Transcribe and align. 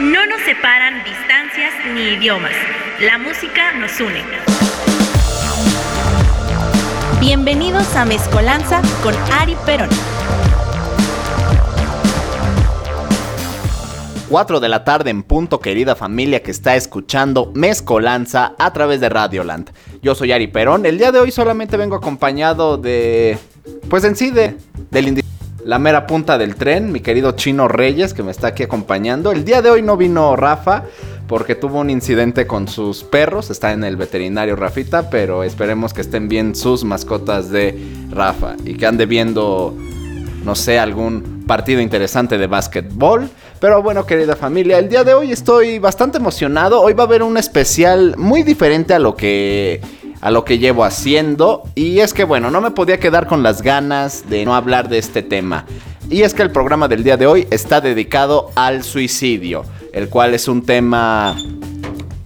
No 0.00 0.24
nos 0.24 0.40
separan 0.46 1.04
distancias 1.04 1.74
ni 1.94 2.14
idiomas. 2.14 2.54
La 3.00 3.18
música 3.18 3.74
nos 3.74 4.00
une. 4.00 4.22
Bienvenidos 7.20 7.94
a 7.94 8.06
Mezcolanza 8.06 8.80
con 9.02 9.14
Ari 9.30 9.54
Perón. 9.66 9.90
4 14.30 14.60
de 14.60 14.68
la 14.70 14.84
tarde 14.84 15.10
en 15.10 15.22
punto, 15.22 15.60
querida 15.60 15.94
familia 15.94 16.42
que 16.42 16.50
está 16.50 16.76
escuchando 16.76 17.52
Mezcolanza 17.54 18.54
a 18.58 18.72
través 18.72 19.02
de 19.02 19.10
Radioland. 19.10 19.70
Yo 20.00 20.14
soy 20.14 20.32
Ari 20.32 20.46
Perón. 20.46 20.86
El 20.86 20.96
día 20.96 21.12
de 21.12 21.18
hoy 21.18 21.30
solamente 21.30 21.76
vengo 21.76 21.96
acompañado 21.96 22.78
de. 22.78 23.38
Pues 23.90 24.04
en 24.04 24.16
sí, 24.16 24.30
de. 24.30 24.56
Del 24.90 25.22
la 25.64 25.78
mera 25.78 26.06
punta 26.06 26.38
del 26.38 26.56
tren, 26.56 26.92
mi 26.92 27.00
querido 27.00 27.32
Chino 27.32 27.68
Reyes, 27.68 28.14
que 28.14 28.22
me 28.22 28.30
está 28.30 28.48
aquí 28.48 28.62
acompañando. 28.62 29.32
El 29.32 29.44
día 29.44 29.62
de 29.62 29.70
hoy 29.70 29.82
no 29.82 29.96
vino 29.96 30.36
Rafa 30.36 30.84
porque 31.26 31.54
tuvo 31.54 31.80
un 31.80 31.90
incidente 31.90 32.46
con 32.46 32.66
sus 32.66 33.04
perros. 33.04 33.50
Está 33.50 33.72
en 33.72 33.84
el 33.84 33.96
veterinario 33.96 34.56
Rafita, 34.56 35.10
pero 35.10 35.44
esperemos 35.44 35.94
que 35.94 36.00
estén 36.00 36.28
bien 36.28 36.54
sus 36.54 36.82
mascotas 36.84 37.50
de 37.50 37.78
Rafa 38.10 38.56
y 38.64 38.74
que 38.74 38.86
ande 38.86 39.06
viendo, 39.06 39.76
no 40.44 40.54
sé, 40.54 40.78
algún 40.78 41.44
partido 41.46 41.80
interesante 41.80 42.38
de 42.38 42.46
básquetbol. 42.46 43.28
Pero 43.60 43.82
bueno, 43.82 44.06
querida 44.06 44.36
familia, 44.36 44.78
el 44.78 44.88
día 44.88 45.04
de 45.04 45.14
hoy 45.14 45.32
estoy 45.32 45.78
bastante 45.78 46.18
emocionado. 46.18 46.80
Hoy 46.80 46.94
va 46.94 47.04
a 47.04 47.06
haber 47.06 47.22
un 47.22 47.36
especial 47.36 48.14
muy 48.16 48.42
diferente 48.42 48.94
a 48.94 48.98
lo 48.98 49.14
que 49.14 49.80
a 50.20 50.30
lo 50.30 50.44
que 50.44 50.58
llevo 50.58 50.84
haciendo. 50.84 51.62
Y 51.74 52.00
es 52.00 52.14
que 52.14 52.24
bueno, 52.24 52.50
no 52.50 52.60
me 52.60 52.70
podía 52.70 53.00
quedar 53.00 53.26
con 53.26 53.42
las 53.42 53.62
ganas 53.62 54.28
de 54.28 54.44
no 54.44 54.54
hablar 54.54 54.88
de 54.88 54.98
este 54.98 55.22
tema. 55.22 55.64
Y 56.08 56.22
es 56.22 56.34
que 56.34 56.42
el 56.42 56.50
programa 56.50 56.88
del 56.88 57.04
día 57.04 57.16
de 57.16 57.26
hoy 57.26 57.46
está 57.50 57.80
dedicado 57.80 58.50
al 58.56 58.82
suicidio, 58.82 59.64
el 59.92 60.08
cual 60.08 60.34
es 60.34 60.48
un 60.48 60.62
tema 60.62 61.36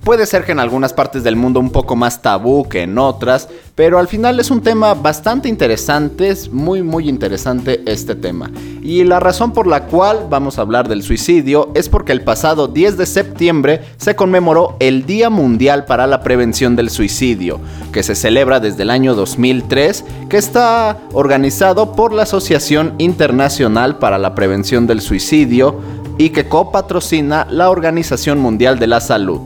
Puede 0.05 0.27
ser 0.27 0.45
que 0.45 0.53
en 0.53 0.61
algunas 0.61 0.93
partes 0.93 1.25
del 1.25 1.35
mundo 1.35 1.61
un 1.61 1.71
poco 1.71 1.97
más 1.97 2.21
tabú 2.21 2.69
que 2.69 2.83
en 2.83 2.99
otras, 2.99 3.49
pero 3.75 3.99
al 3.99 4.07
final 4.07 4.39
es 4.39 4.51
un 4.51 4.61
tema 4.61 4.93
bastante 4.93 5.49
interesante, 5.49 6.29
es 6.29 6.53
muy 6.53 6.83
muy 6.83 7.09
interesante 7.09 7.83
este 7.87 8.15
tema. 8.15 8.51
Y 8.83 9.05
la 9.05 9.19
razón 9.19 9.55
por 9.55 9.67
la 9.67 9.87
cual 9.87 10.27
vamos 10.29 10.59
a 10.59 10.61
hablar 10.61 10.89
del 10.89 11.03
suicidio 11.03 11.71
es 11.75 11.89
porque 11.89 12.13
el 12.13 12.21
pasado 12.21 12.69
10 12.69 12.99
de 12.99 13.07
septiembre 13.07 13.81
se 13.97 14.15
conmemoró 14.15 14.77
el 14.79 15.07
Día 15.07 15.31
Mundial 15.31 15.87
para 15.87 16.07
la 16.07 16.23
Prevención 16.23 16.77
del 16.77 16.91
Suicidio, 16.91 17.59
que 17.91 18.03
se 18.03 18.15
celebra 18.15 18.61
desde 18.61 18.83
el 18.83 18.91
año 18.91 19.15
2003, 19.15 20.05
que 20.29 20.37
está 20.37 20.99
organizado 21.15 21.93
por 21.93 22.13
la 22.13 22.25
Asociación 22.25 22.93
Internacional 22.99 23.99
para 23.99 24.19
la 24.19 24.35
Prevención 24.35 24.87
del 24.87 25.01
Suicidio 25.01 25.81
y 26.19 26.29
que 26.29 26.47
copatrocina 26.47 27.47
la 27.49 27.71
Organización 27.71 28.39
Mundial 28.39 28.79
de 28.79 28.87
la 28.87 29.01
Salud. 29.01 29.41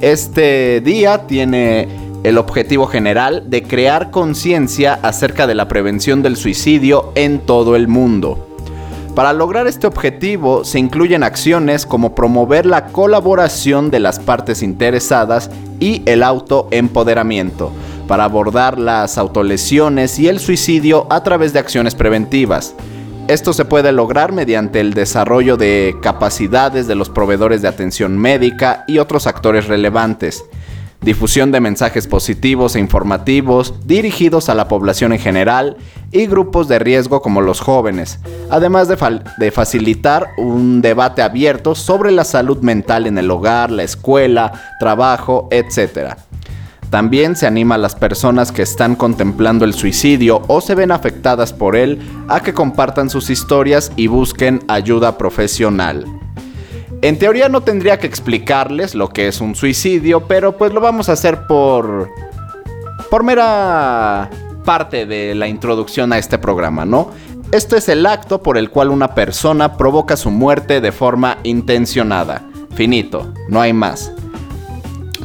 Este 0.00 0.80
día 0.80 1.26
tiene 1.26 1.88
el 2.24 2.38
objetivo 2.38 2.86
general 2.86 3.44
de 3.48 3.62
crear 3.62 4.10
conciencia 4.10 4.98
acerca 5.02 5.46
de 5.46 5.54
la 5.54 5.68
prevención 5.68 6.22
del 6.22 6.36
suicidio 6.36 7.12
en 7.14 7.40
todo 7.40 7.76
el 7.76 7.86
mundo. 7.86 8.48
Para 9.14 9.32
lograr 9.32 9.68
este 9.68 9.86
objetivo 9.86 10.64
se 10.64 10.80
incluyen 10.80 11.22
acciones 11.22 11.86
como 11.86 12.16
promover 12.16 12.66
la 12.66 12.86
colaboración 12.86 13.90
de 13.90 14.00
las 14.00 14.18
partes 14.18 14.62
interesadas 14.62 15.50
y 15.78 16.02
el 16.06 16.24
autoempoderamiento, 16.24 17.70
para 18.08 18.24
abordar 18.24 18.78
las 18.78 19.16
autolesiones 19.16 20.18
y 20.18 20.26
el 20.26 20.40
suicidio 20.40 21.06
a 21.10 21.22
través 21.22 21.52
de 21.52 21.60
acciones 21.60 21.94
preventivas. 21.94 22.74
Esto 23.26 23.54
se 23.54 23.64
puede 23.64 23.90
lograr 23.90 24.32
mediante 24.32 24.80
el 24.80 24.92
desarrollo 24.92 25.56
de 25.56 25.96
capacidades 26.02 26.86
de 26.86 26.94
los 26.94 27.08
proveedores 27.08 27.62
de 27.62 27.68
atención 27.68 28.18
médica 28.18 28.84
y 28.86 28.98
otros 28.98 29.26
actores 29.26 29.66
relevantes, 29.66 30.44
difusión 31.00 31.50
de 31.50 31.60
mensajes 31.60 32.06
positivos 32.06 32.76
e 32.76 32.80
informativos 32.80 33.74
dirigidos 33.86 34.50
a 34.50 34.54
la 34.54 34.68
población 34.68 35.14
en 35.14 35.20
general 35.20 35.78
y 36.12 36.26
grupos 36.26 36.68
de 36.68 36.78
riesgo 36.78 37.22
como 37.22 37.40
los 37.40 37.60
jóvenes, 37.60 38.20
además 38.50 38.88
de, 38.88 39.50
facilitar 39.50 40.28
un 40.36 40.82
debate 40.82 41.22
abierto 41.22 41.74
sobre 41.74 42.12
la 42.12 42.24
salud 42.24 42.58
mental 42.58 43.06
en 43.06 43.16
el 43.16 43.30
hogar, 43.30 43.70
la 43.70 43.84
escuela, 43.84 44.76
trabajo, 44.78 45.48
etc. 45.50 46.14
También 46.94 47.34
se 47.34 47.48
anima 47.48 47.74
a 47.74 47.78
las 47.78 47.96
personas 47.96 48.52
que 48.52 48.62
están 48.62 48.94
contemplando 48.94 49.64
el 49.64 49.74
suicidio 49.74 50.42
o 50.46 50.60
se 50.60 50.76
ven 50.76 50.92
afectadas 50.92 51.52
por 51.52 51.74
él 51.74 51.98
a 52.28 52.38
que 52.38 52.54
compartan 52.54 53.10
sus 53.10 53.30
historias 53.30 53.90
y 53.96 54.06
busquen 54.06 54.60
ayuda 54.68 55.18
profesional. 55.18 56.04
En 57.02 57.18
teoría 57.18 57.48
no 57.48 57.62
tendría 57.62 57.98
que 57.98 58.06
explicarles 58.06 58.94
lo 58.94 59.08
que 59.08 59.26
es 59.26 59.40
un 59.40 59.56
suicidio, 59.56 60.28
pero 60.28 60.56
pues 60.56 60.72
lo 60.72 60.80
vamos 60.80 61.08
a 61.08 61.14
hacer 61.14 61.48
por 61.48 62.12
por 63.10 63.24
mera 63.24 64.30
parte 64.64 65.04
de 65.04 65.34
la 65.34 65.48
introducción 65.48 66.12
a 66.12 66.18
este 66.18 66.38
programa, 66.38 66.84
¿no? 66.84 67.10
Este 67.50 67.78
es 67.78 67.88
el 67.88 68.06
acto 68.06 68.40
por 68.40 68.56
el 68.56 68.70
cual 68.70 68.90
una 68.90 69.16
persona 69.16 69.76
provoca 69.76 70.16
su 70.16 70.30
muerte 70.30 70.80
de 70.80 70.92
forma 70.92 71.38
intencionada. 71.42 72.44
Finito, 72.76 73.34
no 73.48 73.60
hay 73.60 73.72
más. 73.72 74.12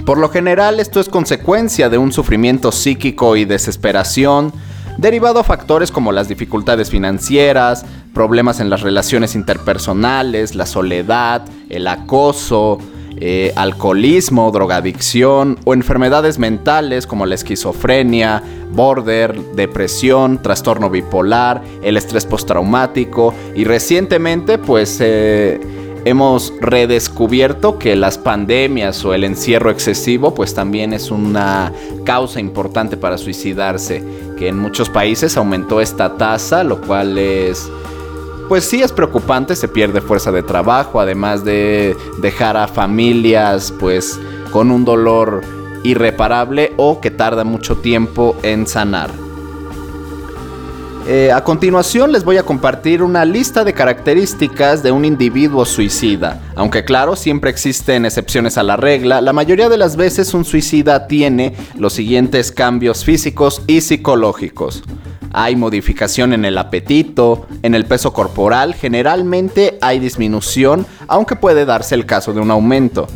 Por 0.06 0.18
lo 0.18 0.30
general 0.30 0.80
esto 0.80 1.00
es 1.00 1.10
consecuencia 1.10 1.90
de 1.90 1.98
un 1.98 2.12
sufrimiento 2.12 2.72
psíquico 2.72 3.36
y 3.36 3.46
desesperación, 3.46 4.52
derivado 4.98 5.40
a 5.40 5.44
factores 5.44 5.92
como 5.92 6.12
las 6.12 6.28
dificultades 6.28 6.90
financieras, 6.90 7.86
problemas 8.14 8.60
en 8.60 8.70
las 8.70 8.82
relaciones 8.82 9.36
interpersonales, 9.36 10.56
la 10.56 10.66
soledad, 10.66 11.46
el 11.70 11.88
acoso, 11.88 12.80
eh, 13.22 13.54
alcoholismo, 13.56 14.50
drogadicción 14.52 15.58
o 15.66 15.74
enfermedades 15.74 16.40
mentales 16.40 17.06
como 17.06 17.26
la 17.26 17.36
esquizofrenia, 17.36 18.42
border, 18.72 19.38
depresión, 19.56 20.42
trastorno 20.42 20.90
bipolar, 20.90 21.62
el 21.84 21.98
estrés 21.98 22.26
postraumático 22.26 23.34
y 23.56 23.64
recientemente 23.66 24.58
pues... 24.58 24.98
Eh, 25.02 25.60
hemos 26.10 26.54
redescubierto 26.60 27.78
que 27.78 27.96
las 27.96 28.18
pandemias 28.18 29.06
o 29.06 29.14
el 29.14 29.24
encierro 29.24 29.70
excesivo 29.70 30.34
pues 30.34 30.54
también 30.54 30.94
es 30.94 31.12
una 31.12 31.72
causa 32.04 32.40
importante 32.40 32.98
para 32.98 33.18
suicidarse, 33.18 34.04
que 34.38 34.48
en 34.48 34.58
muchos 34.58 34.90
países 34.90 35.38
aumentó 35.38 35.82
esta 35.82 36.18
tasa, 36.18 36.64
lo 36.64 36.82
cual 36.82 37.18
es 37.18 37.70
pues 38.48 38.66
sí 38.66 38.82
es 38.82 38.92
preocupante, 38.92 39.56
se 39.56 39.68
pierde 39.68 40.02
fuerza 40.02 40.32
de 40.32 40.42
trabajo, 40.42 41.00
además 41.00 41.46
de 41.46 41.96
dejar 42.20 42.58
a 42.58 42.68
familias 42.68 43.72
pues 43.80 44.20
con 44.52 44.72
un 44.72 44.86
dolor 44.86 45.42
irreparable 45.84 46.74
o 46.78 47.00
que 47.00 47.12
tarda 47.12 47.44
mucho 47.44 47.78
tiempo 47.78 48.36
en 48.42 48.66
sanar. 48.66 49.29
Eh, 51.08 51.32
a 51.32 51.44
continuación 51.44 52.12
les 52.12 52.24
voy 52.24 52.38
a 52.38 52.44
compartir 52.44 53.02
una 53.02 53.26
lista 53.26 53.64
de 53.64 53.74
características 53.74 54.84
de 54.84 54.92
un 54.92 55.06
individuo 55.06 55.66
suicida. 55.66 56.42
Aunque 56.56 56.84
claro, 56.84 57.16
siempre 57.16 57.50
existen 57.50 58.06
excepciones 58.06 58.58
a 58.58 58.64
la 58.64 58.78
regla, 58.78 59.22
la 59.22 59.34
mayoría 59.34 59.70
de 59.70 59.78
las 59.78 59.96
veces 59.96 60.34
un 60.34 60.46
suicida 60.46 61.08
tiene 61.08 61.56
los 61.76 61.94
siguientes 61.94 62.52
cambios 62.52 63.04
físicos 63.04 63.64
y 63.66 63.82
psicológicos. 63.82 64.84
Hay 65.32 65.56
modificación 65.56 66.34
en 66.34 66.46
el 66.46 66.58
apetito, 66.58 67.48
en 67.64 67.76
el 67.76 67.86
peso 67.86 68.14
corporal, 68.14 68.74
generalmente 68.74 69.78
hay 69.82 70.00
disminución, 70.00 70.86
aunque 71.08 71.36
puede 71.36 71.66
darse 71.66 71.96
el 71.96 72.06
caso 72.06 72.34
de 72.34 72.40
un 72.40 72.52
aumento. 72.52 73.08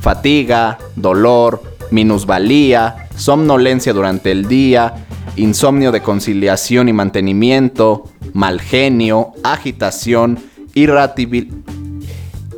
Fatiga, 0.00 0.78
dolor, 0.96 1.62
minusvalía, 1.90 3.08
somnolencia 3.16 3.92
durante 3.92 4.30
el 4.30 4.48
día, 4.48 5.06
insomnio 5.38 5.92
de 5.92 6.02
conciliación 6.02 6.88
y 6.88 6.92
mantenimiento, 6.92 8.04
mal 8.32 8.60
genio, 8.60 9.32
agitación, 9.42 10.38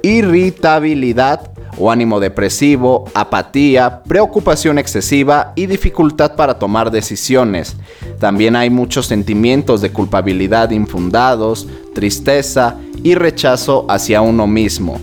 irritabilidad 0.02 1.52
o 1.78 1.90
ánimo 1.90 2.20
depresivo, 2.20 3.04
apatía, 3.14 4.02
preocupación 4.02 4.78
excesiva 4.78 5.52
y 5.56 5.66
dificultad 5.66 6.36
para 6.36 6.58
tomar 6.58 6.90
decisiones. 6.90 7.76
También 8.18 8.56
hay 8.56 8.68
muchos 8.70 9.06
sentimientos 9.06 9.80
de 9.80 9.90
culpabilidad 9.90 10.70
infundados, 10.70 11.66
tristeza 11.94 12.76
y 13.02 13.14
rechazo 13.14 13.86
hacia 13.88 14.20
uno 14.20 14.46
mismo. 14.46 15.00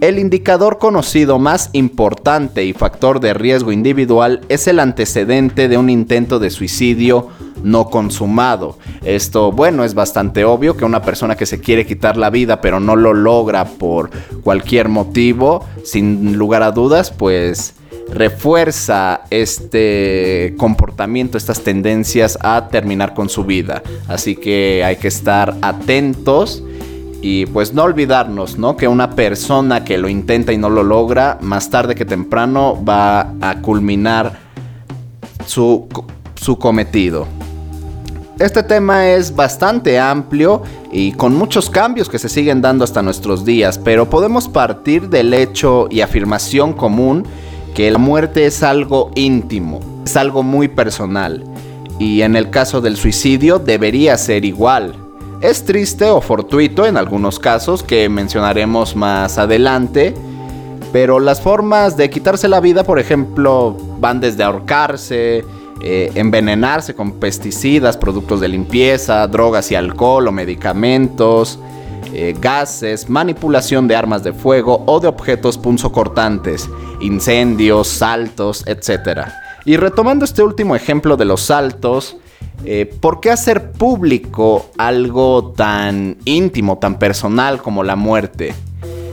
El 0.00 0.18
indicador 0.18 0.78
conocido 0.78 1.38
más 1.38 1.68
importante 1.74 2.64
y 2.64 2.72
factor 2.72 3.20
de 3.20 3.34
riesgo 3.34 3.70
individual 3.70 4.40
es 4.48 4.66
el 4.66 4.80
antecedente 4.80 5.68
de 5.68 5.76
un 5.76 5.90
intento 5.90 6.38
de 6.38 6.48
suicidio 6.48 7.28
no 7.62 7.90
consumado. 7.90 8.78
Esto, 9.04 9.52
bueno, 9.52 9.84
es 9.84 9.92
bastante 9.92 10.46
obvio 10.46 10.74
que 10.74 10.86
una 10.86 11.02
persona 11.02 11.36
que 11.36 11.44
se 11.44 11.60
quiere 11.60 11.84
quitar 11.84 12.16
la 12.16 12.30
vida 12.30 12.62
pero 12.62 12.80
no 12.80 12.96
lo 12.96 13.12
logra 13.12 13.66
por 13.66 14.08
cualquier 14.42 14.88
motivo, 14.88 15.66
sin 15.84 16.38
lugar 16.38 16.62
a 16.62 16.72
dudas, 16.72 17.10
pues 17.10 17.74
refuerza 18.10 19.24
este 19.28 20.54
comportamiento, 20.56 21.36
estas 21.36 21.60
tendencias 21.60 22.38
a 22.40 22.68
terminar 22.68 23.12
con 23.12 23.28
su 23.28 23.44
vida. 23.44 23.82
Así 24.08 24.34
que 24.34 24.82
hay 24.82 24.96
que 24.96 25.08
estar 25.08 25.56
atentos 25.60 26.64
Y 27.22 27.46
pues 27.46 27.74
no 27.74 27.82
olvidarnos, 27.82 28.58
¿no? 28.58 28.76
Que 28.76 28.88
una 28.88 29.10
persona 29.10 29.84
que 29.84 29.98
lo 29.98 30.08
intenta 30.08 30.52
y 30.52 30.58
no 30.58 30.70
lo 30.70 30.82
logra, 30.82 31.38
más 31.40 31.68
tarde 31.70 31.94
que 31.94 32.04
temprano 32.04 32.82
va 32.82 33.34
a 33.40 33.60
culminar 33.60 34.38
su, 35.46 35.86
su 36.34 36.58
cometido. 36.58 37.26
Este 38.38 38.62
tema 38.62 39.10
es 39.10 39.36
bastante 39.36 39.98
amplio 39.98 40.62
y 40.90 41.12
con 41.12 41.34
muchos 41.34 41.68
cambios 41.68 42.08
que 42.08 42.18
se 42.18 42.30
siguen 42.30 42.62
dando 42.62 42.84
hasta 42.84 43.02
nuestros 43.02 43.44
días, 43.44 43.76
pero 43.76 44.08
podemos 44.08 44.48
partir 44.48 45.10
del 45.10 45.34
hecho 45.34 45.88
y 45.90 46.00
afirmación 46.00 46.72
común 46.72 47.26
que 47.74 47.90
la 47.90 47.98
muerte 47.98 48.46
es 48.46 48.62
algo 48.62 49.10
íntimo, 49.14 49.80
es 50.06 50.16
algo 50.16 50.42
muy 50.42 50.68
personal 50.68 51.44
y 51.98 52.22
en 52.22 52.34
el 52.34 52.48
caso 52.48 52.80
del 52.80 52.96
suicidio 52.96 53.58
debería 53.58 54.16
ser 54.16 54.46
igual. 54.46 55.09
Es 55.40 55.64
triste 55.64 56.04
o 56.04 56.20
fortuito 56.20 56.84
en 56.84 56.98
algunos 56.98 57.38
casos 57.38 57.82
que 57.82 58.10
mencionaremos 58.10 58.94
más 58.94 59.38
adelante, 59.38 60.14
pero 60.92 61.18
las 61.18 61.40
formas 61.40 61.96
de 61.96 62.10
quitarse 62.10 62.46
la 62.46 62.60
vida, 62.60 62.84
por 62.84 62.98
ejemplo, 62.98 63.74
van 63.98 64.20
desde 64.20 64.42
ahorcarse, 64.44 65.42
eh, 65.80 66.12
envenenarse 66.14 66.94
con 66.94 67.12
pesticidas, 67.12 67.96
productos 67.96 68.40
de 68.42 68.48
limpieza, 68.48 69.26
drogas 69.28 69.72
y 69.72 69.76
alcohol 69.76 70.28
o 70.28 70.32
medicamentos, 70.32 71.58
eh, 72.12 72.34
gases, 72.38 73.08
manipulación 73.08 73.88
de 73.88 73.96
armas 73.96 74.22
de 74.22 74.34
fuego 74.34 74.82
o 74.84 75.00
de 75.00 75.08
objetos 75.08 75.56
punzocortantes, 75.56 76.68
incendios, 77.00 77.88
saltos, 77.88 78.62
etc. 78.66 79.20
Y 79.64 79.78
retomando 79.78 80.26
este 80.26 80.42
último 80.42 80.76
ejemplo 80.76 81.16
de 81.16 81.24
los 81.24 81.40
saltos, 81.40 82.18
eh, 82.64 82.92
¿por 83.00 83.20
qué 83.20 83.30
hacer 83.30 83.72
público 83.72 84.70
algo 84.76 85.52
tan 85.56 86.18
íntimo, 86.24 86.78
tan 86.78 86.98
personal 86.98 87.62
como 87.62 87.82
la 87.82 87.96
muerte? 87.96 88.54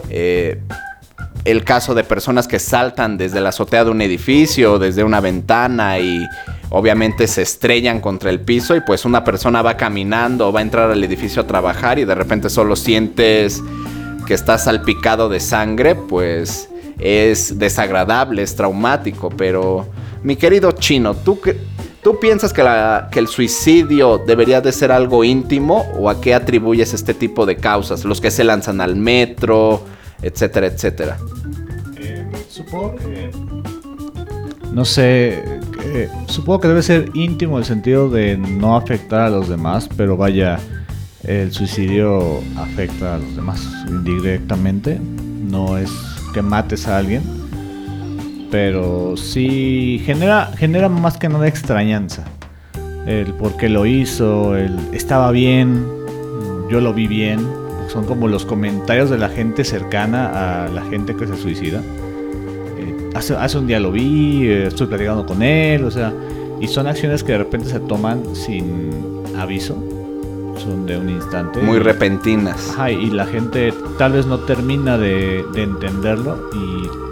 el 0.10 1.64
caso 1.64 1.96
de 1.96 2.04
personas 2.04 2.48
que 2.48 2.60
saltan 2.60 3.18
desde 3.18 3.40
la 3.40 3.50
azotea 3.50 3.86
de 3.86 3.92
un 3.92 4.02
edificio, 4.02 4.80
desde 4.80 5.04
una 5.04 5.22
ventana 5.22 5.98
y 5.98 6.26
obviamente 6.70 7.28
se 7.28 7.44
estrellan 7.44 8.02
contra 8.02 8.30
el 8.30 8.42
piso 8.42 8.76
y 8.76 8.82
pues 8.82 9.06
una 9.06 9.24
persona 9.24 9.62
va 9.62 9.78
caminando, 9.78 10.52
va 10.52 10.60
a 10.60 10.64
entrar 10.64 10.92
al 10.92 11.02
edificio 11.04 11.42
a 11.42 11.48
trabajar 11.48 12.00
y 12.00 12.06
de 12.06 12.16
repente 12.16 12.50
solo 12.50 12.76
sientes 12.76 13.64
que 14.26 14.34
está 14.34 14.58
salpicado 14.58 15.30
de 15.30 15.40
sangre, 15.40 15.96
pues 15.96 16.70
es 17.00 17.58
desagradable, 17.58 18.42
es 18.42 18.56
traumático, 18.56 19.30
pero 19.30 19.88
mi 20.24 20.36
querido 20.36 20.74
chino, 20.74 21.16
¿tú, 21.16 21.40
¿tú 22.08 22.18
piensas 22.22 22.54
que, 22.54 22.64
que 23.12 23.20
el 23.20 23.28
suicidio 23.28 24.18
debería 24.18 24.62
de 24.62 24.72
ser 24.72 24.94
algo 24.94 25.26
íntimo 25.26 25.86
o 26.00 26.10
a 26.10 26.22
qué 26.22 26.34
atribuyes 26.34 26.94
este 26.94 27.14
tipo 27.14 27.46
de 27.46 27.58
causas? 27.58 28.06
Los 28.06 28.22
que 28.22 28.32
se 28.32 28.46
lanzan 28.46 28.80
al 28.80 28.96
metro, 28.96 29.84
etcétera, 30.22 30.68
etcétera. 30.68 31.18
Eh, 32.00 32.26
supongo 32.48 32.96
que... 32.96 33.30
No 34.72 34.86
sé, 34.86 35.44
eh, 35.84 36.10
supongo 36.28 36.62
que 36.62 36.70
debe 36.70 36.82
ser 36.82 37.12
íntimo 37.14 37.58
el 37.58 37.66
sentido 37.66 38.10
de 38.10 38.38
no 38.38 38.78
afectar 38.78 39.20
a 39.20 39.30
los 39.30 39.50
demás, 39.50 39.90
pero 39.98 40.16
vaya, 40.16 40.60
el 41.26 41.52
suicidio 41.52 42.40
afecta 42.56 43.16
a 43.16 43.18
los 43.18 43.36
demás 43.36 43.68
indirectamente. 43.86 44.98
No 44.98 45.78
es 45.78 45.92
que 46.34 46.42
mates 46.42 46.88
a 46.88 47.00
alguien, 47.00 47.22
pero 48.52 49.18
sí 49.18 50.02
genera, 50.06 50.52
genera 50.58 50.90
más 50.90 51.18
que 51.18 51.30
nada 51.30 51.48
extrañanza. 51.48 52.24
El 53.06 53.34
por 53.34 53.56
qué 53.58 53.70
lo 53.70 53.86
hizo, 53.86 54.56
el 54.56 54.78
estaba 54.94 55.32
bien, 55.32 55.86
yo 56.70 56.82
lo 56.82 56.94
vi 56.94 57.08
bien. 57.08 57.40
Son 57.88 58.06
como 58.06 58.28
los 58.28 58.46
comentarios 58.46 59.10
de 59.10 59.18
la 59.18 59.30
gente 59.30 59.64
cercana 59.64 60.66
a 60.66 60.68
la 60.68 60.82
gente 60.84 61.16
que 61.16 61.26
se 61.26 61.38
suicida 61.38 61.82
hace, 63.18 63.58
un 63.58 63.68
día 63.68 63.80
lo 63.80 63.92
vi, 63.92 64.48
eh, 64.48 64.68
estoy 64.68 64.88
platicando 64.88 65.26
con 65.26 65.42
él, 65.42 65.84
o 65.84 65.92
sea, 65.92 66.14
y 66.60 66.68
son 66.68 66.88
acciones 66.88 67.24
que 67.24 67.34
de 67.34 67.40
repente 67.40 67.68
se 67.68 67.80
toman 67.80 68.36
sin 68.36 68.92
aviso, 69.38 69.76
son 70.58 70.86
de 70.86 70.98
un 70.98 71.10
instante. 71.10 71.62
Muy 71.62 71.80
repentinas. 71.80 72.72
Ajá, 72.72 72.92
y 72.92 73.10
la 73.10 73.26
gente 73.26 73.74
tal 73.98 74.14
vez 74.14 74.26
no 74.26 74.40
termina 74.40 74.98
de, 74.98 75.44
entenderlo 75.56 76.50
y 76.54 77.07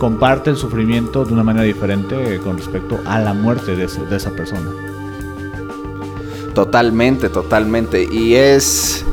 comparte 0.00 0.48
el 0.48 0.56
sufrimiento 0.56 1.26
de 1.26 1.34
una 1.34 1.42
manera 1.42 1.64
diferente 1.64 2.40
con 2.42 2.56
respecto 2.56 2.98
a 3.04 3.20
la 3.20 3.34
muerte 3.34 3.76
de, 3.76 3.86
de 3.86 4.16
esa 4.16 4.30
persona. 4.30 4.70
Totalmente, 6.54 7.28
totalmente. 7.28 8.08
Y 8.10 8.34
es 8.34 9.04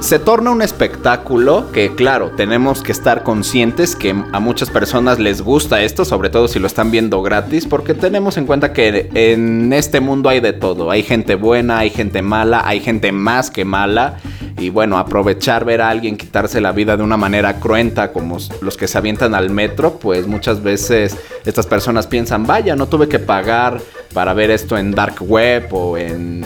se 0.00 0.18
torna 0.18 0.50
un 0.50 0.62
espectáculo 0.62 1.70
que, 1.72 1.94
claro, 1.94 2.30
tenemos 2.34 2.82
que 2.82 2.90
estar 2.90 3.22
conscientes 3.22 3.94
que 3.94 4.10
a 4.32 4.40
muchas 4.40 4.70
personas 4.70 5.18
les 5.18 5.42
gusta 5.42 5.82
esto, 5.82 6.06
sobre 6.06 6.30
todo 6.30 6.48
si 6.48 6.58
lo 6.58 6.66
están 6.66 6.90
viendo 6.90 7.20
gratis, 7.20 7.66
porque 7.66 7.92
tenemos 7.92 8.38
en 8.38 8.46
cuenta 8.46 8.72
que 8.72 9.10
en 9.12 9.72
este 9.74 10.00
mundo 10.00 10.30
hay 10.30 10.40
de 10.40 10.54
todo. 10.54 10.90
Hay 10.90 11.02
gente 11.02 11.34
buena, 11.34 11.78
hay 11.78 11.90
gente 11.90 12.22
mala, 12.22 12.62
hay 12.64 12.80
gente 12.80 13.12
más 13.12 13.50
que 13.50 13.66
mala. 13.66 14.16
Y 14.60 14.68
bueno, 14.68 14.98
aprovechar 14.98 15.64
ver 15.64 15.80
a 15.80 15.88
alguien 15.88 16.18
quitarse 16.18 16.60
la 16.60 16.72
vida 16.72 16.96
de 16.96 17.02
una 17.02 17.16
manera 17.16 17.58
cruenta, 17.58 18.12
como 18.12 18.36
los 18.60 18.76
que 18.76 18.86
se 18.86 18.98
avientan 18.98 19.34
al 19.34 19.48
metro, 19.48 19.98
pues 19.98 20.26
muchas 20.26 20.62
veces 20.62 21.16
estas 21.46 21.66
personas 21.66 22.06
piensan, 22.06 22.46
vaya, 22.46 22.76
no 22.76 22.86
tuve 22.86 23.08
que 23.08 23.18
pagar 23.18 23.80
para 24.12 24.34
ver 24.34 24.50
esto 24.50 24.76
en 24.76 24.90
dark 24.90 25.16
web 25.22 25.66
o 25.72 25.96
en 25.96 26.44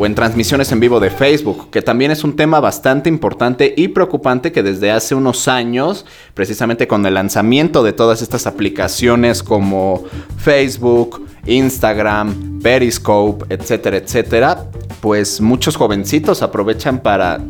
o 0.00 0.06
en 0.06 0.14
transmisiones 0.14 0.72
en 0.72 0.80
vivo 0.80 0.98
de 0.98 1.10
Facebook, 1.10 1.68
que 1.70 1.82
también 1.82 2.10
es 2.10 2.24
un 2.24 2.34
tema 2.34 2.58
bastante 2.58 3.10
importante 3.10 3.74
y 3.76 3.88
preocupante 3.88 4.50
que 4.50 4.62
desde 4.62 4.90
hace 4.90 5.14
unos 5.14 5.46
años, 5.46 6.06
precisamente 6.32 6.88
con 6.88 7.04
el 7.04 7.12
lanzamiento 7.12 7.82
de 7.82 7.92
todas 7.92 8.22
estas 8.22 8.46
aplicaciones 8.46 9.42
como 9.42 10.04
Facebook, 10.38 11.28
Instagram, 11.44 12.60
Periscope, 12.62 13.44
etcétera, 13.54 13.98
etcétera, 13.98 14.64
pues 15.00 15.40
muchos 15.40 15.76
jovencitos 15.76 16.42
aprovechan 16.42 17.00
para 17.00 17.40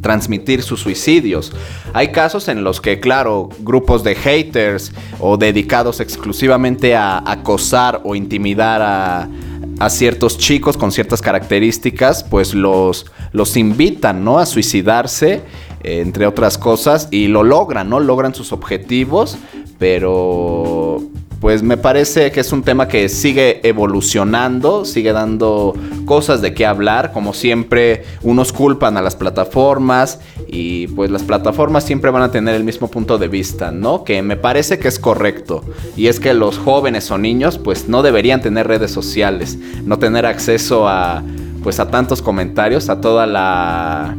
transmitir 0.00 0.62
sus 0.62 0.80
suicidios. 0.80 1.52
Hay 1.92 2.08
casos 2.08 2.48
en 2.48 2.64
los 2.64 2.80
que, 2.80 3.00
claro, 3.00 3.48
grupos 3.60 4.04
de 4.04 4.14
haters 4.14 4.92
o 5.20 5.36
dedicados 5.36 6.00
exclusivamente 6.00 6.94
a 6.94 7.22
acosar 7.30 8.00
o 8.04 8.14
intimidar 8.14 8.82
a, 8.82 9.28
ciertos 9.90 10.38
chicos 10.38 10.76
con 10.76 10.90
ciertas 10.90 11.22
características, 11.22 12.24
pues 12.24 12.52
los, 12.52 13.06
los 13.30 13.56
invitan, 13.56 14.24
¿no? 14.24 14.40
A 14.40 14.46
suicidarse, 14.46 15.42
entre 15.84 16.26
otras 16.26 16.58
cosas, 16.58 17.06
y 17.12 17.28
lo 17.28 17.44
logran, 17.44 17.88
¿no? 17.88 18.00
Logran 18.00 18.34
sus 18.34 18.52
objetivos, 18.52 19.38
pero 19.78 21.00
pues 21.40 21.62
me 21.62 21.76
parece 21.76 22.32
que 22.32 22.40
es 22.40 22.52
un 22.52 22.62
tema 22.62 22.88
que 22.88 23.08
sigue 23.08 23.60
evolucionando, 23.66 24.84
sigue 24.84 25.12
dando 25.12 25.74
cosas 26.04 26.42
de 26.42 26.52
qué 26.52 26.66
hablar. 26.66 27.12
Como 27.12 27.32
siempre, 27.32 28.04
unos 28.22 28.52
culpan 28.52 28.96
a 28.96 29.02
las 29.02 29.14
plataformas 29.14 30.18
y 30.48 30.88
pues 30.88 31.10
las 31.10 31.22
plataformas 31.22 31.84
siempre 31.84 32.10
van 32.10 32.22
a 32.22 32.32
tener 32.32 32.56
el 32.56 32.64
mismo 32.64 32.88
punto 32.88 33.18
de 33.18 33.28
vista, 33.28 33.70
¿no? 33.70 34.02
Que 34.02 34.20
me 34.22 34.36
parece 34.36 34.78
que 34.80 34.88
es 34.88 34.98
correcto. 34.98 35.62
Y 35.96 36.08
es 36.08 36.18
que 36.18 36.34
los 36.34 36.58
jóvenes 36.58 37.10
o 37.10 37.18
niños 37.18 37.58
pues 37.58 37.88
no 37.88 38.02
deberían 38.02 38.40
tener 38.40 38.66
redes 38.66 38.90
sociales, 38.90 39.58
no 39.84 39.98
tener 39.98 40.26
acceso 40.26 40.88
a 40.88 41.22
pues 41.62 41.78
a 41.80 41.88
tantos 41.88 42.22
comentarios, 42.22 42.88
a 42.88 43.00
toda 43.00 43.26
la 43.26 44.16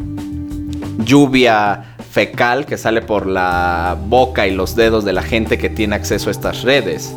lluvia 1.04 1.88
fecal 2.10 2.66
que 2.66 2.78
sale 2.78 3.01
por 3.01 3.28
la 3.28 3.98
boca 4.08 4.48
y 4.48 4.51
los 4.51 4.75
dedos 4.75 5.06
de 5.06 5.13
la 5.13 5.22
gente 5.22 5.58
que 5.58 5.70
tiene 5.70 5.96
acceso 5.96 6.30
a 6.30 6.32
estas 6.32 6.63
redes. 6.63 7.13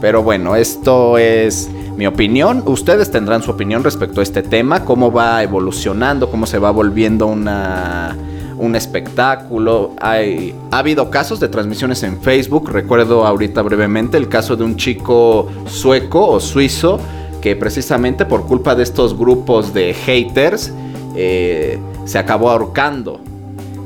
Pero 0.00 0.22
bueno, 0.22 0.56
esto 0.56 1.18
es 1.18 1.70
mi 1.96 2.06
opinión. 2.06 2.62
Ustedes 2.66 3.10
tendrán 3.10 3.42
su 3.42 3.50
opinión 3.50 3.84
respecto 3.84 4.20
a 4.20 4.22
este 4.22 4.42
tema, 4.42 4.84
cómo 4.84 5.12
va 5.12 5.42
evolucionando, 5.42 6.30
cómo 6.30 6.46
se 6.46 6.58
va 6.58 6.70
volviendo 6.70 7.26
una, 7.26 8.16
un 8.58 8.74
espectáculo. 8.74 9.92
Hay, 10.00 10.54
ha 10.70 10.78
habido 10.78 11.10
casos 11.10 11.40
de 11.40 11.48
transmisiones 11.48 12.02
en 12.02 12.20
Facebook. 12.20 12.70
Recuerdo 12.70 13.26
ahorita 13.26 13.62
brevemente 13.62 14.16
el 14.16 14.28
caso 14.28 14.56
de 14.56 14.64
un 14.64 14.76
chico 14.76 15.48
sueco 15.66 16.26
o 16.28 16.40
suizo 16.40 16.98
que 17.40 17.56
precisamente 17.56 18.24
por 18.24 18.46
culpa 18.46 18.74
de 18.74 18.82
estos 18.82 19.16
grupos 19.16 19.74
de 19.74 19.92
haters 19.92 20.72
eh, 21.14 21.78
se 22.04 22.18
acabó 22.18 22.50
ahorcando. 22.50 23.20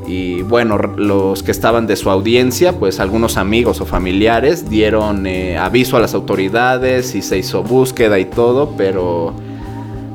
Y 0.09 0.41
bueno, 0.41 0.79
los 0.79 1.43
que 1.43 1.51
estaban 1.51 1.87
de 1.87 1.95
su 1.95 2.09
audiencia, 2.09 2.73
pues 2.73 2.99
algunos 2.99 3.37
amigos 3.37 3.83
o 3.83 3.85
familiares 3.85 4.71
dieron 4.71 5.27
eh, 5.27 5.59
aviso 5.59 5.99
a 5.99 6.01
las 6.01 6.15
autoridades 6.15 7.15
y 7.15 7.21
se 7.21 7.37
hizo 7.37 7.63
búsqueda 7.63 8.19
y 8.19 8.25
todo, 8.25 8.75
pero 8.79 9.35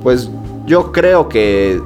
pues 0.02 0.32
yo 0.66 0.92
creo 0.92 1.30
que 1.30 1.80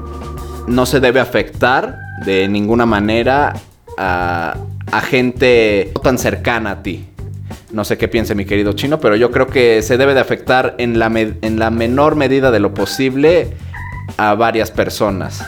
no 0.68 0.86
se 0.86 1.02
debe 1.02 1.20
afectar 1.20 2.00
de 2.26 2.48
ninguna 2.48 2.86
manera 2.86 3.54
a, 3.98 4.56
gente 5.04 5.92
no 5.94 6.00
tan 6.00 6.18
cercana 6.18 6.72
a 6.72 6.84
ti. 6.84 7.06
No 7.74 7.84
sé 7.84 7.98
qué 7.98 8.08
piense 8.08 8.36
mi 8.36 8.46
querido 8.46 8.72
chino, 8.72 9.02
pero 9.02 9.18
yo 9.18 9.32
creo 9.32 9.48
que 9.48 9.82
se 9.82 9.98
debe 9.98 10.14
de 10.14 10.22
afectar 10.22 10.76
en 10.78 10.98
la, 10.98 11.08
en 11.08 11.60
la 11.60 11.72
menor 11.72 12.16
medida 12.16 12.52
de 12.52 12.62
lo 12.62 12.74
posible 12.74 13.50
a 14.16 14.34
varias 14.36 14.72
personas. 14.72 15.46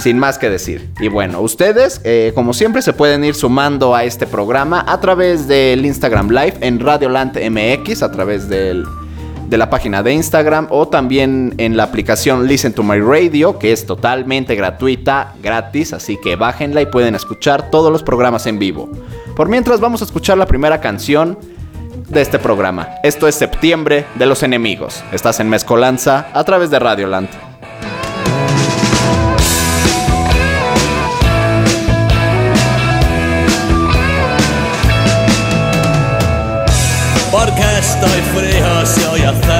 Sin 0.00 0.18
más 0.18 0.38
que 0.38 0.50
decir. 0.50 0.90
Y 1.00 1.08
bueno, 1.08 1.40
ustedes, 1.40 2.00
eh, 2.04 2.32
como 2.34 2.52
siempre, 2.52 2.82
se 2.82 2.92
pueden 2.92 3.24
ir 3.24 3.34
sumando 3.34 3.94
a 3.94 4.04
este 4.04 4.26
programa 4.26 4.84
a 4.86 5.00
través 5.00 5.46
del 5.46 5.84
Instagram 5.84 6.30
Live 6.30 6.54
en 6.60 6.80
Radioland 6.80 7.36
MX, 7.36 8.02
a 8.02 8.10
través 8.10 8.48
de 8.48 8.84
la 9.50 9.68
página 9.68 10.02
de 10.02 10.12
Instagram 10.12 10.68
o 10.70 10.88
también 10.88 11.54
en 11.58 11.76
la 11.76 11.84
aplicación 11.84 12.46
Listen 12.46 12.72
to 12.72 12.82
My 12.82 13.00
Radio, 13.00 13.58
que 13.58 13.72
es 13.72 13.84
totalmente 13.84 14.54
gratuita, 14.54 15.34
gratis, 15.42 15.92
así 15.92 16.16
que 16.22 16.36
bájenla 16.36 16.82
y 16.82 16.86
pueden 16.86 17.14
escuchar 17.14 17.70
todos 17.70 17.92
los 17.92 18.02
programas 18.02 18.46
en 18.46 18.58
vivo. 18.58 18.88
Por 19.36 19.48
mientras, 19.48 19.80
vamos 19.80 20.02
a 20.02 20.04
escuchar 20.04 20.38
la 20.38 20.46
primera 20.46 20.80
canción 20.80 21.38
de 22.08 22.20
este 22.20 22.38
programa. 22.38 22.88
Esto 23.02 23.28
es 23.28 23.36
Septiembre 23.36 24.04
de 24.16 24.26
los 24.26 24.42
Enemigos. 24.42 25.02
Estás 25.12 25.40
en 25.40 25.48
Mezcolanza 25.48 26.28
a 26.32 26.44
través 26.44 26.70
de 26.70 26.78
Radioland. 26.78 27.49
coração. 39.32 39.59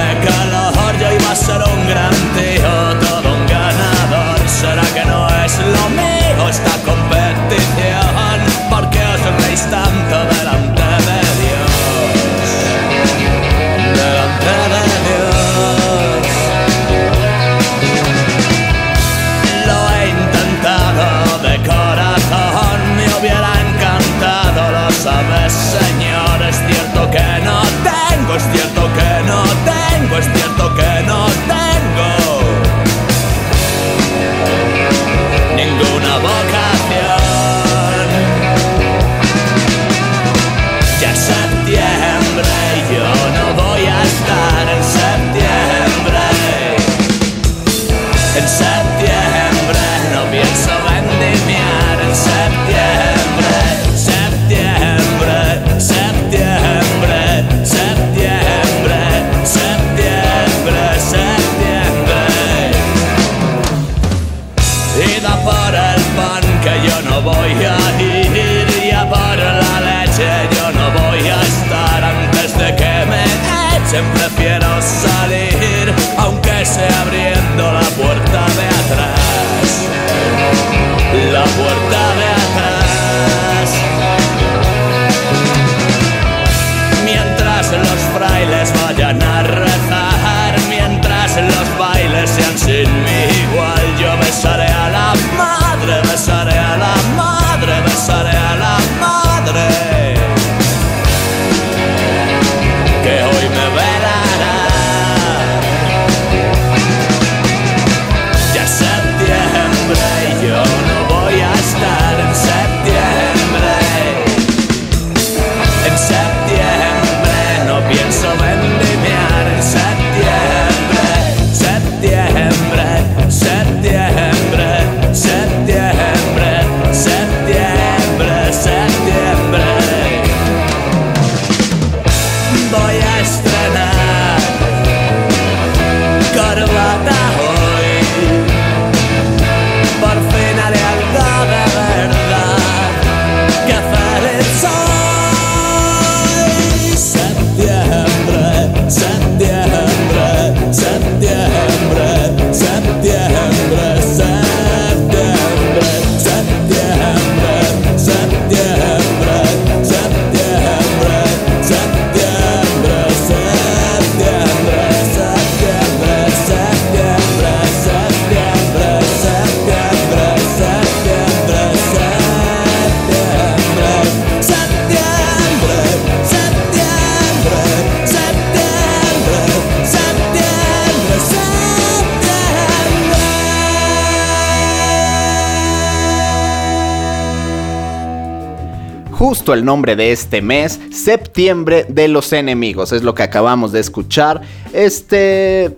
El 189.55 189.65
nombre 189.65 189.97
de 189.97 190.13
este 190.13 190.43
mes, 190.43 190.81
Septiembre 190.93 191.87
de 191.89 192.09
los 192.09 192.33
Enemigos, 192.33 192.93
es 192.93 193.03
lo 193.03 193.15
que 193.15 193.23
acabamos 193.23 193.73
de 193.73 193.81
escuchar. 193.81 194.43
Este, 194.73 195.77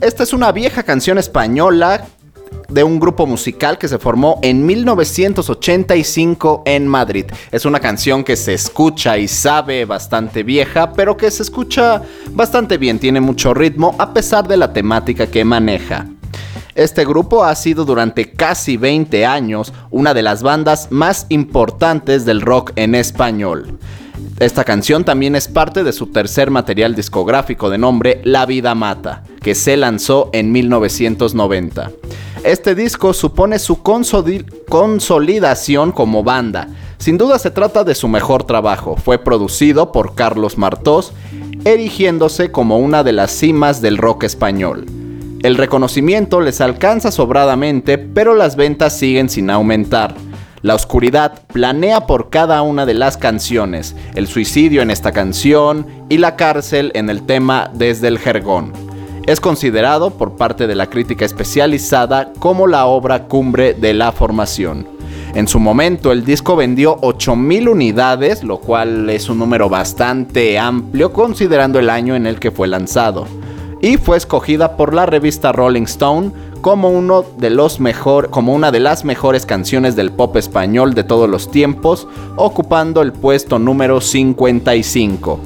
esta 0.00 0.22
es 0.22 0.32
una 0.32 0.52
vieja 0.52 0.82
canción 0.82 1.18
española 1.18 2.06
de 2.68 2.84
un 2.84 2.98
grupo 2.98 3.26
musical 3.26 3.78
que 3.78 3.88
se 3.88 3.98
formó 3.98 4.38
en 4.42 4.64
1985 4.64 6.62
en 6.64 6.88
Madrid. 6.88 7.26
Es 7.50 7.64
una 7.64 7.80
canción 7.80 8.24
que 8.24 8.36
se 8.36 8.54
escucha 8.54 9.18
y 9.18 9.28
sabe 9.28 9.84
bastante 9.84 10.42
vieja, 10.42 10.92
pero 10.92 11.16
que 11.16 11.30
se 11.30 11.42
escucha 11.42 12.02
bastante 12.30 12.78
bien, 12.78 12.98
tiene 12.98 13.20
mucho 13.20 13.52
ritmo 13.52 13.94
a 13.98 14.12
pesar 14.12 14.48
de 14.48 14.56
la 14.56 14.72
temática 14.72 15.26
que 15.26 15.44
maneja. 15.44 16.06
Este 16.74 17.04
grupo 17.04 17.44
ha 17.44 17.54
sido 17.54 17.84
durante 17.84 18.30
casi 18.32 18.76
20 18.78 19.26
años 19.26 19.72
una 19.90 20.14
de 20.14 20.22
las 20.22 20.42
bandas 20.42 20.88
más 20.90 21.26
importantes 21.28 22.24
del 22.24 22.40
rock 22.40 22.72
en 22.76 22.94
español. 22.94 23.78
Esta 24.38 24.64
canción 24.64 25.04
también 25.04 25.36
es 25.36 25.48
parte 25.48 25.84
de 25.84 25.92
su 25.92 26.06
tercer 26.06 26.50
material 26.50 26.94
discográfico 26.94 27.68
de 27.68 27.76
nombre 27.78 28.20
La 28.24 28.46
Vida 28.46 28.74
Mata, 28.74 29.22
que 29.42 29.54
se 29.54 29.76
lanzó 29.76 30.30
en 30.32 30.50
1990. 30.50 31.90
Este 32.42 32.74
disco 32.74 33.12
supone 33.12 33.58
su 33.58 33.82
consoli- 33.82 34.46
consolidación 34.68 35.92
como 35.92 36.24
banda. 36.24 36.68
Sin 36.98 37.18
duda 37.18 37.38
se 37.38 37.50
trata 37.50 37.84
de 37.84 37.94
su 37.94 38.08
mejor 38.08 38.44
trabajo. 38.44 38.96
Fue 38.96 39.18
producido 39.18 39.92
por 39.92 40.14
Carlos 40.14 40.56
Martós, 40.56 41.12
erigiéndose 41.64 42.50
como 42.50 42.78
una 42.78 43.04
de 43.04 43.12
las 43.12 43.30
cimas 43.30 43.80
del 43.82 43.98
rock 43.98 44.24
español. 44.24 44.86
El 45.42 45.56
reconocimiento 45.56 46.40
les 46.40 46.60
alcanza 46.60 47.10
sobradamente, 47.10 47.98
pero 47.98 48.36
las 48.36 48.54
ventas 48.54 48.96
siguen 48.96 49.28
sin 49.28 49.50
aumentar. 49.50 50.14
La 50.62 50.76
oscuridad 50.76 51.42
planea 51.52 52.06
por 52.06 52.30
cada 52.30 52.62
una 52.62 52.86
de 52.86 52.94
las 52.94 53.16
canciones, 53.16 53.96
el 54.14 54.28
suicidio 54.28 54.82
en 54.82 54.92
esta 54.92 55.10
canción 55.10 55.84
y 56.08 56.18
la 56.18 56.36
cárcel 56.36 56.92
en 56.94 57.10
el 57.10 57.26
tema 57.26 57.72
Desde 57.74 58.06
el 58.06 58.20
Jergón. 58.20 58.72
Es 59.26 59.40
considerado 59.40 60.10
por 60.10 60.36
parte 60.36 60.68
de 60.68 60.76
la 60.76 60.86
crítica 60.86 61.24
especializada 61.24 62.32
como 62.38 62.68
la 62.68 62.86
obra 62.86 63.24
cumbre 63.24 63.74
de 63.74 63.94
la 63.94 64.12
formación. 64.12 64.86
En 65.34 65.48
su 65.48 65.58
momento 65.58 66.12
el 66.12 66.24
disco 66.24 66.54
vendió 66.54 67.00
8.000 67.00 67.68
unidades, 67.68 68.44
lo 68.44 68.58
cual 68.58 69.10
es 69.10 69.28
un 69.28 69.40
número 69.40 69.68
bastante 69.68 70.56
amplio 70.56 71.12
considerando 71.12 71.80
el 71.80 71.90
año 71.90 72.14
en 72.14 72.28
el 72.28 72.38
que 72.38 72.52
fue 72.52 72.68
lanzado. 72.68 73.26
Y 73.82 73.96
fue 73.96 74.16
escogida 74.16 74.76
por 74.76 74.94
la 74.94 75.06
revista 75.06 75.50
Rolling 75.52 75.82
Stone 75.82 76.30
como, 76.60 76.88
uno 76.88 77.24
de 77.36 77.50
los 77.50 77.80
mejor, 77.80 78.30
como 78.30 78.54
una 78.54 78.70
de 78.70 78.78
las 78.78 79.04
mejores 79.04 79.44
canciones 79.44 79.96
del 79.96 80.12
pop 80.12 80.36
español 80.36 80.94
de 80.94 81.02
todos 81.02 81.28
los 81.28 81.50
tiempos, 81.50 82.06
ocupando 82.36 83.02
el 83.02 83.12
puesto 83.12 83.58
número 83.58 84.00
55 84.00 85.40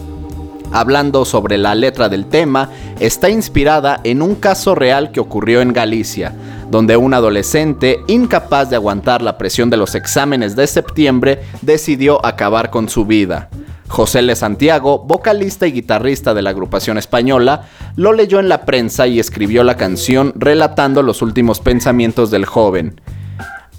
hablando 0.72 1.24
sobre 1.24 1.56
la 1.56 1.74
letra 1.74 2.08
del 2.08 2.26
tema, 2.26 2.70
está 3.00 3.30
inspirada 3.30 4.00
en 4.04 4.20
un 4.20 4.34
caso 4.34 4.74
real 4.74 5.10
que 5.10 5.20
ocurrió 5.20 5.62
en 5.62 5.72
Galicia, 5.72 6.34
donde 6.70 6.96
un 6.96 7.14
adolescente, 7.14 8.00
incapaz 8.08 8.68
de 8.68 8.76
aguantar 8.76 9.22
la 9.22 9.38
presión 9.38 9.70
de 9.70 9.78
los 9.78 9.94
exámenes 9.94 10.56
de 10.56 10.66
septiembre, 10.66 11.40
decidió 11.62 12.24
acabar 12.24 12.70
con 12.70 12.88
su 12.88 13.06
vida. 13.06 13.48
José 13.88 14.22
Le 14.22 14.36
Santiago, 14.36 15.04
vocalista 15.06 15.66
y 15.66 15.72
guitarrista 15.72 16.34
de 16.34 16.42
la 16.42 16.50
agrupación 16.50 16.98
española, 16.98 17.68
lo 17.96 18.12
leyó 18.12 18.40
en 18.40 18.48
la 18.48 18.64
prensa 18.64 19.06
y 19.06 19.20
escribió 19.20 19.64
la 19.64 19.76
canción 19.76 20.32
relatando 20.36 21.02
los 21.02 21.22
últimos 21.22 21.60
pensamientos 21.60 22.30
del 22.30 22.44
joven. 22.44 23.00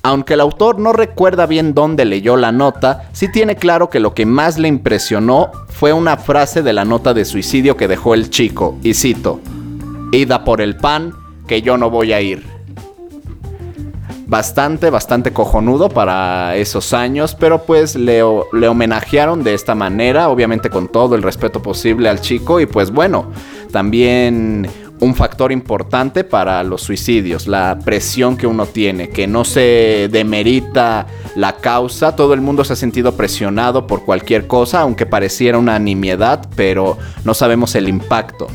Aunque 0.03 0.35
el 0.35 0.39
autor 0.39 0.79
no 0.79 0.93
recuerda 0.93 1.45
bien 1.45 1.73
dónde 1.73 2.05
leyó 2.05 2.37
la 2.37 2.51
nota, 2.51 3.09
sí 3.11 3.29
tiene 3.29 3.57
claro 3.57 3.89
que 3.89 3.99
lo 3.99 4.13
que 4.13 4.25
más 4.25 4.57
le 4.57 4.69
impresionó 4.69 5.51
fue 5.67 5.91
una 5.91 6.17
frase 6.17 6.63
de 6.63 6.73
la 6.73 6.85
nota 6.85 7.13
de 7.13 7.25
suicidio 7.25 7.75
que 7.75 7.87
dejó 7.87 8.13
el 8.13 8.29
chico, 8.29 8.77
y 8.83 8.93
cito, 8.93 9.41
Ida 10.13 10.45
por 10.45 10.61
el 10.61 10.77
pan, 10.77 11.13
que 11.47 11.61
yo 11.61 11.77
no 11.77 11.89
voy 11.89 12.13
a 12.13 12.21
ir 12.21 12.56
bastante, 14.27 14.89
bastante 14.89 15.31
cojonudo 15.31 15.89
para 15.89 16.55
esos 16.57 16.93
años, 16.93 17.35
pero 17.35 17.63
pues 17.63 17.95
le, 17.95 18.21
le, 18.53 18.67
homenajearon 18.67 19.43
de 19.43 19.53
esta 19.53 19.73
manera, 19.73 20.29
obviamente 20.29 20.69
con 20.69 20.89
todo 20.89 21.15
el 21.15 21.23
respeto 21.23 21.61
posible 21.61 22.09
al 22.09 22.19
chico 22.19 22.59
y 22.59 22.65
pues 22.65 22.91
bueno, 22.91 23.31
también 23.71 24.69
un 24.99 25.15
factor 25.15 25.51
importante 25.51 26.23
para 26.23 26.63
los 26.63 26.81
suicidios, 26.81 27.47
la 27.47 27.79
presión 27.83 28.35
que 28.35 28.47
uno 28.47 28.65
tiene, 28.65 29.09
que 29.09 29.27
no 29.27 29.45
se 29.45 30.09
demerita 30.11 31.07
la 31.35 31.57
causa, 31.57 32.15
todo 32.15 32.33
el 32.33 32.41
mundo 32.41 32.63
se 32.63 32.73
ha 32.73 32.75
sentido 32.75 33.15
presionado 33.15 33.87
por 33.87 34.03
cualquier 34.03 34.47
cosa, 34.47 34.81
aunque 34.81 35.05
pareciera 35.05 35.57
una 35.57 35.77
nimiedad, 35.79 36.47
pero 36.55 36.97
no 37.23 37.33
sabemos 37.33 37.75
el 37.75 37.87
impacto. 37.87 38.47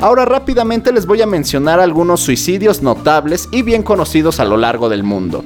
Ahora 0.00 0.24
rápidamente 0.24 0.92
les 0.92 1.04
voy 1.04 1.20
a 1.20 1.26
mencionar 1.26 1.78
algunos 1.78 2.20
suicidios 2.20 2.82
notables 2.82 3.50
y 3.52 3.60
bien 3.60 3.82
conocidos 3.82 4.40
a 4.40 4.46
lo 4.46 4.56
largo 4.56 4.88
del 4.88 5.02
mundo. 5.02 5.44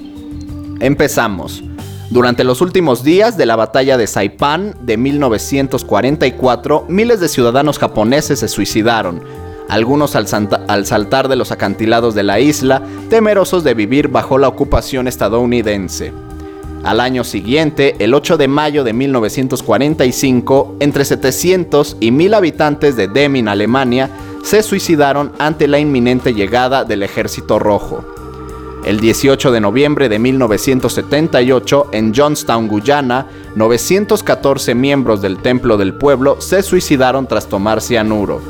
Empezamos. 0.79 1.65
Durante 2.11 2.45
los 2.45 2.61
últimos 2.61 3.03
días 3.03 3.37
de 3.37 3.47
la 3.47 3.57
batalla 3.57 3.97
de 3.97 4.07
Saipan 4.07 4.77
de 4.83 4.97
1944, 4.97 6.85
miles 6.89 7.19
de 7.19 7.29
ciudadanos 7.29 7.81
japoneses 7.81 8.39
se 8.39 8.47
suicidaron, 8.47 9.25
algunos 9.69 10.15
al, 10.15 10.27
al, 10.69 10.87
saltar 10.87 11.27
de 11.27 11.35
los 11.35 11.51
acantilados 11.51 12.15
de 12.15 12.23
la 12.23 12.39
isla, 12.39 12.81
temerosos 13.11 13.65
de 13.65 13.75
vivir 13.75 14.07
bajo 14.07 14.39
la 14.39 14.47
ocupación 14.47 15.09
estadounidense. 15.09 16.13
Al 16.85 17.01
año 17.01 17.25
siguiente, 17.25 17.97
el 17.99 18.15
8 18.15 18.37
de 18.37 18.47
mayo 18.47 18.85
de 18.85 18.93
1945, 18.93 20.77
entre 20.79 21.05
700 21.05 21.97
y 21.99 22.11
1000 22.13 22.35
habitantes 22.35 22.95
de 22.95 23.09
Demmin, 23.09 23.49
Alemania, 23.49 24.11
se 24.45 24.63
suicidaron 24.63 25.33
ante 25.39 25.67
la 25.67 25.79
inminente 25.79 26.35
llegada 26.35 26.85
del 26.85 27.03
Ejército 27.03 27.59
Rojo. 27.59 28.05
El 28.85 29.01
18 29.01 29.51
de 29.51 29.61
noviembre 29.61 30.11
de 30.11 30.19
1978, 30.19 31.89
en 31.93 32.15
Johnstown, 32.15 32.69
Guyana, 32.69 33.27
914 33.57 34.75
miembros 34.75 35.23
del 35.23 35.39
Templo 35.39 35.79
del 35.79 35.95
Pueblo 35.95 36.43
se 36.43 36.63
suicidaron 36.63 37.27
tras 37.27 37.49
tomar 37.49 37.81
cianuro. 37.81 38.43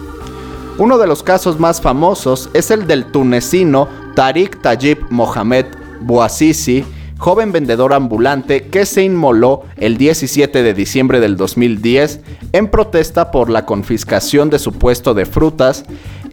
Uno 0.79 0.99
de 0.99 1.07
los 1.07 1.23
casos 1.23 1.61
más 1.61 1.81
famosos 1.81 2.51
es 2.53 2.73
el 2.73 2.89
del 2.89 3.13
tunecino 3.13 3.89
Tariq 4.17 4.61
Tajib 4.61 4.99
Mohamed 5.11 5.67
Bouazizi, 6.01 6.85
joven 7.19 7.53
vendedor 7.53 7.93
ambulante 7.93 8.69
que 8.69 8.87
se 8.87 9.03
inmoló 9.03 9.63
el 9.77 9.97
17 9.97 10.63
de 10.63 10.75
diciembre 10.75 11.21
del 11.21 11.37
2010 11.37 12.21
en 12.53 12.69
protesta 12.69 13.31
por 13.31 13.51
la 13.51 13.67
confiscación 13.67 14.51
de 14.51 14.59
su 14.59 14.73
puesto 14.73 15.15
de 15.15 15.27
frutas 15.27 15.85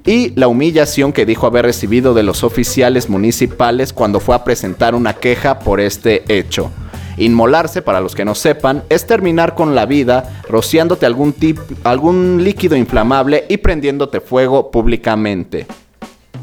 y 0.06 0.32
la 0.39 0.48
humillación 0.48 1.13
que 1.13 1.26
dijo 1.26 1.46
haber 1.48 1.65
recibido 1.65 2.13
de 2.13 2.24
los 2.24 2.44
oficiales 2.44 3.10
municipales 3.10 3.94
cuando 3.94 4.20
fue 4.20 4.36
a 4.36 4.44
presentar 4.44 4.96
una 4.96 5.13
queja 5.13 5.60
por 5.60 5.80
este 5.80 6.24
hecho. 6.28 6.72
Inmolarse, 7.17 7.82
para 7.82 8.02
los 8.02 8.15
que 8.15 8.26
no 8.26 8.34
sepan, 8.34 8.84
es 8.89 9.06
terminar 9.06 9.54
con 9.54 9.76
la 9.76 9.86
vida 9.86 10.41
rociándote 10.50 11.06
algún, 11.06 11.36
algún 11.84 12.44
líquido 12.44 12.76
inflamable 12.76 13.46
y 13.50 13.58
prendiéndote 13.58 14.22
fuego 14.22 14.72
públicamente. 14.72 15.67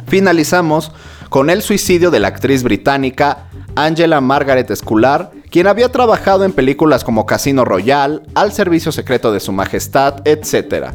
Finalizamos 0.07 0.93
con 1.29 1.51
el 1.51 1.63
suicidio 1.63 2.11
de 2.11 2.21
la 2.21 2.29
actriz 2.29 2.63
británica 2.63 3.48
Angela 3.85 4.21
Margaret 4.21 4.75
Scular, 4.75 5.31
quien 5.51 5.69
había 5.69 5.93
trabajado 5.93 6.45
en 6.45 6.53
películas 6.53 7.05
como 7.05 7.27
Casino 7.27 7.65
Royale, 7.65 8.23
Al 8.35 8.53
Servicio 8.53 8.91
Secreto 8.91 9.31
de 9.31 9.39
Su 9.39 9.53
Majestad, 9.53 10.27
etc. 10.27 10.87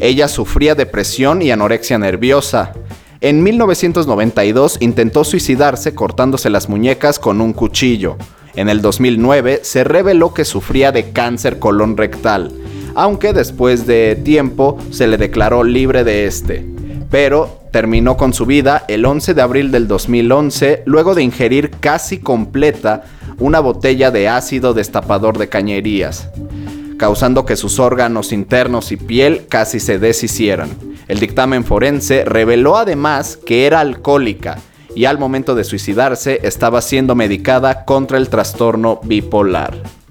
Ella 0.00 0.28
sufría 0.28 0.74
depresión 0.74 1.42
y 1.42 1.50
anorexia 1.50 1.98
nerviosa. 1.98 2.72
En 3.20 3.42
1992 3.42 4.78
intentó 4.80 5.24
suicidarse 5.24 5.94
cortándose 5.94 6.48
las 6.48 6.70
muñecas 6.70 7.18
con 7.18 7.42
un 7.42 7.52
cuchillo. 7.52 8.16
En 8.54 8.70
el 8.70 8.80
2009 8.80 9.60
se 9.62 9.84
reveló 9.84 10.32
que 10.32 10.46
sufría 10.46 10.90
de 10.90 11.12
cáncer 11.12 11.58
colon 11.58 11.98
rectal, 11.98 12.50
aunque 12.94 13.34
después 13.34 13.86
de 13.86 14.18
tiempo 14.24 14.78
se 14.90 15.06
le 15.06 15.18
declaró 15.18 15.64
libre 15.64 16.02
de 16.02 16.24
este. 16.24 16.66
Pero 17.10 17.61
terminó 17.72 18.16
con 18.16 18.32
su 18.32 18.46
vida 18.46 18.84
el 18.86 19.04
11 19.04 19.34
de 19.34 19.42
abril 19.42 19.72
del 19.72 19.88
2011 19.88 20.82
luego 20.84 21.16
de 21.16 21.22
ingerir 21.22 21.70
casi 21.80 22.18
completa 22.18 23.02
una 23.38 23.58
botella 23.58 24.12
de 24.12 24.28
ácido 24.28 24.74
destapador 24.74 25.38
de 25.38 25.48
cañerías, 25.48 26.28
causando 26.98 27.44
que 27.44 27.56
sus 27.56 27.80
órganos 27.80 28.32
internos 28.32 28.92
y 28.92 28.96
piel 28.96 29.46
casi 29.48 29.80
se 29.80 29.98
deshicieran. 29.98 30.70
El 31.08 31.18
dictamen 31.18 31.64
forense 31.64 32.24
reveló 32.24 32.76
además 32.76 33.36
que 33.36 33.66
era 33.66 33.80
alcohólica 33.80 34.58
y 34.94 35.06
al 35.06 35.18
momento 35.18 35.54
de 35.54 35.64
suicidarse 35.64 36.40
estaba 36.42 36.82
siendo 36.82 37.14
medicada 37.14 37.84
contra 37.86 38.18
el 38.18 38.28
trastorno 38.28 39.00
bipolar. 39.02 40.01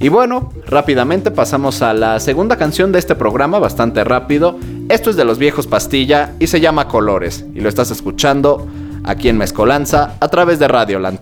Y 0.00 0.08
bueno, 0.08 0.52
rápidamente 0.66 1.32
pasamos 1.32 1.82
a 1.82 1.92
la 1.92 2.20
segunda 2.20 2.56
canción 2.56 2.92
de 2.92 3.00
este 3.00 3.16
programa, 3.16 3.58
bastante 3.58 4.04
rápido. 4.04 4.56
Esto 4.88 5.10
es 5.10 5.16
de 5.16 5.24
los 5.24 5.38
viejos 5.38 5.66
Pastilla 5.66 6.34
y 6.38 6.46
se 6.46 6.60
llama 6.60 6.86
Colores. 6.86 7.44
Y 7.54 7.60
lo 7.60 7.68
estás 7.68 7.90
escuchando 7.90 8.68
aquí 9.02 9.28
en 9.28 9.38
Mezcolanza 9.38 10.14
a 10.20 10.28
través 10.28 10.60
de 10.60 10.68
Radioland. 10.68 11.20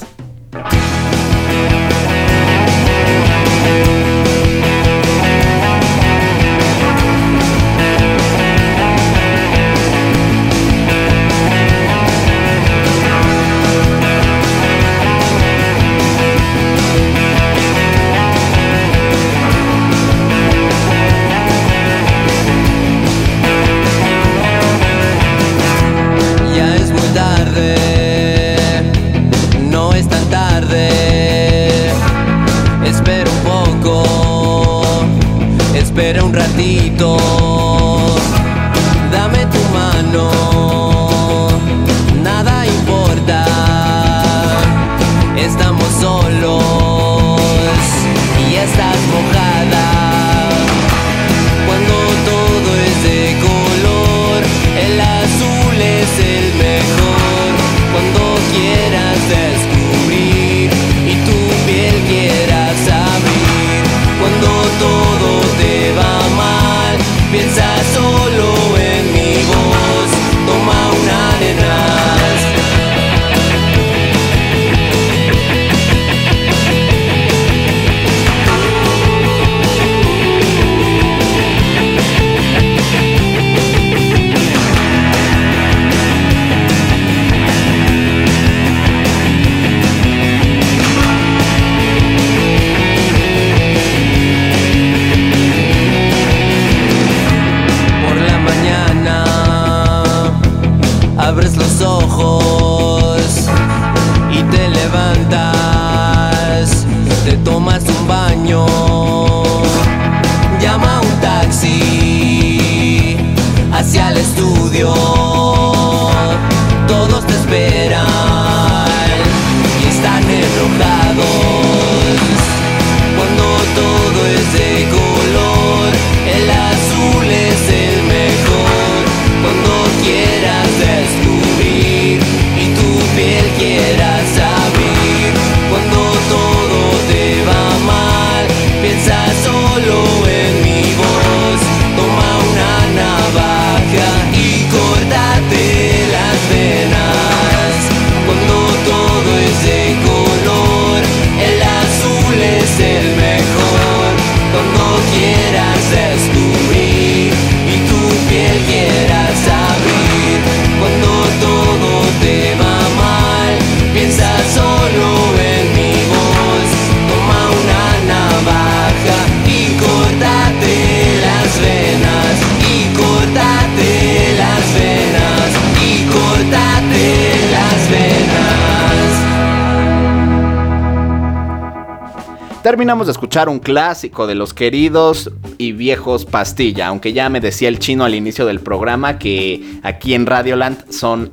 Terminamos 182.86 183.08
de 183.08 183.12
escuchar 183.14 183.48
un 183.48 183.58
clásico 183.58 184.28
de 184.28 184.36
los 184.36 184.54
queridos 184.54 185.28
y 185.58 185.72
viejos 185.72 186.24
Pastilla, 186.24 186.86
aunque 186.86 187.12
ya 187.12 187.28
me 187.28 187.40
decía 187.40 187.66
el 187.66 187.80
chino 187.80 188.04
al 188.04 188.14
inicio 188.14 188.46
del 188.46 188.60
programa 188.60 189.18
que 189.18 189.80
aquí 189.82 190.14
en 190.14 190.24
Radioland 190.24 190.88
son 190.92 191.32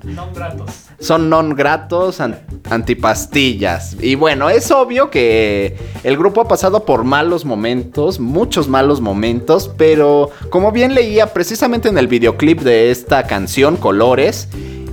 son 0.99 1.29
non 1.29 1.53
gratos 1.53 2.19
an- 2.21 2.39
antipastillas. 2.71 3.95
Y 4.01 4.15
bueno, 4.15 4.49
es 4.49 4.71
obvio 4.71 5.11
que 5.11 5.77
el 6.03 6.17
grupo 6.17 6.41
ha 6.41 6.47
pasado 6.47 6.85
por 6.85 7.03
malos 7.03 7.45
momentos, 7.45 8.19
muchos 8.19 8.67
malos 8.67 8.99
momentos, 8.99 9.69
pero 9.77 10.31
como 10.49 10.71
bien 10.71 10.95
leía 10.95 11.33
precisamente 11.33 11.87
en 11.87 11.99
el 11.99 12.07
videoclip 12.07 12.61
de 12.61 12.89
esta 12.89 13.27
canción, 13.27 13.77
Colores, 13.77 14.47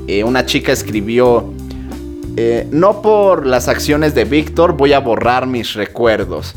eh, 0.08 0.24
una 0.24 0.44
chica 0.44 0.72
escribió, 0.72 1.54
eh, 2.42 2.66
no 2.70 3.02
por 3.02 3.44
las 3.44 3.68
acciones 3.68 4.14
de 4.14 4.24
Víctor 4.24 4.72
voy 4.72 4.94
a 4.94 4.98
borrar 5.00 5.46
mis 5.46 5.74
recuerdos 5.74 6.54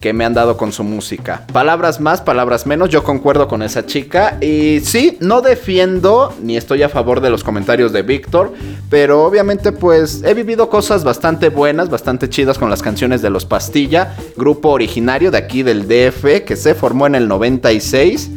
que 0.00 0.12
me 0.12 0.24
han 0.24 0.34
dado 0.34 0.56
con 0.56 0.72
su 0.72 0.82
música. 0.82 1.46
Palabras 1.52 2.00
más, 2.00 2.20
palabras 2.20 2.66
menos, 2.66 2.88
yo 2.88 3.04
concuerdo 3.04 3.46
con 3.46 3.62
esa 3.62 3.86
chica. 3.86 4.36
Y 4.40 4.80
sí, 4.80 5.16
no 5.20 5.42
defiendo 5.42 6.34
ni 6.42 6.56
estoy 6.56 6.82
a 6.82 6.88
favor 6.88 7.20
de 7.20 7.30
los 7.30 7.44
comentarios 7.44 7.92
de 7.92 8.02
Víctor, 8.02 8.52
pero 8.90 9.24
obviamente 9.24 9.70
pues 9.70 10.24
he 10.24 10.34
vivido 10.34 10.68
cosas 10.68 11.04
bastante 11.04 11.50
buenas, 11.50 11.88
bastante 11.88 12.28
chidas 12.28 12.58
con 12.58 12.68
las 12.68 12.82
canciones 12.82 13.22
de 13.22 13.30
Los 13.30 13.46
Pastilla, 13.46 14.16
grupo 14.36 14.70
originario 14.70 15.30
de 15.30 15.38
aquí 15.38 15.62
del 15.62 15.86
DF 15.86 16.44
que 16.44 16.56
se 16.56 16.74
formó 16.74 17.06
en 17.06 17.14
el 17.14 17.28
96 17.28 18.28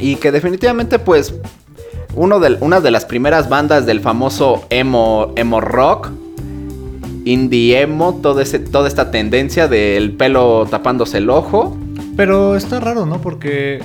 y 0.00 0.16
que 0.16 0.32
definitivamente 0.32 0.98
pues 0.98 1.32
uno 2.18 2.40
de, 2.40 2.58
una 2.60 2.80
de 2.80 2.90
las 2.90 3.04
primeras 3.04 3.48
bandas 3.48 3.86
del 3.86 4.00
famoso 4.00 4.66
emo, 4.70 5.32
emo 5.36 5.60
rock 5.60 6.10
indie 7.24 7.80
emo, 7.80 8.20
ese, 8.40 8.58
toda 8.58 8.88
esta 8.88 9.10
tendencia 9.10 9.68
del 9.68 10.12
pelo 10.12 10.66
tapándose 10.68 11.18
el 11.18 11.30
ojo. 11.30 11.76
Pero 12.16 12.56
está 12.56 12.80
raro, 12.80 13.06
¿no? 13.06 13.20
Porque 13.20 13.82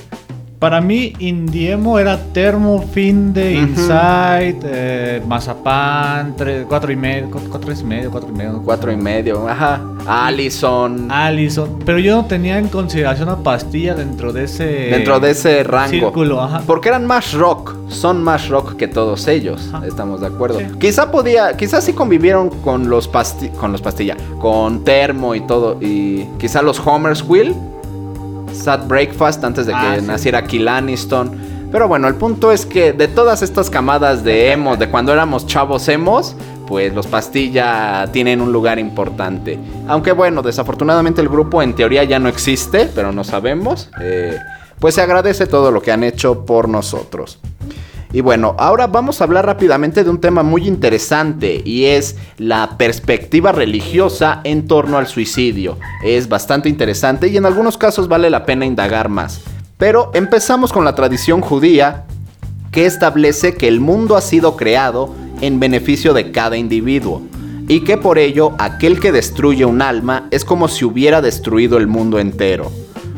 para 0.63 0.80
mí 0.80 1.12
Indiemo 1.19 1.99
era 1.99 2.17
Termo, 2.32 2.82
Finde, 2.93 3.52
Ujú. 3.58 3.63
Inside, 3.67 4.60
eh, 4.63 5.21
Mazapán, 5.28 6.36
tres, 6.38 6.65
cuatro 6.69 6.89
y 6.89 6.95
medio, 6.95 7.30
cu- 7.30 7.41
cuatro 7.49 7.73
y 7.73 7.84
medio, 7.84 8.10
cuatro 8.10 8.30
y 8.30 8.38
medio. 8.38 8.62
Cuatro 8.63 8.89
y 8.89 8.95
medio, 8.95 9.45
ajá. 9.49 9.82
Allison. 10.08 11.12
Allison. 11.12 11.80
Pero 11.86 11.99
yo 11.99 12.15
no 12.15 12.26
tenía 12.28 12.58
en 12.60 12.69
consideración 12.69 13.28
a 13.28 13.36
Pastilla 13.43 13.93
dentro 13.93 14.32
de 14.32 14.45
ese... 14.45 14.63
dentro 14.63 15.19
de 15.19 15.32
ese 15.32 15.63
rango. 15.63 15.89
Círculo, 15.89 16.41
ajá. 16.41 16.62
Porque 16.65 16.88
eran 16.88 17.06
más 17.06 17.34
rock, 17.34 17.76
son 17.89 18.23
más 18.23 18.47
rock 18.47 18.78
que 18.78 18.88
todos 18.88 19.28
ellos, 19.28 19.69
Ajá. 19.73 19.86
estamos 19.86 20.21
de 20.21 20.28
acuerdo. 20.28 20.60
Sí. 20.60 20.65
Quizá 20.80 21.12
podía, 21.12 21.58
quizás 21.58 21.84
sí 21.84 21.91
convivieron 21.91 22.49
con 22.62 22.89
los 22.89 23.10
pasti 23.10 23.49
con 23.49 23.73
los 23.73 23.82
pastilla, 23.82 24.15
con 24.39 24.86
Termo 24.86 25.36
y 25.36 25.41
todo 25.41 25.78
y 25.82 26.23
quizá 26.39 26.62
los 26.62 26.80
Homer's 26.86 27.21
Will, 27.28 27.54
Sad 28.54 28.88
Breakfast 28.88 29.44
antes 29.44 29.66
de 29.66 29.74
que 29.74 29.78
Ah, 29.80 29.96
sí. 30.00 30.06
naciera 30.06 30.44
Kill 30.46 30.68
Aniston. 30.68 31.32
Pero 31.72 31.88
bueno, 31.88 32.08
el 32.08 32.16
punto 32.16 32.52
es 32.52 32.66
que 32.68 32.94
de 32.94 33.08
todas 33.08 33.42
estas 33.42 33.70
camadas 33.70 34.24
de 34.24 34.52
emo, 34.52 34.78
de 34.78 34.89
cuando 34.89 35.12
éramos 35.12 35.48
chavos 35.48 35.88
emos, 35.88 36.36
pues 36.68 36.94
los 36.94 37.08
pastilla 37.08 38.08
tienen 38.12 38.42
un 38.42 38.54
lugar 38.54 38.78
importante. 38.78 39.58
Aunque 39.88 40.12
bueno, 40.12 40.42
desafortunadamente 40.44 41.20
el 41.22 41.30
grupo 41.30 41.62
en 41.63 41.74
teoría 41.76 42.04
ya 42.04 42.20
no 42.20 42.30
existe, 42.30 42.89
pero 42.94 43.12
no 43.12 43.24
sabemos. 43.24 43.89
Eh, 44.02 44.38
pues 44.80 44.96
se 44.96 45.02
agradece 45.02 45.48
todo 45.48 45.72
lo 45.72 45.82
que 45.82 45.92
han 45.92 46.04
hecho 46.04 46.46
por 46.46 46.70
nosotros. 46.70 47.39
Y 48.13 48.21
bueno, 48.21 48.56
ahora 48.60 48.86
vamos 48.86 49.19
a 49.19 49.23
hablar 49.23 49.47
rápidamente 49.47 50.04
de 50.04 50.10
un 50.12 50.21
tema 50.21 50.43
muy 50.43 50.67
interesante 50.67 51.63
y 51.65 51.86
es 51.86 52.15
la 52.38 52.78
perspectiva 52.78 53.52
religiosa 53.52 54.39
en 54.43 54.67
torno 54.67 54.99
al 54.99 55.08
suicidio. 55.08 55.80
Es 56.04 56.30
bastante 56.30 56.69
interesante 56.69 57.28
y 57.30 57.38
en 57.38 57.47
algunos 57.47 57.76
casos 57.76 58.08
vale 58.08 58.30
la 58.30 58.45
pena 58.45 58.67
indagar 58.67 59.10
más. 59.10 59.41
Pero 59.80 60.12
empezamos 60.13 60.71
con 60.71 60.86
la 60.86 60.93
tradición 60.93 61.41
judía 61.41 62.06
que 62.71 62.86
establece 62.86 63.56
que 63.56 63.67
el 63.67 63.80
mundo 63.80 64.15
ha 64.15 64.21
sido 64.21 64.56
creado 64.58 65.15
en 65.41 65.60
beneficio 65.60 66.13
de 66.13 66.32
cada 66.32 66.56
individuo 66.56 67.23
y 67.67 67.80
que 67.82 67.97
por 67.97 68.19
ello 68.19 68.54
aquel 68.60 68.99
que 68.99 69.12
destruye 69.12 69.65
un 69.65 69.82
alma 69.82 70.28
es 70.30 70.45
como 70.45 70.67
si 70.67 70.86
hubiera 70.86 71.19
destruido 71.19 71.80
el 71.80 71.88
mundo 71.88 72.19
entero. 72.19 72.71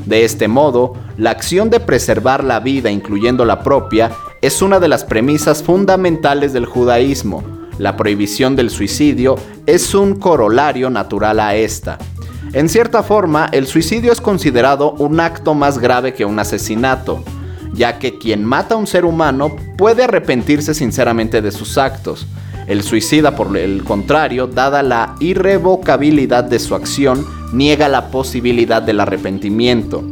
De 0.05 0.23
este 0.23 0.47
modo, 0.47 0.93
la 1.17 1.31
acción 1.31 1.69
de 1.69 1.79
preservar 1.79 2.43
la 2.43 2.59
vida, 2.59 2.91
incluyendo 2.91 3.43
la 3.43 3.63
propia, 3.63 4.11
es 4.41 4.61
una 4.61 4.79
de 4.79 4.87
las 4.87 5.03
premisas 5.03 5.63
fundamentales 5.63 6.53
del 6.53 6.65
judaísmo. 6.65 7.43
La 7.79 7.97
prohibición 7.97 8.55
del 8.55 8.69
suicidio 8.69 9.35
es 9.65 9.95
un 9.95 10.15
corolario 10.15 10.89
natural 10.89 11.39
a 11.39 11.55
esta. 11.55 11.97
En 12.53 12.69
cierta 12.69 13.01
forma, 13.01 13.49
el 13.51 13.65
suicidio 13.65 14.11
es 14.11 14.21
considerado 14.21 14.91
un 14.93 15.19
acto 15.19 15.55
más 15.55 15.79
grave 15.79 16.13
que 16.13 16.23
un 16.23 16.39
asesinato, 16.39 17.23
ya 17.73 17.97
que 17.97 18.17
quien 18.17 18.45
mata 18.45 18.75
a 18.75 18.77
un 18.77 18.87
ser 18.87 19.03
humano 19.03 19.55
puede 19.77 20.03
arrepentirse 20.03 20.73
sinceramente 20.73 21.41
de 21.41 21.51
sus 21.51 21.77
actos. 21.77 22.27
El 22.67 22.81
suicida, 22.81 23.35
por 23.35 23.55
el 23.57 23.83
contrario, 23.83 24.47
dada 24.47 24.81
la 24.81 25.15
irrevocabilidad 25.19 26.43
de 26.43 26.57
su 26.59 26.73
acción, 26.73 27.25
niega 27.53 27.87
la 27.87 28.07
posibilidad 28.09 28.81
del 28.81 28.99
arrepentimiento. 28.99 30.03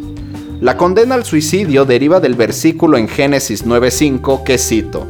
La 0.61 0.77
condena 0.77 1.15
al 1.15 1.25
suicidio 1.25 1.83
deriva 1.85 2.19
del 2.19 2.35
versículo 2.35 2.97
en 2.97 3.07
Génesis 3.07 3.65
9:5 3.65 4.43
que 4.43 4.57
cito, 4.57 5.07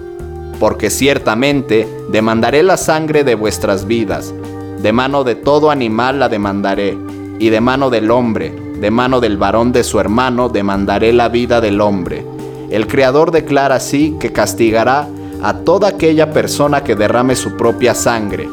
Porque 0.60 0.90
ciertamente 0.90 1.88
demandaré 2.10 2.64
la 2.64 2.78
sangre 2.78 3.26
de 3.26 3.36
vuestras 3.36 3.86
vidas, 3.86 4.34
de 4.82 4.94
mano 4.94 5.26
de 5.26 5.36
todo 5.36 5.70
animal 5.70 6.20
la 6.20 6.30
demandaré, 6.30 6.98
y 7.40 7.50
de 7.50 7.60
mano 7.60 7.90
del 7.90 8.10
hombre, 8.10 8.54
de 8.80 8.90
mano 8.90 9.20
del 9.20 9.38
varón 9.38 9.74
de 9.74 9.84
su 9.84 10.00
hermano 10.00 10.48
demandaré 10.48 11.12
la 11.12 11.28
vida 11.28 11.60
del 11.60 11.82
hombre. 11.82 12.26
El 12.70 12.88
Creador 12.88 13.32
declara 13.32 13.76
así 13.76 14.16
que 14.20 14.32
castigará 14.32 15.08
a 15.44 15.54
toda 15.54 15.90
aquella 15.90 16.32
persona 16.32 16.84
que 16.84 16.96
derrame 16.96 17.36
su 17.36 17.56
propia 17.58 17.94
sangre. 17.94 18.50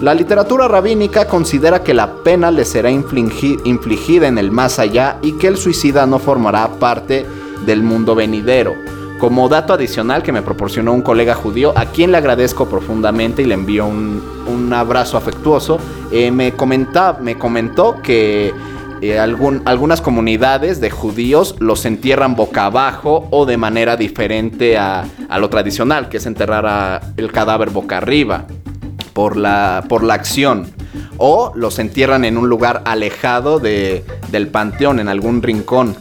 La 0.00 0.14
literatura 0.14 0.66
rabínica 0.66 1.26
considera 1.26 1.84
que 1.84 1.94
la 1.94 2.12
pena 2.24 2.50
le 2.50 2.64
será 2.64 2.90
infligi- 2.90 3.60
infligida 3.64 4.26
en 4.26 4.36
el 4.36 4.50
más 4.50 4.80
allá 4.80 5.18
y 5.22 5.32
que 5.32 5.46
el 5.46 5.56
suicida 5.56 6.06
no 6.06 6.18
formará 6.18 6.66
parte 6.80 7.24
del 7.64 7.84
mundo 7.84 8.16
venidero. 8.16 8.74
Como 9.20 9.48
dato 9.48 9.72
adicional 9.72 10.24
que 10.24 10.32
me 10.32 10.42
proporcionó 10.42 10.92
un 10.92 11.02
colega 11.02 11.36
judío, 11.36 11.72
a 11.76 11.86
quien 11.86 12.10
le 12.10 12.18
agradezco 12.18 12.66
profundamente 12.66 13.42
y 13.42 13.44
le 13.44 13.54
envío 13.54 13.86
un, 13.86 14.20
un 14.48 14.72
abrazo 14.72 15.16
afectuoso, 15.16 15.78
eh, 16.10 16.32
me, 16.32 16.52
me 17.20 17.38
comentó 17.38 18.02
que 18.02 18.52
eh, 19.02 19.18
algunas 19.18 20.00
comunidades 20.00 20.80
de 20.80 20.88
judíos 20.88 21.56
los 21.58 21.84
entierran 21.86 22.36
boca 22.36 22.66
abajo 22.66 23.26
o 23.32 23.46
de 23.46 23.56
manera 23.56 23.96
diferente 23.96 24.78
a, 24.78 25.04
lo 25.40 25.50
tradicional, 25.50 26.08
que 26.08 26.18
es 26.18 26.26
enterrar 26.26 27.02
el 27.16 27.32
cadáver 27.32 27.70
boca 27.70 27.96
arriba 27.96 28.46
por 29.12 29.36
la, 29.36 29.86
por 29.88 30.04
la 30.04 30.14
acción. 30.14 30.70
o 31.18 31.50
los 31.56 31.80
entierran 31.80 32.24
en 32.24 32.38
un 32.38 32.48
lugar 32.48 32.82
alejado 32.84 33.58
de, 33.58 34.04
del 34.30 34.46
panteón, 34.46 35.00
en 35.00 35.08
algún 35.08 35.42
rincón. 35.42 35.96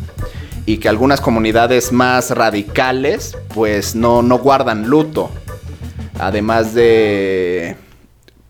Y 0.68 0.78
que 0.78 0.88
algunas 0.88 1.22
comunidades 1.22 1.92
más 1.92 2.30
radicales 2.30 3.36
pues 3.56 3.96
no, 3.96 4.22
no 4.22 4.38
guardan 4.38 4.88
luto. 4.88 5.32
Además 6.20 6.76
de 6.76 7.78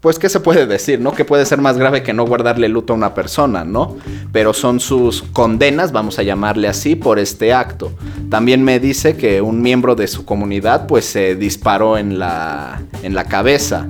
pues, 0.01 0.17
¿qué 0.17 0.29
se 0.29 0.39
puede 0.39 0.65
decir, 0.65 0.99
no? 0.99 1.13
Que 1.13 1.25
puede 1.25 1.45
ser 1.45 1.61
más 1.61 1.77
grave 1.77 2.01
que 2.01 2.11
no 2.11 2.25
guardarle 2.25 2.67
luto 2.67 2.93
a 2.93 2.95
una 2.95 3.13
persona, 3.13 3.63
¿no? 3.63 3.97
Pero 4.31 4.51
son 4.51 4.79
sus 4.79 5.21
condenas, 5.21 5.91
vamos 5.91 6.17
a 6.17 6.23
llamarle 6.23 6.67
así, 6.67 6.95
por 6.95 7.19
este 7.19 7.53
acto. 7.53 7.91
También 8.31 8.63
me 8.63 8.79
dice 8.79 9.15
que 9.15 9.43
un 9.43 9.61
miembro 9.61 9.93
de 9.93 10.07
su 10.07 10.25
comunidad, 10.25 10.87
pues, 10.87 11.05
se 11.05 11.35
disparó 11.35 11.99
en 11.99 12.17
la, 12.17 12.81
en 13.03 13.13
la 13.13 13.25
cabeza. 13.25 13.87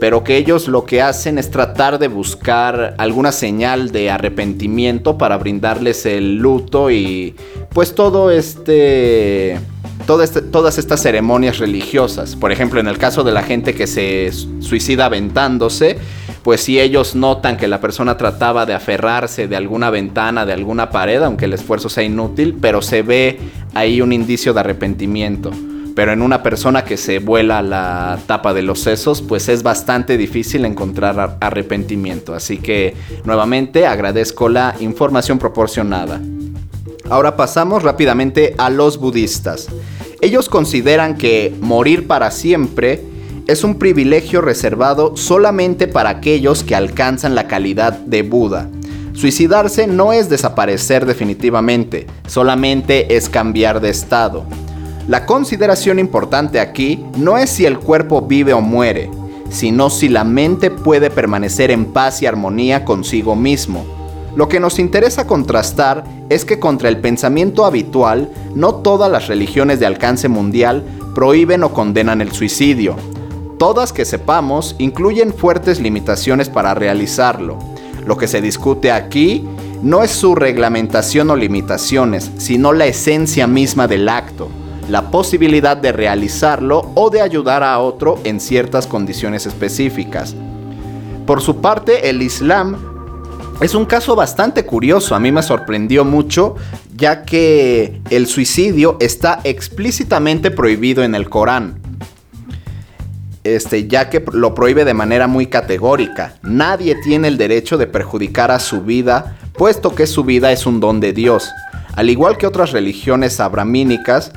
Pero 0.00 0.24
que 0.24 0.36
ellos 0.36 0.66
lo 0.66 0.84
que 0.84 1.00
hacen 1.00 1.38
es 1.38 1.52
tratar 1.52 2.00
de 2.00 2.08
buscar 2.08 2.96
alguna 2.98 3.30
señal 3.30 3.92
de 3.92 4.10
arrepentimiento 4.10 5.18
para 5.18 5.38
brindarles 5.38 6.04
el 6.04 6.34
luto 6.34 6.90
y, 6.90 7.36
pues, 7.72 7.94
todo 7.94 8.32
este 8.32 9.60
este, 10.22 10.42
todas 10.42 10.78
estas 10.78 11.02
ceremonias 11.02 11.58
religiosas. 11.58 12.36
Por 12.36 12.52
ejemplo, 12.52 12.80
en 12.80 12.88
el 12.88 12.98
caso 12.98 13.24
de 13.24 13.32
la 13.32 13.42
gente 13.42 13.74
que 13.74 13.86
se 13.86 14.30
suicida 14.60 15.06
aventándose, 15.06 15.98
pues 16.42 16.60
si 16.60 16.78
ellos 16.78 17.14
notan 17.14 17.56
que 17.56 17.68
la 17.68 17.80
persona 17.80 18.16
trataba 18.16 18.66
de 18.66 18.74
aferrarse 18.74 19.48
de 19.48 19.56
alguna 19.56 19.90
ventana, 19.90 20.44
de 20.44 20.52
alguna 20.52 20.90
pared, 20.90 21.22
aunque 21.22 21.46
el 21.46 21.54
esfuerzo 21.54 21.88
sea 21.88 22.04
inútil, 22.04 22.56
pero 22.60 22.82
se 22.82 23.02
ve 23.02 23.38
ahí 23.74 24.00
un 24.00 24.12
indicio 24.12 24.52
de 24.52 24.60
arrepentimiento. 24.60 25.50
Pero 25.94 26.12
en 26.12 26.22
una 26.22 26.42
persona 26.42 26.84
que 26.84 26.96
se 26.96 27.20
vuela 27.20 27.62
la 27.62 28.18
tapa 28.26 28.52
de 28.52 28.62
los 28.62 28.80
sesos, 28.80 29.22
pues 29.22 29.48
es 29.48 29.62
bastante 29.62 30.18
difícil 30.18 30.64
encontrar 30.64 31.38
arrepentimiento. 31.40 32.34
Así 32.34 32.58
que 32.58 32.94
nuevamente 33.24 33.86
agradezco 33.86 34.48
la 34.48 34.74
información 34.80 35.38
proporcionada. 35.38 36.20
Ahora 37.10 37.36
pasamos 37.36 37.82
rápidamente 37.82 38.54
a 38.58 38.70
los 38.70 38.98
budistas. 38.98 39.68
Ellos 40.24 40.48
consideran 40.48 41.18
que 41.18 41.54
morir 41.60 42.06
para 42.06 42.30
siempre 42.30 43.04
es 43.46 43.62
un 43.62 43.74
privilegio 43.74 44.40
reservado 44.40 45.18
solamente 45.18 45.86
para 45.86 46.08
aquellos 46.08 46.64
que 46.64 46.74
alcanzan 46.74 47.34
la 47.34 47.46
calidad 47.46 47.92
de 47.92 48.22
Buda. 48.22 48.70
Suicidarse 49.12 49.86
no 49.86 50.14
es 50.14 50.30
desaparecer 50.30 51.04
definitivamente, 51.04 52.06
solamente 52.26 53.14
es 53.14 53.28
cambiar 53.28 53.82
de 53.82 53.90
estado. 53.90 54.46
La 55.08 55.26
consideración 55.26 55.98
importante 55.98 56.58
aquí 56.58 57.04
no 57.18 57.36
es 57.36 57.50
si 57.50 57.66
el 57.66 57.78
cuerpo 57.78 58.22
vive 58.22 58.54
o 58.54 58.62
muere, 58.62 59.10
sino 59.50 59.90
si 59.90 60.08
la 60.08 60.24
mente 60.24 60.70
puede 60.70 61.10
permanecer 61.10 61.70
en 61.70 61.84
paz 61.84 62.22
y 62.22 62.26
armonía 62.26 62.86
consigo 62.86 63.36
mismo. 63.36 63.93
Lo 64.36 64.48
que 64.48 64.58
nos 64.58 64.78
interesa 64.80 65.26
contrastar 65.26 66.04
es 66.28 66.44
que 66.44 66.58
contra 66.58 66.88
el 66.88 66.98
pensamiento 66.98 67.64
habitual, 67.64 68.30
no 68.54 68.76
todas 68.76 69.10
las 69.10 69.28
religiones 69.28 69.78
de 69.78 69.86
alcance 69.86 70.28
mundial 70.28 70.82
prohíben 71.14 71.62
o 71.62 71.72
condenan 71.72 72.20
el 72.20 72.32
suicidio. 72.32 72.96
Todas 73.58 73.92
que 73.92 74.04
sepamos 74.04 74.74
incluyen 74.78 75.32
fuertes 75.32 75.80
limitaciones 75.80 76.48
para 76.48 76.74
realizarlo. 76.74 77.58
Lo 78.04 78.16
que 78.16 78.26
se 78.26 78.40
discute 78.40 78.90
aquí 78.90 79.46
no 79.82 80.02
es 80.02 80.10
su 80.10 80.34
reglamentación 80.34 81.30
o 81.30 81.36
limitaciones, 81.36 82.32
sino 82.36 82.72
la 82.72 82.86
esencia 82.86 83.46
misma 83.46 83.86
del 83.86 84.08
acto, 84.08 84.48
la 84.88 85.10
posibilidad 85.10 85.76
de 85.76 85.92
realizarlo 85.92 86.90
o 86.94 87.08
de 87.10 87.20
ayudar 87.20 87.62
a 87.62 87.78
otro 87.78 88.18
en 88.24 88.40
ciertas 88.40 88.88
condiciones 88.88 89.46
específicas. 89.46 90.34
Por 91.24 91.40
su 91.40 91.60
parte, 91.60 92.10
el 92.10 92.20
Islam 92.20 92.93
es 93.60 93.74
un 93.74 93.84
caso 93.84 94.16
bastante 94.16 94.64
curioso, 94.64 95.14
a 95.14 95.20
mí 95.20 95.30
me 95.30 95.42
sorprendió 95.42 96.04
mucho, 96.04 96.56
ya 96.96 97.22
que 97.22 98.00
el 98.10 98.26
suicidio 98.26 98.96
está 99.00 99.40
explícitamente 99.44 100.50
prohibido 100.50 101.02
en 101.02 101.14
el 101.14 101.28
Corán. 101.28 101.80
Este, 103.44 103.86
ya 103.86 104.08
que 104.08 104.24
lo 104.32 104.54
prohíbe 104.54 104.84
de 104.84 104.94
manera 104.94 105.26
muy 105.26 105.46
categórica. 105.46 106.34
Nadie 106.42 106.96
tiene 107.04 107.28
el 107.28 107.36
derecho 107.36 107.76
de 107.76 107.86
perjudicar 107.86 108.50
a 108.50 108.58
su 108.58 108.82
vida, 108.82 109.36
puesto 109.52 109.94
que 109.94 110.06
su 110.06 110.24
vida 110.24 110.50
es 110.50 110.64
un 110.66 110.80
don 110.80 110.98
de 110.98 111.12
Dios. 111.12 111.50
Al 111.94 112.08
igual 112.08 112.38
que 112.38 112.46
otras 112.46 112.72
religiones 112.72 113.40
abramínicas, 113.40 114.32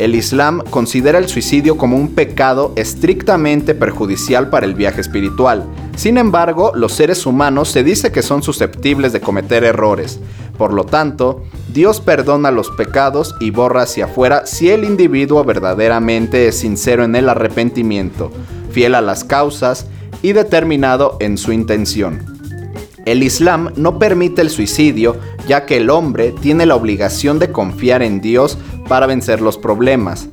el 0.00 0.14
Islam 0.14 0.62
considera 0.70 1.18
el 1.18 1.28
suicidio 1.28 1.76
como 1.76 1.96
un 1.96 2.14
pecado 2.14 2.72
estrictamente 2.74 3.74
perjudicial 3.74 4.48
para 4.48 4.64
el 4.64 4.74
viaje 4.74 5.02
espiritual. 5.02 5.66
Sin 5.94 6.16
embargo, 6.16 6.72
los 6.74 6.94
seres 6.94 7.26
humanos 7.26 7.68
se 7.68 7.84
dice 7.84 8.10
que 8.10 8.22
son 8.22 8.42
susceptibles 8.42 9.12
de 9.12 9.20
cometer 9.20 9.62
errores. 9.62 10.18
Por 10.56 10.72
lo 10.72 10.84
tanto, 10.84 11.42
Dios 11.70 12.00
perdona 12.00 12.50
los 12.50 12.70
pecados 12.70 13.34
y 13.40 13.50
borra 13.50 13.82
hacia 13.82 14.06
afuera 14.06 14.46
si 14.46 14.70
el 14.70 14.84
individuo 14.84 15.44
verdaderamente 15.44 16.48
es 16.48 16.58
sincero 16.58 17.04
en 17.04 17.14
el 17.14 17.28
arrepentimiento, 17.28 18.32
fiel 18.70 18.94
a 18.94 19.02
las 19.02 19.22
causas 19.22 19.86
y 20.22 20.32
determinado 20.32 21.18
en 21.20 21.36
su 21.36 21.52
intención. 21.52 22.39
El 23.06 23.22
Islam 23.22 23.72
no 23.76 23.98
permite 23.98 24.42
el 24.42 24.50
suicidio 24.50 25.16
ya 25.48 25.64
que 25.64 25.78
el 25.78 25.90
hombre 25.90 26.32
tiene 26.32 26.66
la 26.66 26.76
obligación 26.76 27.38
de 27.38 27.50
confiar 27.50 28.02
en 28.02 28.20
Dios 28.20 28.58
para 28.88 29.06
vencer 29.06 29.40
los 29.40 29.56
problemas. 29.56 30.28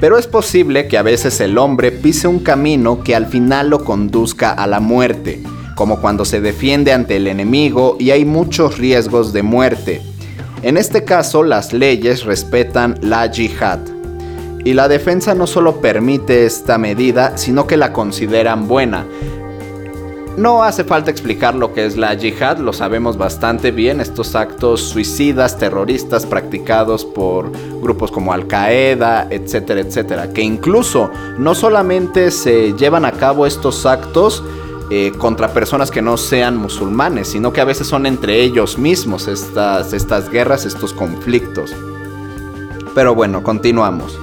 Pero 0.00 0.18
es 0.18 0.26
posible 0.26 0.88
que 0.88 0.98
a 0.98 1.02
veces 1.02 1.40
el 1.40 1.58
hombre 1.58 1.90
pise 1.90 2.28
un 2.28 2.40
camino 2.40 3.02
que 3.02 3.14
al 3.14 3.26
final 3.26 3.70
lo 3.70 3.84
conduzca 3.84 4.52
a 4.52 4.66
la 4.66 4.80
muerte, 4.80 5.42
como 5.74 6.00
cuando 6.00 6.24
se 6.24 6.40
defiende 6.40 6.92
ante 6.92 7.16
el 7.16 7.26
enemigo 7.26 7.96
y 7.98 8.10
hay 8.10 8.24
muchos 8.24 8.78
riesgos 8.78 9.32
de 9.32 9.42
muerte. 9.42 10.02
En 10.62 10.76
este 10.76 11.04
caso, 11.04 11.44
las 11.44 11.72
leyes 11.72 12.24
respetan 12.24 12.98
la 13.00 13.30
yihad. 13.30 13.80
Y 14.64 14.74
la 14.74 14.88
defensa 14.88 15.34
no 15.34 15.46
solo 15.46 15.80
permite 15.80 16.44
esta 16.44 16.78
medida, 16.78 17.38
sino 17.38 17.66
que 17.66 17.76
la 17.76 17.92
consideran 17.92 18.66
buena, 18.66 19.06
no 20.38 20.62
hace 20.62 20.84
falta 20.84 21.10
explicar 21.10 21.54
lo 21.54 21.74
que 21.74 21.84
es 21.84 21.96
la 21.96 22.14
yihad, 22.14 22.58
lo 22.58 22.72
sabemos 22.72 23.18
bastante 23.18 23.70
bien, 23.70 24.00
estos 24.00 24.34
actos 24.34 24.80
suicidas, 24.80 25.58
terroristas 25.58 26.24
practicados 26.26 27.04
por 27.04 27.50
grupos 27.80 28.10
como 28.10 28.32
Al 28.32 28.46
Qaeda, 28.46 29.26
etcétera, 29.30 29.80
etcétera, 29.80 30.32
que 30.32 30.42
incluso 30.42 31.10
no 31.38 31.54
solamente 31.54 32.30
se 32.30 32.74
llevan 32.74 33.04
a 33.04 33.12
cabo 33.12 33.46
estos 33.46 33.84
actos 33.84 34.42
eh, 34.90 35.12
contra 35.18 35.52
personas 35.52 35.90
que 35.90 36.00
no 36.00 36.16
sean 36.16 36.56
musulmanes, 36.56 37.28
sino 37.28 37.52
que 37.52 37.60
a 37.60 37.64
veces 37.64 37.86
son 37.86 38.06
entre 38.06 38.40
ellos 38.40 38.78
mismos 38.78 39.28
estas, 39.28 39.92
estas 39.92 40.30
guerras, 40.30 40.64
estos 40.64 40.92
conflictos. 40.94 41.74
Pero 42.94 43.14
bueno, 43.14 43.42
continuamos. 43.42 44.18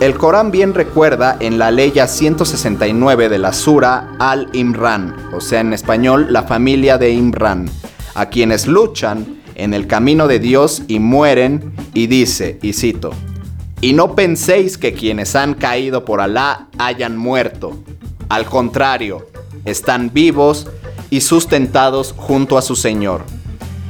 El 0.00 0.16
Corán 0.16 0.52
bien 0.52 0.74
recuerda 0.74 1.36
en 1.40 1.58
la 1.58 1.72
ley 1.72 1.92
169 2.06 3.28
de 3.28 3.38
la 3.38 3.52
Sura 3.52 4.14
Al-Imran, 4.20 5.16
o 5.32 5.40
sea 5.40 5.58
en 5.58 5.72
español 5.72 6.28
la 6.30 6.44
familia 6.44 6.98
de 6.98 7.10
Imran, 7.10 7.68
a 8.14 8.26
quienes 8.26 8.68
luchan 8.68 9.40
en 9.56 9.74
el 9.74 9.88
camino 9.88 10.28
de 10.28 10.38
Dios 10.38 10.82
y 10.86 11.00
mueren, 11.00 11.72
y 11.94 12.06
dice, 12.06 12.60
y 12.62 12.74
cito, 12.74 13.10
y 13.80 13.92
no 13.92 14.14
penséis 14.14 14.78
que 14.78 14.92
quienes 14.92 15.34
han 15.34 15.54
caído 15.54 16.04
por 16.04 16.20
Alá 16.20 16.68
hayan 16.78 17.16
muerto, 17.16 17.76
al 18.28 18.46
contrario, 18.46 19.26
están 19.64 20.12
vivos 20.12 20.68
y 21.10 21.22
sustentados 21.22 22.14
junto 22.16 22.56
a 22.56 22.62
su 22.62 22.76
Señor. 22.76 23.24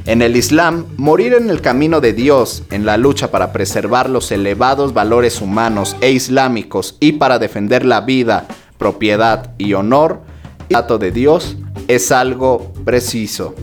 En 0.09 0.23
el 0.23 0.35
Islam, 0.35 0.87
morir 0.97 1.33
en 1.33 1.51
el 1.51 1.61
camino 1.61 2.01
de 2.01 2.13
Dios, 2.13 2.63
en 2.71 2.83
la 2.83 2.97
lucha 2.97 3.29
para 3.29 3.53
preservar 3.53 4.09
los 4.09 4.31
elevados 4.31 4.91
valores 4.91 5.39
humanos 5.39 5.95
e 6.01 6.09
islámicos 6.09 6.97
y 6.99 7.11
para 7.11 7.37
defender 7.37 7.85
la 7.85 8.01
vida, 8.01 8.47
propiedad 8.79 9.53
y 9.59 9.73
honor, 9.75 10.21
dato 10.67 10.97
de 10.97 11.11
Dios, 11.11 11.57
es 11.87 12.11
algo 12.11 12.73
preciso. 12.83 13.53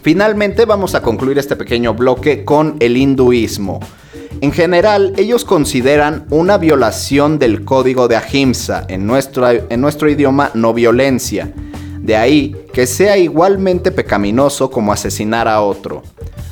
Finalmente 0.00 0.64
vamos 0.64 0.94
a 0.94 1.02
concluir 1.02 1.38
este 1.38 1.56
pequeño 1.56 1.92
bloque 1.92 2.44
con 2.44 2.76
el 2.78 2.96
hinduismo. 2.96 3.80
En 4.40 4.52
general, 4.52 5.12
ellos 5.16 5.44
consideran 5.44 6.26
una 6.30 6.56
violación 6.56 7.40
del 7.40 7.64
código 7.64 8.06
de 8.06 8.14
Ahimsa, 8.14 8.84
en 8.86 9.08
nuestro, 9.08 9.48
en 9.48 9.80
nuestro 9.80 10.08
idioma 10.08 10.52
no 10.54 10.72
violencia, 10.72 11.52
de 12.08 12.16
ahí 12.16 12.56
que 12.72 12.86
sea 12.86 13.18
igualmente 13.18 13.92
pecaminoso 13.92 14.70
como 14.70 14.94
asesinar 14.94 15.46
a 15.46 15.60
otro. 15.60 16.02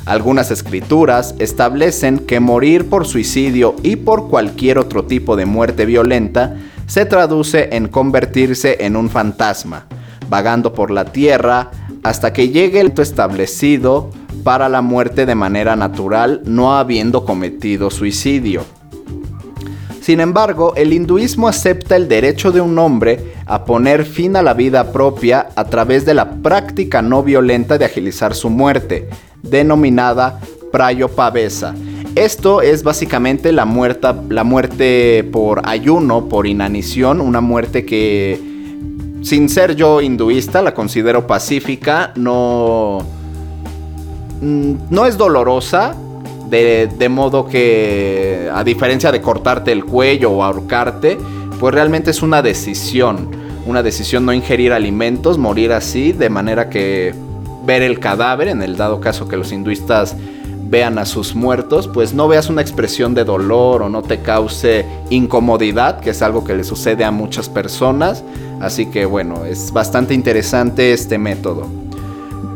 Algunas 0.04 0.50
escrituras 0.50 1.34
establecen 1.38 2.18
que 2.18 2.40
morir 2.40 2.90
por 2.90 3.06
suicidio 3.06 3.74
y 3.82 3.96
por 3.96 4.28
cualquier 4.28 4.78
otro 4.78 5.06
tipo 5.06 5.34
de 5.34 5.46
muerte 5.46 5.86
violenta 5.86 6.56
se 6.86 7.06
traduce 7.06 7.74
en 7.74 7.88
convertirse 7.88 8.84
en 8.84 8.96
un 8.96 9.08
fantasma, 9.08 9.86
vagando 10.28 10.74
por 10.74 10.90
la 10.90 11.06
tierra 11.06 11.70
hasta 12.04 12.34
que 12.34 12.50
llegue 12.50 12.80
el 12.80 12.92
establecido 12.94 14.10
para 14.44 14.68
la 14.68 14.82
muerte 14.82 15.24
de 15.24 15.34
manera 15.36 15.74
natural 15.74 16.42
no 16.44 16.76
habiendo 16.76 17.24
cometido 17.24 17.90
suicidio. 17.90 18.62
Sin 20.02 20.20
embargo, 20.20 20.74
el 20.76 20.92
hinduismo 20.92 21.48
acepta 21.48 21.96
el 21.96 22.08
derecho 22.08 22.52
de 22.52 22.60
un 22.60 22.78
hombre 22.78 23.35
a 23.46 23.64
poner 23.64 24.04
fin 24.04 24.36
a 24.36 24.42
la 24.42 24.54
vida 24.54 24.92
propia 24.92 25.48
a 25.54 25.64
través 25.64 26.04
de 26.04 26.14
la 26.14 26.30
práctica 26.30 27.00
no 27.00 27.22
violenta 27.22 27.78
de 27.78 27.84
agilizar 27.84 28.34
su 28.34 28.50
muerte, 28.50 29.08
denominada 29.42 30.40
prayopavesa. 30.72 31.74
Esto 32.16 32.60
es 32.60 32.82
básicamente 32.82 33.52
la, 33.52 33.64
la 34.30 34.44
muerte 34.44 35.28
por 35.32 35.62
ayuno, 35.64 36.28
por 36.28 36.46
inanición, 36.46 37.20
una 37.20 37.40
muerte 37.40 37.84
que, 37.86 38.40
sin 39.22 39.48
ser 39.48 39.76
yo 39.76 40.00
hinduista, 40.00 40.60
la 40.60 40.74
considero 40.74 41.26
pacífica, 41.26 42.12
no, 42.16 42.98
mm, 44.40 44.72
no 44.90 45.06
es 45.06 45.16
dolorosa, 45.16 45.94
de, 46.48 46.88
de, 46.98 47.08
modo 47.08 47.46
que, 47.46 48.50
a 48.52 48.64
diferencia 48.64 49.12
de 49.12 49.20
cortarte 49.20 49.70
el 49.72 49.84
cuello 49.84 50.30
o 50.30 50.42
ahorcarte, 50.42 51.18
pues 51.58 51.74
realmente 51.74 52.10
es 52.10 52.22
una 52.22 52.42
decisión. 52.42 53.28
Una 53.66 53.82
decisión 53.82 54.24
no 54.24 54.32
ingerir 54.32 54.72
alimentos, 54.72 55.38
morir 55.38 55.72
así, 55.72 56.12
de 56.12 56.30
manera 56.30 56.70
que 56.70 57.14
ver 57.64 57.82
el 57.82 57.98
cadáver, 57.98 58.48
en 58.48 58.62
el 58.62 58.76
dado 58.76 59.00
caso 59.00 59.26
que 59.28 59.36
los 59.36 59.50
hinduistas 59.50 60.16
vean 60.68 60.98
a 60.98 61.04
sus 61.04 61.34
muertos, 61.34 61.88
pues 61.88 62.12
no 62.12 62.28
veas 62.28 62.48
una 62.48 62.60
expresión 62.60 63.14
de 63.14 63.24
dolor 63.24 63.82
o 63.82 63.88
no 63.88 64.02
te 64.02 64.20
cause 64.20 64.84
incomodidad, 65.10 66.00
que 66.00 66.10
es 66.10 66.22
algo 66.22 66.44
que 66.44 66.54
le 66.54 66.64
sucede 66.64 67.04
a 67.04 67.10
muchas 67.10 67.48
personas. 67.48 68.24
Así 68.60 68.86
que 68.86 69.04
bueno, 69.04 69.44
es 69.44 69.72
bastante 69.72 70.14
interesante 70.14 70.92
este 70.92 71.18
método. 71.18 71.66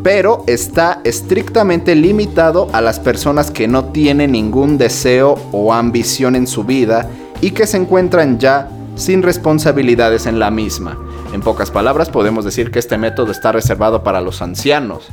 Pero 0.02 0.44
está 0.46 1.00
estrictamente 1.04 1.94
limitado 1.94 2.68
a 2.72 2.80
las 2.80 2.98
personas 2.98 3.50
que 3.50 3.68
no 3.68 3.86
tienen 3.86 4.32
ningún 4.32 4.78
deseo 4.78 5.36
o 5.52 5.72
ambición 5.72 6.36
en 6.36 6.46
su 6.46 6.64
vida 6.64 7.08
y 7.40 7.50
que 7.50 7.66
se 7.66 7.76
encuentran 7.76 8.38
ya 8.38 8.68
sin 9.00 9.22
responsabilidades 9.22 10.26
en 10.26 10.38
la 10.38 10.50
misma. 10.50 10.98
En 11.32 11.40
pocas 11.40 11.70
palabras, 11.70 12.10
podemos 12.10 12.44
decir 12.44 12.70
que 12.70 12.78
este 12.78 12.98
método 12.98 13.32
está 13.32 13.52
reservado 13.52 14.02
para 14.02 14.20
los 14.20 14.42
ancianos 14.42 15.08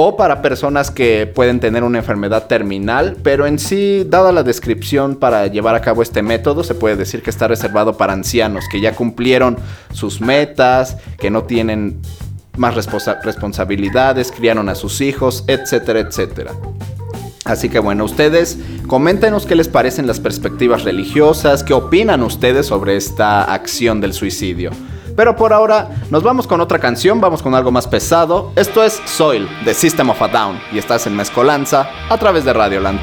o 0.00 0.16
para 0.16 0.42
personas 0.42 0.92
que 0.92 1.26
pueden 1.26 1.58
tener 1.58 1.82
una 1.82 1.98
enfermedad 1.98 2.46
terminal, 2.46 3.16
pero 3.24 3.46
en 3.46 3.58
sí, 3.58 4.06
dada 4.08 4.30
la 4.30 4.44
descripción 4.44 5.16
para 5.16 5.48
llevar 5.48 5.74
a 5.74 5.80
cabo 5.80 6.02
este 6.02 6.22
método, 6.22 6.62
se 6.62 6.76
puede 6.76 6.94
decir 6.94 7.20
que 7.20 7.30
está 7.30 7.48
reservado 7.48 7.96
para 7.96 8.12
ancianos 8.12 8.64
que 8.70 8.80
ya 8.80 8.94
cumplieron 8.94 9.56
sus 9.92 10.20
metas, 10.20 10.98
que 11.18 11.30
no 11.30 11.42
tienen 11.42 12.00
más 12.56 12.76
responsabilidades, 12.76 14.30
criaron 14.30 14.68
a 14.68 14.76
sus 14.76 15.00
hijos, 15.00 15.42
etcétera, 15.48 15.98
etcétera. 15.98 16.52
Así 17.48 17.70
que 17.70 17.78
bueno, 17.78 18.04
ustedes 18.04 18.58
coméntenos 18.86 19.46
qué 19.46 19.56
les 19.56 19.68
parecen 19.68 20.06
las 20.06 20.20
perspectivas 20.20 20.84
religiosas, 20.84 21.64
qué 21.64 21.72
opinan 21.72 22.22
ustedes 22.22 22.66
sobre 22.66 22.96
esta 22.96 23.42
acción 23.42 24.00
del 24.00 24.12
suicidio. 24.12 24.70
Pero 25.16 25.34
por 25.34 25.52
ahora 25.52 25.88
nos 26.10 26.22
vamos 26.22 26.46
con 26.46 26.60
otra 26.60 26.78
canción, 26.78 27.20
vamos 27.20 27.42
con 27.42 27.54
algo 27.54 27.72
más 27.72 27.88
pesado. 27.88 28.52
Esto 28.54 28.84
es 28.84 29.00
Soil 29.06 29.48
de 29.64 29.74
System 29.74 30.10
of 30.10 30.22
a 30.22 30.28
Down 30.28 30.60
y 30.72 30.78
estás 30.78 31.06
en 31.06 31.16
Mezcolanza 31.16 31.88
a 32.08 32.18
través 32.18 32.44
de 32.44 32.52
Radioland. 32.52 33.00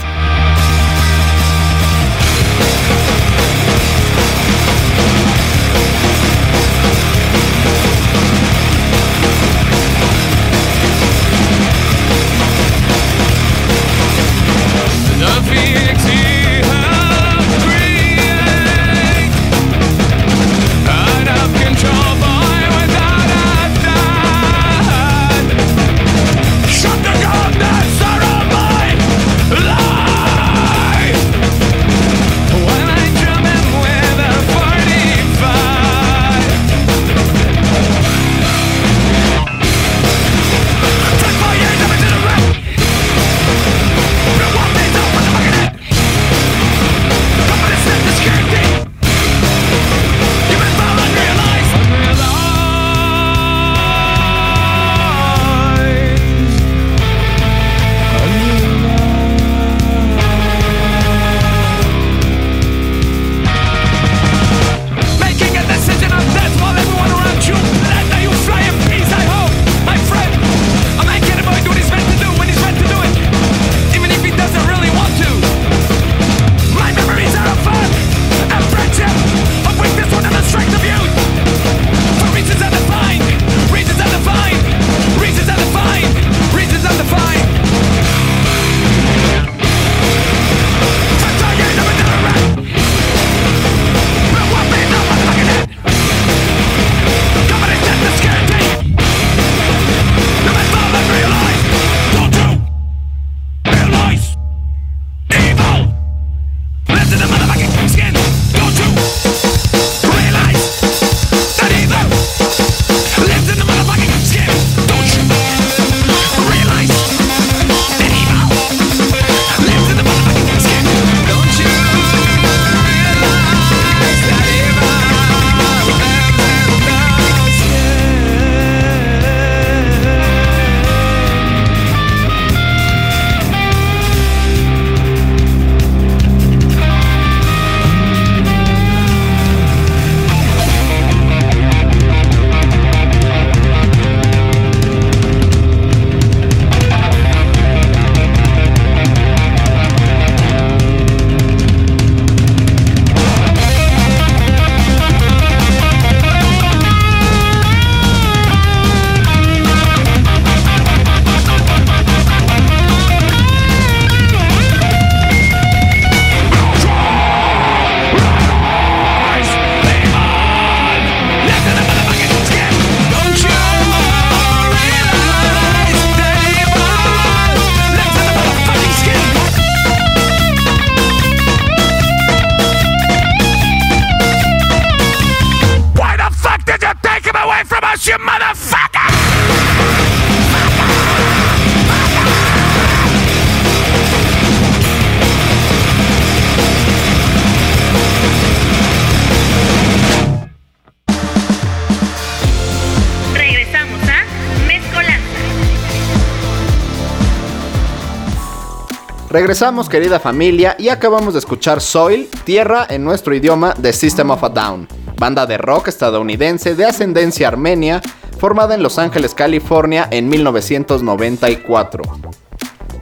Regresamos 209.46 209.90
querida 209.90 210.20
familia 210.20 210.76
y 210.80 210.90
acabamos 210.90 211.36
de 211.36 211.40
escuchar 211.40 211.80
Soil, 211.80 212.28
Tierra 212.46 212.88
en 212.90 213.04
nuestro 213.04 213.36
idioma 213.36 213.76
de 213.78 213.94
System 213.94 214.32
of 214.32 214.44
a 214.44 214.50
Down, 214.50 214.88
banda 215.20 215.46
de 215.46 215.60
rock 215.60 215.88
estadounidense 215.88 216.74
de 216.74 216.84
ascendencia 216.84 217.48
armenia 217.48 218.02
formada 218.40 218.74
en 218.74 218.82
Los 218.82 218.98
Ángeles, 218.98 219.36
California 219.36 220.08
en 220.10 220.30
1994. 220.30 222.02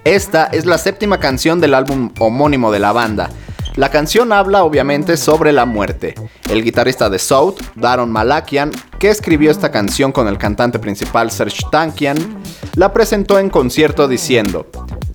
Esta 0.04 0.48
es 0.48 0.66
la 0.66 0.78
séptima 0.78 1.18
canción 1.18 1.62
del 1.62 1.74
álbum 1.74 2.12
homónimo 2.20 2.74
de 2.74 2.80
la 2.80 2.92
banda. 2.92 3.30
La 3.78 3.90
canción 3.90 4.34
habla 4.34 4.66
obviamente 4.66 5.16
sobre 5.16 5.54
la 5.54 5.66
muerte. 5.66 6.14
El 6.50 6.62
guitarrista 6.62 7.10
de 7.10 7.20
South, 7.20 7.56
Daron 7.76 8.12
Malakian, 8.12 8.70
que 9.00 9.10
escribió 9.10 9.50
esta 9.50 9.72
canción 9.72 10.12
con 10.12 10.28
el 10.28 10.38
cantante 10.38 10.78
principal 10.78 11.32
Serge 11.32 11.64
Tankian, 11.72 12.18
la 12.76 12.92
presentó 12.92 13.40
en 13.40 13.50
concierto 13.50 14.10
diciendo, 14.10 14.68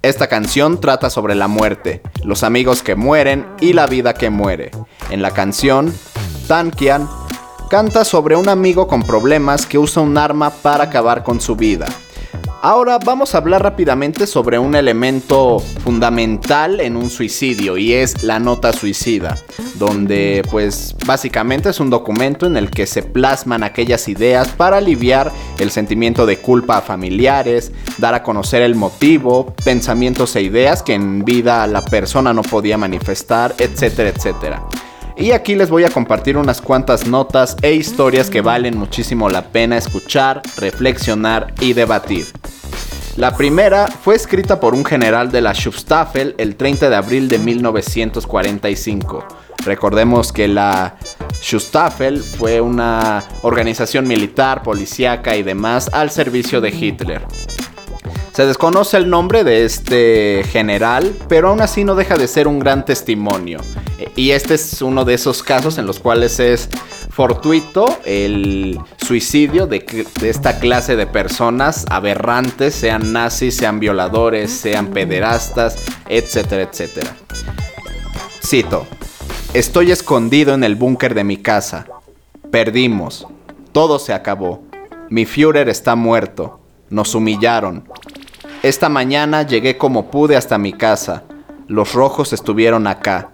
esta 0.03 0.29
canción 0.29 0.81
trata 0.81 1.11
sobre 1.11 1.35
la 1.35 1.49
muerte, 1.49 2.03
los 2.23 2.43
amigos 2.43 2.83
que 2.83 2.95
mueren 2.95 3.47
y 3.61 3.73
la 3.73 3.87
vida 3.87 4.15
que 4.15 4.31
muere. 4.31 4.71
En 5.11 5.23
la 5.23 5.33
canción, 5.33 5.93
Tankian 6.47 7.09
canta 7.69 8.05
sobre 8.05 8.37
un 8.37 8.49
amigo 8.49 8.87
con 8.87 9.03
problemas 9.03 9.67
que 9.67 9.79
usa 9.79 10.03
un 10.03 10.17
arma 10.17 10.51
para 10.51 10.85
acabar 10.85 11.25
con 11.25 11.41
su 11.41 11.57
vida. 11.57 11.87
Ahora 12.61 12.99
vamos 12.99 13.35
a 13.35 13.39
hablar 13.39 13.63
rápidamente 13.63 14.27
sobre 14.27 14.59
un 14.59 14.75
elemento 14.75 15.61
fundamental 15.61 16.81
en 16.81 16.97
un 16.97 17.09
suicidio 17.09 17.79
y 17.79 17.93
es 17.93 18.25
la 18.25 18.41
nota 18.41 18.73
suicida, 18.73 19.39
donde 19.77 20.43
pues 20.51 20.97
básicamente 21.07 21.69
es 21.69 21.79
un 21.79 21.89
documento 21.89 22.47
en 22.47 22.57
el 22.57 22.69
que 22.69 22.87
se 22.87 23.05
plasman 23.05 23.63
aquellas 23.63 24.09
ideas 24.09 24.49
para 24.49 24.79
aliviar 24.79 25.31
el 25.61 25.71
sentimiento 25.71 26.27
de 26.27 26.39
culpa 26.39 26.79
a 26.79 26.83
familiares, 26.83 27.71
dar 27.97 28.15
a 28.15 28.25
conocer 28.25 28.63
el 28.63 28.75
motivo, 28.75 29.55
pensamientos 29.65 30.35
e 30.35 30.43
ideas 30.43 30.83
que 30.83 30.95
en 30.95 31.25
vida 31.25 31.65
la 31.69 31.85
persona 31.85 32.33
no 32.33 32.43
podía 32.43 32.77
manifestar, 32.77 33.55
etcétera, 33.59 34.09
etcétera. 34.11 34.65
Y 35.19 35.33
aquí 35.33 35.57
les 35.57 35.69
voy 35.69 35.83
a 35.83 35.91
compartir 35.91 36.37
unas 36.37 36.61
cuantas 36.61 37.09
notas 37.09 37.57
e 37.63 37.73
historias 37.73 38.31
que 38.31 38.41
valen 38.41 38.79
muchísimo 38.79 39.29
la 39.29 39.51
pena 39.51 39.77
escuchar, 39.77 40.43
reflexionar 40.57 41.53
y 41.61 41.73
debatir. 41.73 42.27
La 43.17 43.37
primera 43.37 43.89
fue 43.89 44.15
escrita 44.15 44.61
por 44.61 44.75
un 44.75 44.85
general 44.85 45.33
de 45.33 45.41
la 45.41 45.55
Schutzstaffel 45.55 46.37
el 46.39 46.55
30 46.55 46.89
de 46.89 46.95
abril 46.95 47.29
de 47.29 47.39
1945. 47.39 49.27
Recordemos 49.65 50.33
que 50.33 50.47
la 50.47 50.95
Schutzstaffel 51.43 52.21
fue 52.21 52.61
una 52.61 53.25
organización 53.43 54.07
militar, 54.07 54.63
policíaca 54.63 55.37
y 55.37 55.43
demás 55.43 55.91
al 55.93 56.13
servicio 56.13 56.61
de 56.61 56.69
Hitler. 56.69 57.27
Se 58.39 58.47
desconoce 58.47 58.97
el 58.97 59.11
nombre 59.11 59.43
de 59.43 59.65
este 59.65 60.45
general, 60.49 61.13
pero 61.29 61.49
aún 61.49 61.61
así 61.61 61.83
no 61.83 61.97
deja 61.97 62.17
de 62.17 62.29
ser 62.29 62.47
un 62.47 62.61
gran 62.61 62.85
testimonio. 62.85 63.59
Y 64.15 64.31
este 64.31 64.55
es 64.55 64.81
uno 64.81 65.05
de 65.05 65.15
esos 65.15 65.43
casos 65.43 65.77
en 65.77 65.87
los 65.87 65.99
cuales 65.99 66.39
es 66.39 66.69
fortuito 67.11 67.99
el 68.05 68.79
suicidio 69.05 69.67
de, 69.67 70.07
esta 70.23 70.61
clase 70.61 70.95
de 70.95 71.09
personas 71.09 71.85
aberrantes, 71.91 72.77
sean 72.77 73.13
nazis, 73.13 73.57
sean 73.57 73.81
violadores, 73.81 74.53
sean 74.53 74.87
pederastas, 74.87 75.85
etcétera, 76.09 76.63
etcétera. 76.63 77.17
Cito, 78.41 78.87
estoy 79.53 79.91
escondido 79.91 80.55
en 80.55 80.63
el 80.63 80.77
búnker 80.77 81.15
de 81.15 81.25
mi 81.25 81.39
casa. 81.39 81.87
Perdimos. 82.53 83.27
Todo 83.73 83.99
se 83.99 84.13
acabó. 84.13 84.63
Mi 85.11 85.25
Führer 85.25 85.69
está 85.69 85.97
muerto. 85.97 86.61
Nos 86.89 87.17
humillaron. 87.17 87.83
Esta 88.65 88.89
mañana 88.89 89.43
llegué 89.45 89.79
como 89.79 90.11
pude 90.11 90.37
hasta 90.37 90.59
mi 90.59 90.73
casa. 90.73 91.23
Los 91.69 91.93
rojos 91.93 92.33
estuvieron 92.33 92.89
acá. 92.89 93.31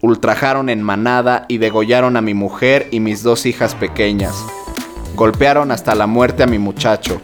Ultrajaron 0.00 0.68
en 0.68 0.82
manada 0.82 1.46
y 1.48 1.58
degollaron 1.58 2.16
a 2.16 2.20
mi 2.20 2.32
mujer 2.32 2.86
y 2.92 3.00
mis 3.00 3.24
dos 3.24 3.44
hijas 3.44 3.74
pequeñas. 3.74 4.34
Golpearon 5.16 5.72
hasta 5.72 5.96
la 5.96 6.06
muerte 6.06 6.44
a 6.44 6.46
mi 6.46 6.60
muchacho. 6.60 7.20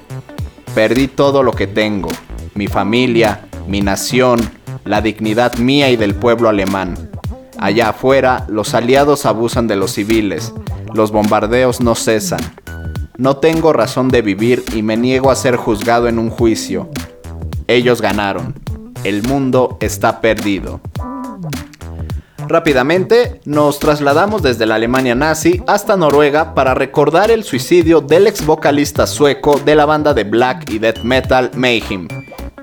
Perdí 0.74 1.06
todo 1.06 1.44
lo 1.44 1.52
que 1.52 1.68
tengo, 1.68 2.08
mi 2.54 2.66
familia, 2.66 3.46
mi 3.68 3.82
nación, 3.82 4.40
la 4.84 5.00
dignidad 5.00 5.58
mía 5.58 5.90
y 5.90 5.96
del 5.96 6.16
pueblo 6.16 6.48
alemán. 6.48 7.10
Allá 7.56 7.90
afuera, 7.90 8.46
los 8.48 8.74
aliados 8.74 9.26
abusan 9.26 9.68
de 9.68 9.76
los 9.76 9.92
civiles, 9.92 10.52
los 10.92 11.12
bombardeos 11.12 11.80
no 11.80 11.94
cesan. 11.94 12.40
No 13.16 13.36
tengo 13.36 13.72
razón 13.72 14.08
de 14.08 14.22
vivir 14.22 14.64
y 14.74 14.82
me 14.82 14.96
niego 14.96 15.30
a 15.30 15.36
ser 15.36 15.56
juzgado 15.56 16.08
en 16.08 16.18
un 16.18 16.30
juicio. 16.30 16.90
Ellos 17.68 18.00
ganaron. 18.00 18.54
El 19.04 19.22
mundo 19.22 19.76
está 19.80 20.20
perdido. 20.20 20.80
Rápidamente 22.48 23.42
nos 23.44 23.78
trasladamos 23.78 24.42
desde 24.42 24.64
la 24.64 24.76
Alemania 24.76 25.14
nazi 25.14 25.62
hasta 25.66 25.98
Noruega 25.98 26.54
para 26.54 26.72
recordar 26.72 27.30
el 27.30 27.44
suicidio 27.44 28.00
del 28.00 28.26
ex 28.26 28.44
vocalista 28.46 29.06
sueco 29.06 29.60
de 29.60 29.74
la 29.74 29.84
banda 29.84 30.14
de 30.14 30.24
black 30.24 30.70
y 30.70 30.78
death 30.78 31.02
metal 31.02 31.50
Mayhem, 31.54 32.08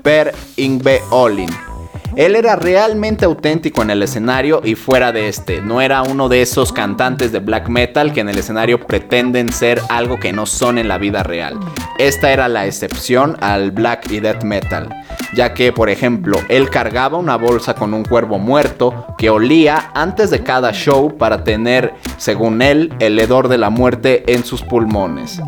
Per 0.02 0.34
Ingve 0.56 1.00
Olin. 1.10 1.65
Él 2.14 2.36
era 2.36 2.56
realmente 2.56 3.24
auténtico 3.24 3.82
en 3.82 3.90
el 3.90 4.02
escenario 4.02 4.60
y 4.64 4.74
fuera 4.74 5.12
de 5.12 5.28
este. 5.28 5.60
No 5.60 5.80
era 5.80 6.02
uno 6.02 6.28
de 6.28 6.42
esos 6.42 6.72
cantantes 6.72 7.32
de 7.32 7.40
black 7.40 7.68
metal 7.68 8.12
que 8.12 8.20
en 8.20 8.28
el 8.28 8.38
escenario 8.38 8.86
pretenden 8.86 9.52
ser 9.52 9.80
algo 9.88 10.18
que 10.18 10.32
no 10.32 10.46
son 10.46 10.78
en 10.78 10.88
la 10.88 10.98
vida 10.98 11.22
real. 11.22 11.58
Esta 11.98 12.32
era 12.32 12.48
la 12.48 12.66
excepción 12.66 13.36
al 13.40 13.70
black 13.70 14.10
y 14.10 14.20
death 14.20 14.44
metal, 14.44 14.88
ya 15.34 15.54
que, 15.54 15.72
por 15.72 15.90
ejemplo, 15.90 16.38
él 16.48 16.70
cargaba 16.70 17.18
una 17.18 17.36
bolsa 17.36 17.74
con 17.74 17.92
un 17.92 18.04
cuervo 18.04 18.38
muerto 18.38 19.06
que 19.18 19.30
olía 19.30 19.90
antes 19.94 20.30
de 20.30 20.42
cada 20.42 20.72
show 20.72 21.16
para 21.16 21.44
tener, 21.44 21.94
según 22.16 22.62
él, 22.62 22.92
el 22.98 23.18
hedor 23.18 23.48
de 23.48 23.58
la 23.58 23.70
muerte 23.70 24.24
en 24.32 24.44
sus 24.44 24.62
pulmones. 24.62 25.40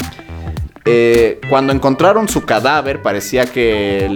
Eh, 0.91 1.39
cuando 1.51 1.75
encontraron 1.75 2.31
su 2.31 2.47
cadáver 2.47 3.03
parecía 3.03 3.45
que, 3.45 4.09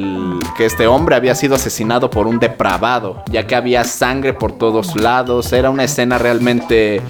este 0.58 0.86
hombre 0.86 1.16
había 1.16 1.34
sido 1.34 1.54
asesinado 1.56 2.08
por 2.08 2.26
un 2.26 2.38
depravado, 2.38 3.22
ya 3.30 3.46
que 3.46 3.54
había 3.54 3.84
sangre 3.84 4.32
por 4.32 4.52
todos 4.56 4.96
lados, 4.96 5.52
era 5.52 5.68
una 5.68 5.84
escena 5.84 6.16
realmente 6.16 7.02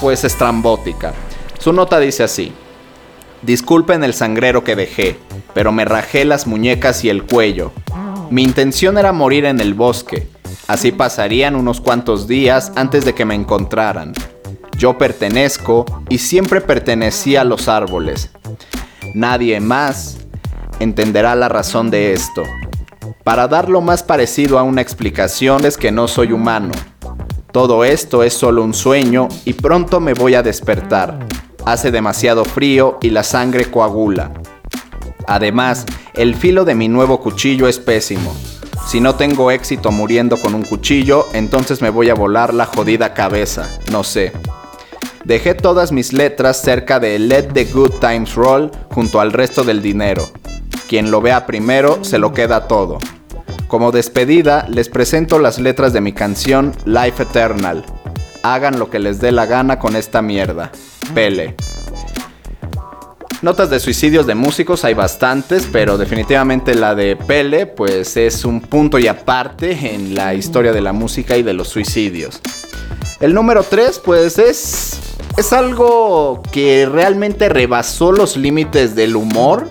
pues 0.00 0.24
estrambótica. 0.24 1.14
Su 1.60 1.72
nota 1.72 2.00
dice 2.00 2.24
así, 2.24 2.52
disculpen 3.42 4.02
el 4.02 4.14
sangrero 4.14 4.64
que 4.64 4.74
dejé, 4.74 5.16
pero 5.52 5.70
me 5.70 5.84
rajé 5.84 6.24
las 6.24 6.48
muñecas 6.48 7.04
y 7.04 7.08
el 7.08 7.22
cuello. 7.22 7.70
Mi 8.30 8.42
intención 8.42 8.98
era 8.98 9.12
morir 9.12 9.44
en 9.44 9.60
el 9.60 9.74
bosque, 9.74 10.26
así 10.66 10.90
pasarían 10.90 11.54
unos 11.54 11.80
cuantos 11.80 12.26
días 12.26 12.72
antes 12.74 13.04
de 13.04 13.14
que 13.14 13.24
me 13.24 13.36
encontraran. 13.36 14.12
Yo 14.76 14.98
pertenezco 14.98 15.84
y 16.08 16.18
siempre 16.18 16.60
pertenecí 16.60 17.36
a 17.36 17.44
los 17.44 17.68
árboles. 17.68 18.30
Nadie 19.14 19.60
más 19.60 20.18
entenderá 20.80 21.36
la 21.36 21.48
razón 21.48 21.88
de 21.88 22.12
esto. 22.12 22.42
Para 23.22 23.46
darlo 23.46 23.80
más 23.80 24.02
parecido 24.02 24.58
a 24.58 24.64
una 24.64 24.80
explicación 24.80 25.64
es 25.64 25.78
que 25.78 25.92
no 25.92 26.08
soy 26.08 26.32
humano. 26.32 26.72
Todo 27.52 27.84
esto 27.84 28.24
es 28.24 28.34
solo 28.34 28.64
un 28.64 28.74
sueño 28.74 29.28
y 29.44 29.52
pronto 29.52 30.00
me 30.00 30.14
voy 30.14 30.34
a 30.34 30.42
despertar. 30.42 31.20
Hace 31.64 31.92
demasiado 31.92 32.44
frío 32.44 32.98
y 33.00 33.10
la 33.10 33.22
sangre 33.22 33.70
coagula. 33.70 34.32
Además, 35.28 35.86
el 36.14 36.34
filo 36.34 36.64
de 36.64 36.74
mi 36.74 36.88
nuevo 36.88 37.20
cuchillo 37.20 37.68
es 37.68 37.78
pésimo. 37.78 38.34
Si 38.88 39.00
no 39.00 39.14
tengo 39.14 39.52
éxito 39.52 39.92
muriendo 39.92 40.36
con 40.38 40.56
un 40.56 40.62
cuchillo, 40.64 41.28
entonces 41.34 41.80
me 41.80 41.90
voy 41.90 42.10
a 42.10 42.14
volar 42.14 42.52
la 42.52 42.66
jodida 42.66 43.14
cabeza. 43.14 43.70
No 43.92 44.02
sé. 44.02 44.32
Dejé 45.24 45.54
todas 45.54 45.90
mis 45.90 46.12
letras 46.12 46.60
cerca 46.60 47.00
de 47.00 47.18
Let 47.18 47.54
the 47.54 47.64
Good 47.64 47.92
Times 47.98 48.34
Roll 48.34 48.70
junto 48.90 49.20
al 49.20 49.32
resto 49.32 49.64
del 49.64 49.80
dinero. 49.80 50.28
Quien 50.86 51.10
lo 51.10 51.22
vea 51.22 51.46
primero 51.46 52.04
se 52.04 52.18
lo 52.18 52.34
queda 52.34 52.68
todo. 52.68 52.98
Como 53.66 53.90
despedida, 53.90 54.66
les 54.68 54.90
presento 54.90 55.38
las 55.38 55.58
letras 55.58 55.94
de 55.94 56.02
mi 56.02 56.12
canción 56.12 56.72
Life 56.84 57.22
Eternal. 57.22 57.86
Hagan 58.42 58.78
lo 58.78 58.90
que 58.90 58.98
les 58.98 59.18
dé 59.18 59.32
la 59.32 59.46
gana 59.46 59.78
con 59.78 59.96
esta 59.96 60.20
mierda. 60.20 60.70
Pele. 61.14 61.56
Notas 63.40 63.70
de 63.70 63.80
suicidios 63.80 64.26
de 64.26 64.34
músicos 64.34 64.84
hay 64.84 64.92
bastantes, 64.92 65.66
pero 65.72 65.96
definitivamente 65.96 66.74
la 66.74 66.94
de 66.94 67.16
Pele 67.16 67.66
pues 67.66 68.18
es 68.18 68.44
un 68.44 68.60
punto 68.60 68.98
y 68.98 69.08
aparte 69.08 69.94
en 69.94 70.14
la 70.14 70.34
historia 70.34 70.72
de 70.72 70.82
la 70.82 70.92
música 70.92 71.36
y 71.38 71.42
de 71.42 71.54
los 71.54 71.68
suicidios. 71.68 72.42
El 73.20 73.32
número 73.32 73.62
3 73.62 74.00
pues 74.04 74.38
es 74.38 75.13
es 75.36 75.52
algo 75.52 76.42
que 76.52 76.86
realmente 76.86 77.48
rebasó 77.48 78.12
los 78.12 78.36
límites 78.36 78.94
del 78.94 79.16
humor 79.16 79.68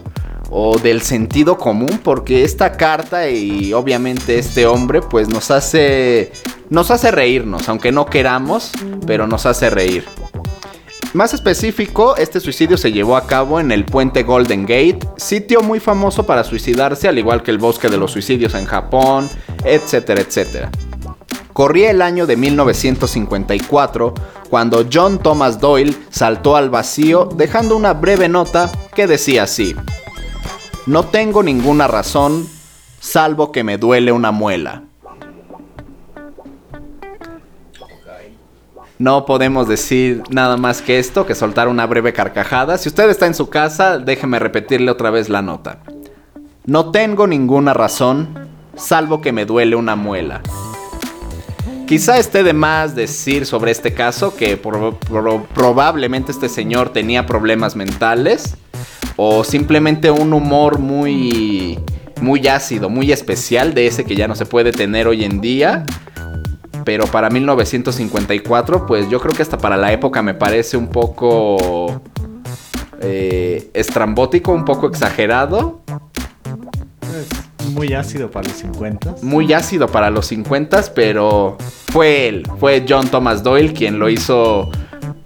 o 0.50 0.78
del 0.78 1.02
sentido 1.02 1.58
común 1.58 2.00
porque 2.04 2.44
esta 2.44 2.74
carta 2.74 3.30
y 3.30 3.74
obviamente 3.74 4.38
este 4.38 4.66
hombre 4.66 5.02
pues 5.02 5.30
nos 5.30 5.52
hace 5.52 6.32
nos 6.70 6.92
hace 6.92 7.12
reírnos, 7.12 7.70
aunque 7.70 7.92
no 7.92 8.08
queramos, 8.08 8.72
pero 9.06 9.28
nos 9.28 9.46
hace 9.46 9.70
reír. 9.70 10.06
más 11.14 11.34
específico, 11.34 12.16
este 12.18 12.40
suicidio 12.40 12.78
se 12.78 12.92
llevó 12.92 13.16
a 13.16 13.28
cabo 13.28 13.60
en 13.60 13.72
el 13.72 13.86
puente 13.86 14.24
Golden 14.24 14.64
Gate, 14.64 15.00
sitio 15.18 15.62
muy 15.62 15.80
famoso 15.80 16.26
para 16.26 16.44
suicidarse, 16.44 17.08
al 17.08 17.20
igual 17.20 17.44
que 17.44 17.52
el 17.52 17.60
bosque 17.60 17.90
de 17.90 17.98
los 17.98 18.12
suicidios 18.12 18.56
en 18.56 18.66
Japón, 18.66 19.30
etcétera, 19.64 20.22
etcétera. 20.22 20.72
Corría 21.54 21.92
el 21.92 22.02
año 22.02 22.26
de 22.26 22.36
1954 22.36 24.14
cuando 24.50 24.86
John 24.92 25.20
Thomas 25.20 25.60
Doyle 25.60 25.96
saltó 26.10 26.56
al 26.56 26.70
vacío 26.70 27.30
dejando 27.36 27.78
una 27.78 27.94
breve 27.94 28.28
nota 28.28 28.72
que 28.96 29.06
decía 29.06 29.44
así. 29.44 29.76
No 30.88 31.06
tengo 31.06 31.44
ninguna 31.44 31.88
razón 31.88 32.48
salvo 33.00 33.52
que 33.52 33.64
me 33.64 33.78
duele 33.78 34.12
una 34.12 34.32
muela. 34.32 34.84
No 38.98 39.26
podemos 39.26 39.68
decir 39.68 40.24
nada 40.30 40.56
más 40.56 40.82
que 40.82 40.98
esto, 40.98 41.26
que 41.26 41.36
soltar 41.36 41.68
una 41.68 41.86
breve 41.86 42.14
carcajada. 42.14 42.78
Si 42.78 42.90
usted 42.90 43.10
está 43.10 43.28
en 43.28 43.34
su 43.34 43.50
casa, 43.50 44.00
déjeme 44.00 44.40
repetirle 44.40 44.90
otra 44.90 45.10
vez 45.10 45.30
la 45.30 45.42
nota. 45.42 45.80
No 46.66 46.92
tengo 46.92 47.28
ninguna 47.28 47.74
razón, 47.74 48.48
salvo 48.76 49.20
que 49.20 49.34
me 49.34 49.46
duele 49.46 49.76
una 49.76 49.96
muela. 49.96 50.42
Quizá 51.94 52.18
esté 52.18 52.42
de 52.42 52.54
más 52.54 52.96
decir 52.96 53.46
sobre 53.46 53.70
este 53.70 53.94
caso 53.94 54.36
que 54.36 54.58
probablemente 54.58 56.32
este 56.32 56.50
señor 56.50 56.90
tenía 56.90 57.28
problemas 57.28 57.76
mentales 57.76 58.56
o 59.16 59.44
simplemente 59.44 60.10
un 60.10 60.34
humor 60.34 60.80
muy 60.80 61.78
muy 62.20 62.48
ácido, 62.48 62.90
muy 62.90 63.12
especial 63.12 63.76
de 63.76 63.86
ese 63.86 64.06
que 64.06 64.16
ya 64.16 64.28
no 64.28 64.34
se 64.34 64.48
puede 64.48 64.72
tener 64.72 65.08
hoy 65.08 65.24
en 65.24 65.40
día 65.40 65.86
pero 66.84 67.06
para 67.06 67.30
1954, 67.30 68.88
pues 68.88 69.08
yo 69.12 69.20
creo 69.20 69.36
que 69.36 69.44
hasta 69.44 69.60
para 69.60 69.78
la 69.78 69.94
época 69.94 70.24
me 70.24 70.34
parece 70.34 70.78
un 70.78 70.88
poco 70.88 72.02
eh, 73.02 73.70
estrambótico, 73.76 74.52
un 74.52 74.66
poco 74.66 74.88
exagerado. 74.88 75.83
Muy 77.74 77.94
ácido 77.94 78.30
para 78.30 78.48
los 78.48 78.58
50. 78.58 79.16
Muy 79.22 79.54
ácido 79.54 79.88
para 79.88 80.10
los 80.10 80.28
50, 80.28 80.94
pero 80.96 81.58
fue 81.92 82.28
él, 82.28 82.48
fue 82.60 82.86
John 82.88 83.08
Thomas 83.10 83.44
Doyle 83.44 83.74
quien 83.74 84.00
lo 84.00 84.10
hizo 84.10 84.70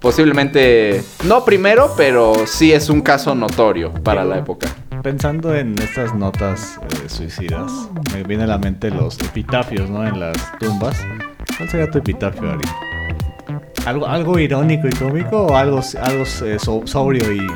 posiblemente, 0.00 1.02
no 1.26 1.44
primero, 1.44 1.92
pero 1.96 2.46
sí 2.46 2.72
es 2.72 2.88
un 2.88 3.00
caso 3.00 3.34
notorio 3.34 3.92
para 3.92 4.24
la 4.24 4.38
época. 4.38 4.68
Pensando 5.02 5.54
en 5.54 5.78
estas 5.78 6.14
notas 6.14 6.78
eh, 6.82 7.08
suicidas, 7.08 7.70
me 8.12 8.24
viene 8.24 8.44
a 8.44 8.46
la 8.48 8.58
mente 8.58 8.90
los 8.90 9.18
epitafios, 9.20 9.88
¿no? 9.88 10.06
En 10.06 10.18
las 10.18 10.36
tumbas. 10.58 11.00
¿Cuál 11.56 11.68
sería 11.68 11.90
tu 11.90 11.98
epitafio, 11.98 12.50
Ari? 12.50 12.64
¿Algo, 13.86 14.06
¿Algo 14.06 14.38
irónico 14.38 14.88
y 14.88 14.92
cómico 14.92 15.46
o 15.46 15.56
algo, 15.56 15.80
algo 16.02 16.24
eh, 16.44 16.58
sobrio 16.58 17.32
y 17.32 17.46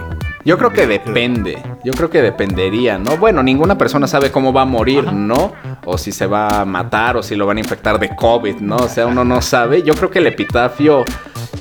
yo 0.44 0.58
creo 0.58 0.72
que 0.72 0.86
depende. 0.86 1.62
Yo 1.84 1.92
creo 1.92 2.10
que 2.10 2.22
dependería, 2.22 2.98
¿no? 2.98 3.16
Bueno, 3.16 3.42
ninguna 3.42 3.78
persona 3.78 4.06
sabe 4.06 4.30
cómo 4.30 4.52
va 4.52 4.62
a 4.62 4.66
morir, 4.66 5.12
¿no? 5.12 5.52
O 5.84 5.98
si 5.98 6.12
se 6.12 6.26
va 6.26 6.60
a 6.60 6.64
matar 6.64 7.16
o 7.16 7.22
si 7.22 7.36
lo 7.36 7.46
van 7.46 7.58
a 7.58 7.60
infectar 7.60 7.98
de 7.98 8.14
COVID, 8.14 8.56
¿no? 8.56 8.76
O 8.76 8.88
sea, 8.88 9.06
uno 9.06 9.24
no 9.24 9.40
sabe. 9.42 9.82
Yo 9.82 9.94
creo 9.94 10.10
que 10.10 10.18
el 10.18 10.26
epitafio 10.26 11.04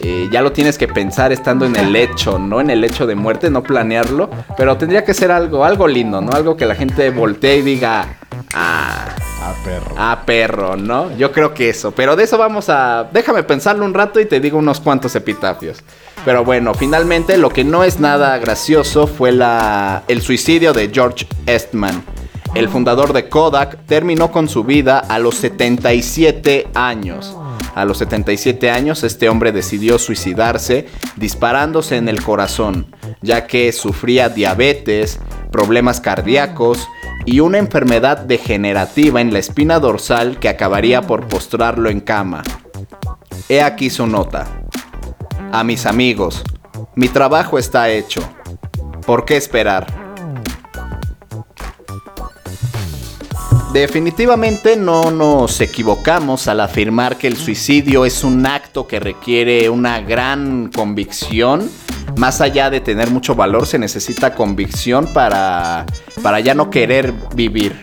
eh, 0.02 0.30
ya 0.32 0.42
lo 0.42 0.52
tienes 0.52 0.78
que 0.78 0.88
pensar 0.88 1.32
estando 1.32 1.66
en 1.66 1.76
el 1.76 1.96
hecho, 1.96 2.40
¿no? 2.40 2.60
En 2.62 2.70
el 2.70 2.84
hecho 2.84 3.06
de 3.06 3.16
muerte, 3.16 3.50
no 3.50 3.62
planearlo. 3.64 4.30
Pero 4.58 4.78
tendría 4.78 5.04
que 5.04 5.14
ser 5.14 5.32
algo, 5.32 5.64
algo 5.64 5.88
lindo, 5.88 6.22
¿no? 6.22 6.32
Algo 6.32 6.58
que 6.58 6.66
la 6.66 6.76
gente 6.76 7.10
voltee 7.12 7.58
y 7.58 7.62
diga, 7.62 8.08
ah, 8.54 9.06
a 9.42 9.64
perro. 9.64 9.96
A 9.98 10.22
perro, 10.26 10.76
¿no? 10.76 11.16
Yo 11.18 11.32
creo 11.32 11.54
que 11.54 11.70
eso. 11.70 11.92
Pero 11.92 12.16
de 12.16 12.24
eso 12.24 12.38
vamos 12.38 12.70
a. 12.70 13.10
Déjame 13.12 13.44
pensarlo 13.44 13.86
un 13.86 13.94
rato 13.94 14.20
y 14.20 14.26
te 14.26 14.40
digo 14.40 14.58
unos 14.58 14.80
cuantos 14.80 15.16
epitafios. 15.16 15.84
Pero 16.24 16.46
bueno, 16.46 16.74
finalmente 16.74 17.38
lo 17.38 17.50
que 17.50 17.64
no 17.64 17.84
es 17.84 18.00
nada 18.00 18.38
gracioso 18.38 19.08
fue 19.08 19.32
el 20.08 20.22
suicidio 20.22 20.72
de 20.72 20.90
George 20.94 21.26
Eastman. 21.48 22.04
El 22.54 22.70
fundador 22.70 23.14
de 23.14 23.28
Kodak 23.30 23.86
terminó 23.86 24.32
con 24.32 24.48
su 24.48 24.64
vida 24.64 25.00
a 25.00 25.18
los 25.20 25.36
77 25.36 26.68
años. 26.76 27.36
A 27.74 27.86
los 27.86 28.00
77 28.00 28.70
años 28.70 29.04
este 29.04 29.30
hombre 29.30 29.52
decidió 29.52 29.98
suicidarse 29.98 30.88
disparándose 31.16 31.96
en 31.96 32.10
el 32.10 32.22
corazón, 32.22 32.94
ya 33.22 33.48
que 33.48 33.72
sufría 33.72 34.30
diabetes, 34.30 35.20
problemas 35.52 36.02
cardíacos 36.02 36.88
y 37.26 37.40
una 37.40 37.58
enfermedad 37.58 38.18
degenerativa 38.18 39.22
en 39.22 39.32
la 39.32 39.40
espina 39.40 39.80
dorsal 39.80 40.38
que 40.38 40.50
acabaría 40.50 41.02
por 41.02 41.28
postrarlo 41.28 41.90
en 41.90 42.02
cama. 42.02 42.44
He 43.48 43.62
aquí 43.62 43.90
su 43.90 44.06
nota. 44.06 44.61
A 45.54 45.66
mis 45.66 45.86
amigos, 45.86 46.44
mi 46.96 47.10
trabajo 47.10 47.60
está 47.60 47.90
hecho. 47.90 48.22
¿Por 49.06 49.26
qué 49.26 49.36
esperar? 49.36 49.86
Definitivamente 53.74 54.78
no 54.78 55.12
nos 55.12 55.60
equivocamos 55.60 56.48
al 56.48 56.62
afirmar 56.62 57.18
que 57.18 57.28
el 57.28 57.36
suicidio 57.36 58.06
es 58.06 58.24
un 58.24 58.46
acto 58.46 58.88
que 58.88 59.02
requiere 59.02 59.70
una 59.70 60.00
gran 60.00 60.72
convicción. 60.74 61.70
Más 62.16 62.40
allá 62.40 62.70
de 62.70 62.80
tener 62.80 63.10
mucho 63.12 63.36
valor, 63.36 63.68
se 63.68 63.78
necesita 63.78 64.36
convicción 64.36 65.08
para, 65.14 65.86
para 66.22 66.40
ya 66.40 66.54
no 66.54 66.70
querer 66.70 67.14
vivir. 67.36 67.76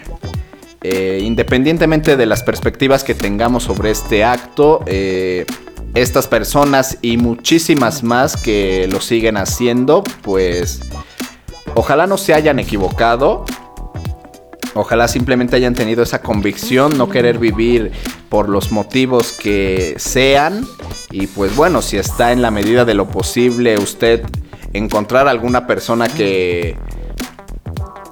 Eh, 0.80 1.20
independientemente 1.22 2.16
de 2.16 2.24
las 2.24 2.42
perspectivas 2.42 3.04
que 3.04 3.14
tengamos 3.14 3.64
sobre 3.64 3.90
este 3.90 4.24
acto, 4.24 4.82
eh, 4.86 5.44
estas 5.94 6.28
personas 6.28 6.98
y 7.02 7.16
muchísimas 7.16 8.02
más 8.02 8.36
que 8.36 8.88
lo 8.90 9.00
siguen 9.00 9.36
haciendo, 9.36 10.02
pues 10.22 10.80
ojalá 11.74 12.06
no 12.06 12.18
se 12.18 12.34
hayan 12.34 12.58
equivocado 12.58 13.44
Ojalá 14.80 15.08
simplemente 15.08 15.56
hayan 15.56 15.74
tenido 15.74 16.04
esa 16.04 16.22
convicción, 16.22 16.96
no 16.96 17.08
querer 17.08 17.40
vivir 17.40 17.90
por 18.28 18.48
los 18.48 18.70
motivos 18.70 19.32
que 19.32 19.94
sean. 19.98 20.64
Y 21.10 21.26
pues 21.26 21.56
bueno, 21.56 21.82
si 21.82 21.96
está 21.96 22.30
en 22.30 22.42
la 22.42 22.52
medida 22.52 22.84
de 22.84 22.94
lo 22.94 23.08
posible 23.08 23.76
usted 23.76 24.22
encontrar 24.74 25.26
alguna 25.26 25.66
persona 25.66 26.06
que, 26.06 26.76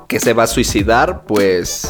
que 0.08 0.18
se 0.18 0.32
va 0.32 0.42
a 0.42 0.46
suicidar, 0.48 1.24
pues 1.24 1.88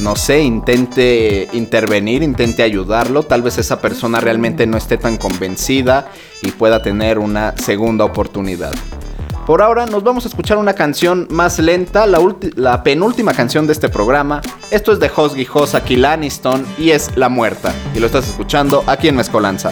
no 0.00 0.16
sé, 0.16 0.40
intente 0.40 1.48
intervenir, 1.52 2.22
intente 2.22 2.62
ayudarlo. 2.62 3.22
Tal 3.22 3.42
vez 3.42 3.58
esa 3.58 3.80
persona 3.80 4.20
realmente 4.20 4.66
no 4.66 4.76
esté 4.76 4.96
tan 4.98 5.16
convencida 5.16 6.10
y 6.42 6.50
pueda 6.50 6.82
tener 6.82 7.18
una 7.18 7.56
segunda 7.56 8.04
oportunidad. 8.04 8.72
Por 9.46 9.60
ahora 9.60 9.84
nos 9.84 10.02
vamos 10.02 10.24
a 10.24 10.28
escuchar 10.28 10.56
una 10.56 10.72
canción 10.72 11.28
más 11.30 11.58
lenta, 11.58 12.06
la, 12.06 12.82
penúltima 12.82 13.34
canción 13.34 13.66
de 13.66 13.74
este 13.74 13.90
programa. 13.90 14.40
Esto 14.70 14.90
es 14.90 15.00
de 15.00 15.10
Hosgy 15.14 15.46
Hosaki 15.52 15.96
Laniston 15.96 16.64
y 16.78 16.90
es 16.90 17.14
La 17.16 17.28
Muerta. 17.28 17.74
Y 17.94 18.00
lo 18.00 18.06
estás 18.06 18.26
escuchando 18.26 18.82
aquí 18.86 19.08
en 19.08 19.16
Mezcolanza. 19.16 19.70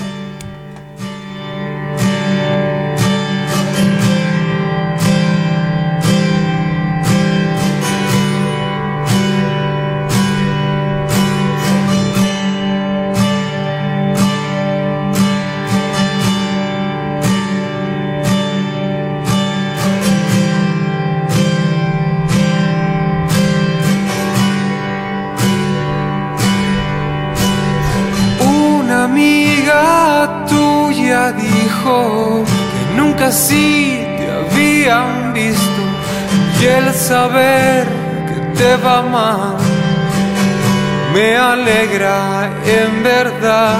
Alegra 41.93 42.51
en 42.65 43.03
verdad 43.03 43.77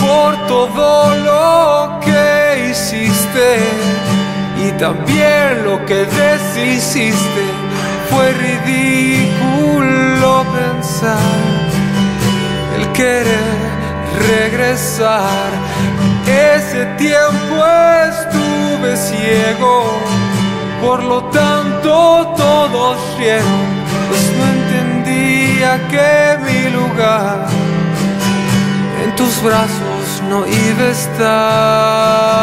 por 0.00 0.34
todo 0.48 1.14
lo 1.16 2.00
que 2.00 2.70
hiciste. 2.70 3.58
Y 4.58 4.72
también 4.72 5.64
lo 5.64 5.84
que 5.86 6.04
deshiciste. 6.04 7.44
Fue 8.10 8.32
ridículo 8.32 10.44
pensar 10.52 11.18
el 12.78 12.92
querer 12.92 13.62
regresar. 14.28 15.50
Ese 16.26 16.84
tiempo 16.98 17.64
estuve 18.10 18.96
ciego. 18.96 19.84
Por 20.82 21.02
lo 21.04 21.22
tanto 21.30 22.34
todos 22.36 22.98
rieron, 23.18 23.66
pues 24.08 24.32
no 24.36 24.51
que 25.90 26.38
mi 26.44 26.70
lugar 26.70 27.46
en 29.04 29.14
tus 29.16 29.42
brazos 29.42 30.22
no 30.28 30.46
iba 30.46 30.84
a 30.84 30.90
estar. 30.90 32.42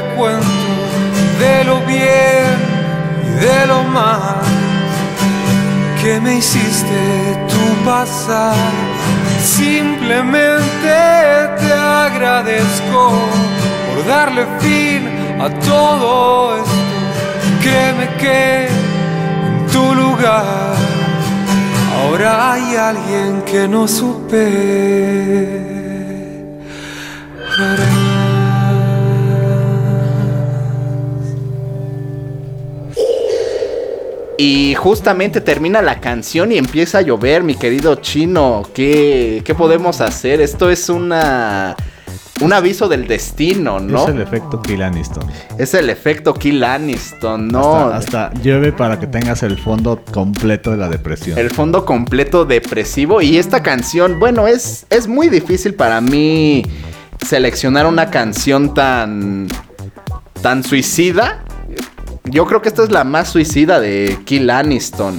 Un 0.00 0.10
recuento 0.12 0.46
de 1.38 1.64
lo 1.64 1.80
bien 1.86 2.56
y 3.24 3.30
de 3.44 3.66
lo 3.66 3.82
mal 3.84 4.40
que 6.02 6.20
me 6.20 6.36
hiciste 6.36 7.00
tú 7.48 7.84
pasar. 7.84 8.54
Simplemente 9.42 10.94
te 11.58 11.72
agradezco 11.72 13.12
por 13.86 14.06
darle 14.06 14.46
fin 14.60 15.08
a 15.40 15.48
todo 15.60 16.56
esto. 16.56 16.70
Créeme 17.62 18.08
que 18.18 18.66
en 18.66 19.66
tu 19.72 19.94
lugar 19.94 20.80
Ahora 22.00 22.52
hay 22.52 22.76
alguien 22.76 23.42
que 23.42 23.68
no 23.68 23.86
supe. 23.86 24.48
Y 34.42 34.74
justamente 34.74 35.42
termina 35.42 35.82
la 35.82 36.00
canción 36.00 36.50
y 36.50 36.56
empieza 36.56 36.96
a 36.96 37.02
llover, 37.02 37.42
mi 37.42 37.56
querido 37.56 37.96
chino. 37.96 38.62
¿Qué, 38.72 39.42
qué 39.44 39.54
podemos 39.54 40.00
hacer? 40.00 40.40
Esto 40.40 40.70
es 40.70 40.88
una... 40.88 41.76
Un 42.40 42.54
aviso 42.54 42.88
del 42.88 43.06
destino, 43.06 43.80
¿no? 43.80 44.04
Es 44.04 44.08
el 44.08 44.22
efecto 44.22 44.62
Kill 44.62 44.80
Aniston. 44.80 45.24
Es 45.58 45.74
el 45.74 45.90
efecto 45.90 46.32
Kill 46.32 46.64
Aniston, 46.64 47.48
¿no? 47.48 47.88
Hasta, 47.90 48.28
hasta 48.28 48.40
llueve 48.40 48.72
para 48.72 48.98
que 48.98 49.06
tengas 49.06 49.42
el 49.42 49.58
fondo 49.58 50.02
completo 50.10 50.70
de 50.70 50.78
la 50.78 50.88
depresión. 50.88 51.38
El 51.38 51.50
fondo 51.50 51.84
completo 51.84 52.46
depresivo. 52.46 53.20
Y 53.20 53.36
esta 53.36 53.62
canción, 53.62 54.18
bueno, 54.18 54.46
es, 54.48 54.86
es 54.88 55.06
muy 55.06 55.28
difícil 55.28 55.74
para 55.74 56.00
mí 56.00 56.62
seleccionar 57.26 57.84
una 57.84 58.08
canción 58.08 58.72
tan. 58.72 59.48
tan 60.40 60.64
suicida. 60.64 61.44
Yo 62.30 62.46
creo 62.46 62.62
que 62.62 62.68
esta 62.68 62.84
es 62.84 62.92
la 62.92 63.02
más 63.02 63.28
suicida 63.28 63.80
de 63.80 64.16
Kill 64.24 64.50
Aniston. 64.50 65.18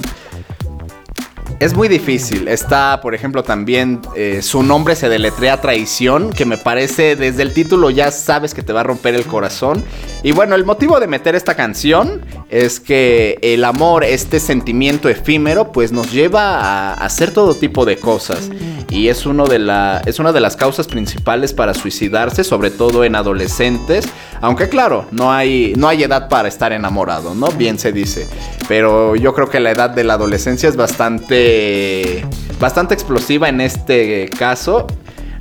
Es 1.60 1.74
muy 1.74 1.86
difícil. 1.86 2.48
Está, 2.48 3.00
por 3.02 3.14
ejemplo, 3.14 3.42
también 3.42 4.00
eh, 4.16 4.40
su 4.40 4.62
nombre 4.62 4.96
se 4.96 5.10
deletrea 5.10 5.60
traición, 5.60 6.30
que 6.30 6.46
me 6.46 6.56
parece 6.56 7.14
desde 7.14 7.42
el 7.42 7.52
título 7.52 7.90
ya 7.90 8.10
sabes 8.10 8.54
que 8.54 8.62
te 8.62 8.72
va 8.72 8.80
a 8.80 8.84
romper 8.84 9.14
el 9.14 9.26
corazón. 9.26 9.84
Y 10.22 10.32
bueno, 10.32 10.54
el 10.54 10.64
motivo 10.64 10.98
de 10.98 11.06
meter 11.06 11.34
esta 11.34 11.54
canción 11.54 12.22
es 12.52 12.80
que 12.80 13.38
el 13.40 13.64
amor, 13.64 14.04
este 14.04 14.38
sentimiento 14.38 15.08
efímero, 15.08 15.72
pues 15.72 15.90
nos 15.90 16.12
lleva 16.12 16.60
a 16.60 16.92
hacer 16.92 17.32
todo 17.32 17.54
tipo 17.54 17.86
de 17.86 17.96
cosas. 17.96 18.50
Y 18.90 19.08
es, 19.08 19.24
uno 19.24 19.46
de 19.46 19.58
la, 19.58 20.02
es 20.04 20.18
una 20.18 20.32
de 20.32 20.40
las 20.40 20.54
causas 20.54 20.86
principales 20.86 21.54
para 21.54 21.72
suicidarse, 21.72 22.44
sobre 22.44 22.70
todo 22.70 23.04
en 23.04 23.14
adolescentes. 23.14 24.06
Aunque 24.42 24.68
claro, 24.68 25.06
no 25.12 25.32
hay, 25.32 25.72
no 25.78 25.88
hay 25.88 26.02
edad 26.02 26.28
para 26.28 26.46
estar 26.46 26.72
enamorado, 26.72 27.34
¿no? 27.34 27.48
Bien 27.52 27.78
se 27.78 27.90
dice. 27.90 28.28
Pero 28.68 29.16
yo 29.16 29.32
creo 29.32 29.48
que 29.48 29.58
la 29.58 29.70
edad 29.70 29.88
de 29.88 30.04
la 30.04 30.14
adolescencia 30.14 30.68
es 30.68 30.76
bastante, 30.76 32.22
bastante 32.60 32.92
explosiva 32.92 33.48
en 33.48 33.62
este 33.62 34.28
caso. 34.38 34.86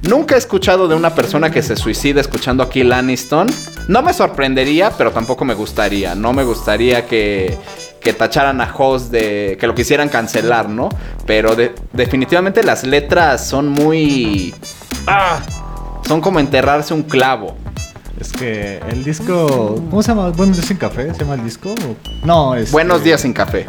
Nunca 0.04 0.36
he 0.36 0.38
escuchado 0.40 0.88
de 0.88 0.96
una 0.96 1.14
persona 1.14 1.52
que 1.52 1.62
se 1.62 1.76
suicida 1.76 2.22
escuchando 2.22 2.64
aquí 2.64 2.84
Lanniston. 2.84 3.48
No 3.88 4.02
me 4.02 4.14
sorprendería, 4.14 4.92
pero 4.98 5.12
tampoco 5.12 5.46
me 5.46 5.54
gustaría. 5.54 6.16
No 6.16 6.34
me 6.34 6.44
gustaría 6.44 7.06
que, 7.06 7.56
que 8.00 8.14
tacharan 8.14 8.62
a 8.62 8.74
Hoss 8.76 9.12
de. 9.12 9.58
que 9.60 9.68
lo 9.68 9.76
quisieran 9.76 10.10
cancelar, 10.10 10.70
¿no? 10.70 10.90
Pero 11.28 11.56
de- 11.56 11.76
definitivamente 11.94 12.64
las 12.64 12.84
letras 12.84 13.46
son 13.48 13.68
muy. 13.70 14.56
¡Ah! 15.06 15.40
Son 16.08 16.20
como 16.20 16.40
enterrarse 16.40 16.94
un 16.96 17.04
clavo. 17.04 17.56
Es 18.20 18.32
que 18.32 18.80
el 18.90 19.04
disco. 19.04 19.76
¿Cómo 19.90 20.02
se 20.02 20.10
llama? 20.10 20.30
Buenos 20.30 20.58
días 20.58 20.68
sin 20.68 20.78
café. 20.78 21.14
¿Se 21.14 21.20
llama 21.20 21.36
el 21.36 21.44
disco? 21.44 21.70
¿O- 21.74 22.26
No, 22.26 22.56
es. 22.56 22.72
Buenos 22.72 23.02
eh, 23.02 23.06
días 23.06 23.22
sin 23.22 23.34
café. 23.34 23.68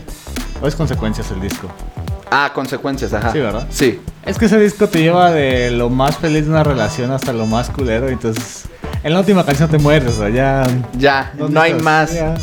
¿O 0.62 0.66
es 0.66 0.74
consecuencias 0.74 1.30
el 1.30 1.40
disco? 1.42 1.68
Ah, 2.32 2.50
consecuencias, 2.54 3.12
ajá. 3.12 3.32
Sí, 3.32 3.38
¿verdad? 3.38 3.66
Sí. 3.70 4.00
Es 4.24 4.38
que 4.38 4.46
ese 4.46 4.58
disco 4.58 4.88
te 4.88 5.00
lleva 5.00 5.30
de 5.30 5.70
lo 5.70 5.90
más 5.90 6.16
feliz 6.18 6.44
de 6.44 6.50
una 6.50 6.64
relación 6.64 7.10
hasta 7.10 7.32
lo 7.32 7.46
más 7.46 7.70
culero. 7.70 8.08
Entonces, 8.08 8.64
en 9.02 9.12
la 9.12 9.20
última 9.20 9.44
canción 9.44 9.68
te 9.68 9.78
mueres, 9.78 10.14
o 10.14 10.18
sea, 10.18 10.28
ya. 10.30 10.62
Ya, 10.98 11.32
¿dónde 11.36 11.54
no 11.54 11.60
hay 11.60 11.74
más. 11.74 12.14
Ya. 12.14 12.34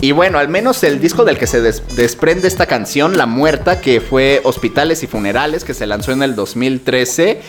Y 0.00 0.12
bueno, 0.12 0.38
al 0.38 0.48
menos 0.48 0.82
el 0.84 1.00
disco 1.00 1.24
del 1.24 1.36
que 1.38 1.46
se 1.46 1.60
des- 1.60 1.82
desprende 1.96 2.48
esta 2.48 2.66
canción, 2.66 3.18
La 3.18 3.26
Muerta, 3.26 3.80
que 3.80 4.00
fue 4.00 4.40
Hospitales 4.44 5.02
y 5.02 5.06
Funerales, 5.06 5.64
que 5.64 5.74
se 5.74 5.86
lanzó 5.86 6.12
en 6.12 6.22
el 6.22 6.34
2013. 6.34 7.40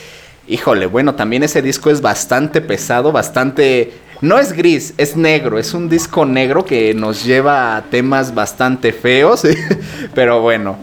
Híjole, 0.47 0.85
bueno, 0.87 1.15
también 1.15 1.43
ese 1.43 1.61
disco 1.61 1.89
es 1.91 2.01
bastante 2.01 2.59
pesado, 2.61 3.11
bastante... 3.11 3.93
No 4.21 4.37
es 4.37 4.53
gris, 4.53 4.93
es 4.97 5.15
negro, 5.15 5.57
es 5.57 5.73
un 5.73 5.89
disco 5.89 6.25
negro 6.25 6.63
que 6.63 6.93
nos 6.93 7.23
lleva 7.23 7.75
a 7.75 7.83
temas 7.83 8.35
bastante 8.35 8.91
feos, 8.93 9.41
pero 10.13 10.41
bueno, 10.41 10.77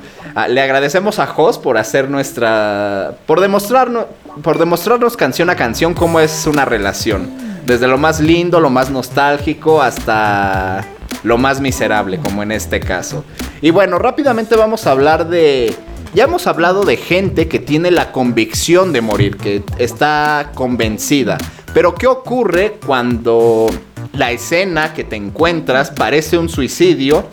le 0.48 0.60
agradecemos 0.60 1.18
a 1.18 1.26
Jos 1.26 1.58
por 1.58 1.78
hacer 1.78 2.08
nuestra... 2.10 3.14
por 3.26 3.40
demostrarnos, 3.40 4.06
por 4.42 4.58
demostrarnos 4.58 5.16
canción 5.16 5.50
a 5.50 5.56
canción 5.56 5.94
cómo 5.94 6.20
es 6.20 6.46
una 6.46 6.64
relación. 6.64 7.30
Desde 7.66 7.86
lo 7.86 7.98
más 7.98 8.20
lindo, 8.20 8.60
lo 8.60 8.70
más 8.70 8.90
nostálgico, 8.90 9.82
hasta 9.82 10.84
lo 11.22 11.38
más 11.38 11.60
miserable, 11.60 12.18
como 12.18 12.42
en 12.42 12.52
este 12.52 12.80
caso. 12.80 13.24
Y 13.60 13.70
bueno, 13.70 13.98
rápidamente 13.98 14.56
vamos 14.56 14.86
a 14.86 14.92
hablar 14.92 15.28
de... 15.28 15.74
Ya 16.14 16.24
hemos 16.24 16.46
hablado 16.46 16.84
de 16.84 16.96
gente 16.96 17.48
que 17.48 17.58
tiene 17.58 17.90
la 17.90 18.12
convicción 18.12 18.92
de 18.94 19.02
morir, 19.02 19.36
que 19.36 19.62
está 19.76 20.52
convencida. 20.54 21.36
Pero 21.74 21.94
¿qué 21.94 22.06
ocurre 22.06 22.78
cuando 22.84 23.68
la 24.14 24.30
escena 24.30 24.94
que 24.94 25.04
te 25.04 25.16
encuentras 25.16 25.90
parece 25.90 26.38
un 26.38 26.48
suicidio, 26.48 27.26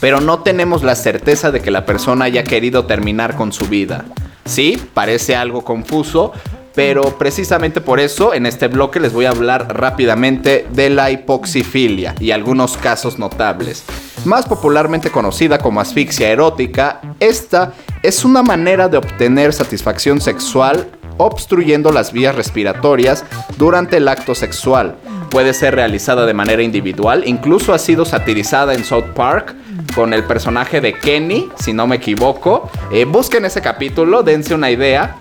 pero 0.00 0.20
no 0.20 0.40
tenemos 0.40 0.82
la 0.82 0.94
certeza 0.94 1.50
de 1.50 1.60
que 1.60 1.70
la 1.70 1.86
persona 1.86 2.24
haya 2.24 2.44
querido 2.44 2.86
terminar 2.86 3.36
con 3.36 3.52
su 3.52 3.66
vida? 3.66 4.04
Sí, 4.44 4.82
parece 4.94 5.36
algo 5.36 5.62
confuso, 5.62 6.32
pero 6.74 7.18
precisamente 7.18 7.80
por 7.80 8.00
eso 8.00 8.32
en 8.32 8.46
este 8.46 8.68
bloque 8.68 9.00
les 9.00 9.12
voy 9.12 9.26
a 9.26 9.30
hablar 9.30 9.76
rápidamente 9.76 10.66
de 10.72 10.90
la 10.90 11.10
hipoxifilia 11.10 12.14
y 12.18 12.30
algunos 12.30 12.76
casos 12.76 13.18
notables. 13.18 13.84
Más 14.24 14.46
popularmente 14.46 15.10
conocida 15.10 15.58
como 15.58 15.80
asfixia 15.80 16.30
erótica, 16.30 17.00
esta 17.20 17.72
es 18.02 18.24
una 18.24 18.42
manera 18.42 18.88
de 18.88 18.98
obtener 18.98 19.52
satisfacción 19.52 20.20
sexual 20.20 20.88
obstruyendo 21.16 21.92
las 21.92 22.12
vías 22.12 22.34
respiratorias 22.34 23.24
durante 23.58 23.98
el 23.98 24.08
acto 24.08 24.34
sexual. 24.34 24.96
Puede 25.30 25.52
ser 25.52 25.74
realizada 25.74 26.26
de 26.26 26.34
manera 26.34 26.62
individual, 26.62 27.24
incluso 27.26 27.74
ha 27.74 27.78
sido 27.78 28.04
satirizada 28.04 28.74
en 28.74 28.84
South 28.84 29.12
Park 29.14 29.54
con 29.94 30.12
el 30.12 30.24
personaje 30.24 30.80
de 30.80 30.94
Kenny, 30.94 31.50
si 31.58 31.72
no 31.72 31.86
me 31.86 31.96
equivoco. 31.96 32.70
Eh, 32.92 33.04
busquen 33.04 33.44
ese 33.44 33.60
capítulo, 33.60 34.22
dense 34.22 34.54
una 34.54 34.70
idea. 34.70 35.16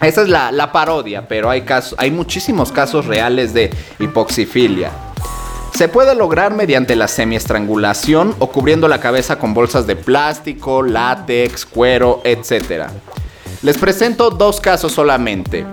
Esa 0.00 0.22
es 0.22 0.28
la, 0.28 0.72
parodia, 0.72 1.28
pero 1.28 1.48
hay, 1.48 1.62
casos, 1.62 1.94
hay 1.98 2.10
muchísimos 2.10 2.72
casos 2.72 3.06
reales 3.06 3.54
de 3.54 3.70
hipoxifilia. 4.00 4.90
Se 5.74 5.88
puede 5.88 6.14
lograr 6.14 6.54
mediante 6.54 6.96
la 6.96 7.08
semiestrangulación 7.08 8.34
o 8.38 8.48
cubriendo 8.48 8.88
la 8.88 9.00
cabeza 9.00 9.38
con 9.38 9.54
bolsas 9.54 9.86
de 9.86 9.96
plástico, 9.96 10.82
látex, 10.82 11.64
cuero, 11.64 12.20
etc. 12.24 12.88
Les 13.62 13.78
presento 13.78 14.30
dos 14.30 14.60
casos 14.60 14.92
solamente. 14.92 15.64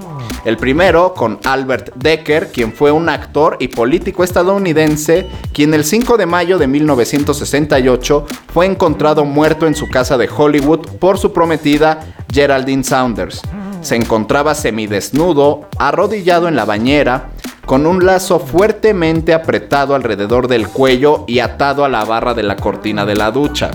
El 0.46 0.58
primero 0.58 1.14
con 1.14 1.40
Albert 1.44 1.94
Decker, 1.96 2.52
quien 2.52 2.74
fue 2.74 2.92
un 2.92 3.10
actor 3.10 3.58
y 3.60 3.68
político 3.68 4.24
estadounidense, 4.24 5.28
quien 5.54 5.74
el 5.74 5.84
5 5.84 6.18
de 6.18 6.26
mayo 6.26 6.58
de 6.58 6.68
1968 6.68 8.26
fue 8.54 8.66
encontrado 8.66 9.26
muerto 9.26 9.68
en 9.68 9.76
su 9.76 9.90
casa 9.90 10.18
de 10.18 10.30
Hollywood 10.30 10.88
por 11.00 11.18
su 11.18 11.34
prometida 11.34 12.00
Geraldine 12.32 12.84
Saunders. 12.84 13.42
Se 13.82 13.96
encontraba 13.96 14.56
semidesnudo, 14.56 15.68
arrodillado 15.78 16.48
en 16.48 16.56
la 16.56 16.66
bañera, 16.66 17.30
con 17.66 17.86
un 17.86 18.06
lazo 18.06 18.40
fuertemente 18.40 19.34
apretado 19.34 19.94
alrededor 19.94 20.48
del 20.48 20.68
cuello 20.68 21.26
y 21.28 21.40
atado 21.40 21.86
a 21.86 21.90
la 21.90 22.04
barra 22.04 22.34
de 22.34 22.44
la 22.44 22.56
cortina 22.56 23.06
de 23.06 23.16
la 23.16 23.32
ducha. 23.32 23.72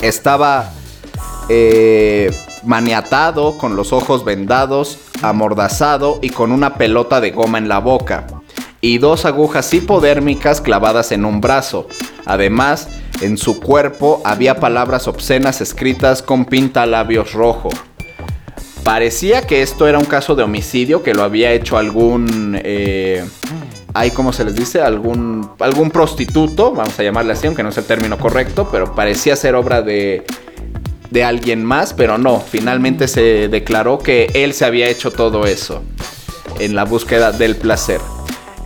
Estaba 0.00 0.72
eh, 1.48 2.30
maniatado, 2.64 3.58
con 3.58 3.76
los 3.76 3.92
ojos 3.92 4.24
vendados, 4.24 4.98
amordazado 5.22 6.18
y 6.22 6.30
con 6.30 6.52
una 6.52 6.74
pelota 6.74 7.20
de 7.20 7.30
goma 7.30 7.58
en 7.58 7.68
la 7.68 7.78
boca 7.78 8.26
y 8.82 8.98
dos 8.98 9.24
agujas 9.24 9.72
hipodérmicas 9.72 10.60
clavadas 10.60 11.12
en 11.12 11.24
un 11.24 11.40
brazo. 11.40 11.86
Además, 12.26 12.88
en 13.22 13.38
su 13.38 13.60
cuerpo 13.60 14.20
había 14.24 14.58
palabras 14.58 15.06
obscenas 15.06 15.60
escritas 15.60 16.20
con 16.20 16.44
pinta 16.44 16.84
labios 16.84 17.32
rojo. 17.32 17.70
Parecía 18.82 19.42
que 19.46 19.62
esto 19.62 19.86
era 19.86 19.98
un 19.98 20.04
caso 20.04 20.34
de 20.34 20.42
homicidio 20.42 21.04
que 21.04 21.14
lo 21.14 21.22
había 21.22 21.52
hecho 21.52 21.78
algún... 21.78 22.58
Eh, 22.62 23.24
se 24.32 24.44
les 24.44 24.54
dice, 24.54 24.80
algún, 24.80 25.48
algún 25.60 25.90
prostituto, 25.90 26.72
vamos 26.72 26.98
a 26.98 27.02
llamarle 27.02 27.34
así, 27.34 27.46
aunque 27.46 27.62
no 27.62 27.68
es 27.68 27.78
el 27.78 27.84
término 27.84 28.18
correcto, 28.18 28.68
pero 28.72 28.94
parecía 28.94 29.36
ser 29.36 29.54
obra 29.54 29.82
de, 29.82 30.24
de 31.12 31.24
alguien 31.24 31.64
más, 31.64 31.92
pero 31.92 32.16
no, 32.16 32.40
finalmente 32.40 33.06
se 33.06 33.48
declaró 33.48 33.98
que 33.98 34.30
él 34.34 34.54
se 34.54 34.64
había 34.64 34.88
hecho 34.88 35.10
todo 35.10 35.46
eso 35.46 35.82
en 36.58 36.74
la 36.74 36.84
búsqueda 36.84 37.32
del 37.32 37.56
placer. 37.56 38.00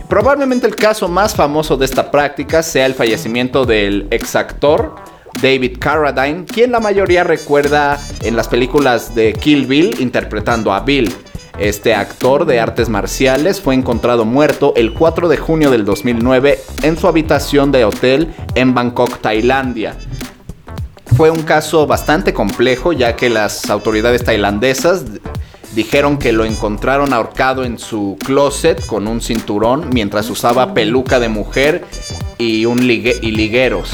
Probablemente 0.07 0.65
el 0.65 0.75
caso 0.75 1.09
más 1.09 1.35
famoso 1.35 1.75
de 1.75 1.85
esta 1.85 2.09
práctica 2.09 2.63
sea 2.63 2.85
el 2.85 2.93
fallecimiento 2.93 3.65
del 3.65 4.07
exactor 4.11 4.95
David 5.41 5.77
Carradine, 5.79 6.45
quien 6.45 6.71
la 6.71 6.79
mayoría 6.79 7.25
recuerda 7.25 7.99
en 8.21 8.37
las 8.37 8.47
películas 8.47 9.13
de 9.13 9.33
Kill 9.33 9.67
Bill 9.67 9.97
interpretando 9.99 10.71
a 10.71 10.79
Bill. 10.79 11.13
Este 11.59 11.93
actor 11.93 12.45
de 12.45 12.59
artes 12.59 12.87
marciales 12.87 13.59
fue 13.59 13.75
encontrado 13.75 14.23
muerto 14.23 14.73
el 14.77 14.93
4 14.93 15.27
de 15.27 15.37
junio 15.37 15.71
del 15.71 15.83
2009 15.85 16.59
en 16.83 16.97
su 16.97 17.07
habitación 17.07 17.71
de 17.71 17.83
hotel 17.83 18.33
en 18.55 18.73
Bangkok, 18.73 19.19
Tailandia. 19.19 19.95
Fue 21.17 21.31
un 21.31 21.41
caso 21.41 21.87
bastante 21.87 22.31
complejo 22.31 22.93
ya 22.93 23.15
que 23.15 23.29
las 23.29 23.69
autoridades 23.69 24.23
tailandesas 24.23 25.03
Dijeron 25.77 26.17
que 26.17 26.31
lo 26.31 26.43
encontraron 26.43 27.13
ahorcado 27.13 27.63
en 27.63 27.77
su 27.77 28.17
closet 28.25 28.83
con 28.87 29.07
un 29.07 29.21
cinturón 29.21 29.89
mientras 29.93 30.27
usaba 30.29 30.73
peluca 30.73 31.19
de 31.19 31.29
mujer 31.29 31.83
y, 32.39 32.65
un 32.65 32.81
y 32.81 33.31
ligueros. 33.31 33.91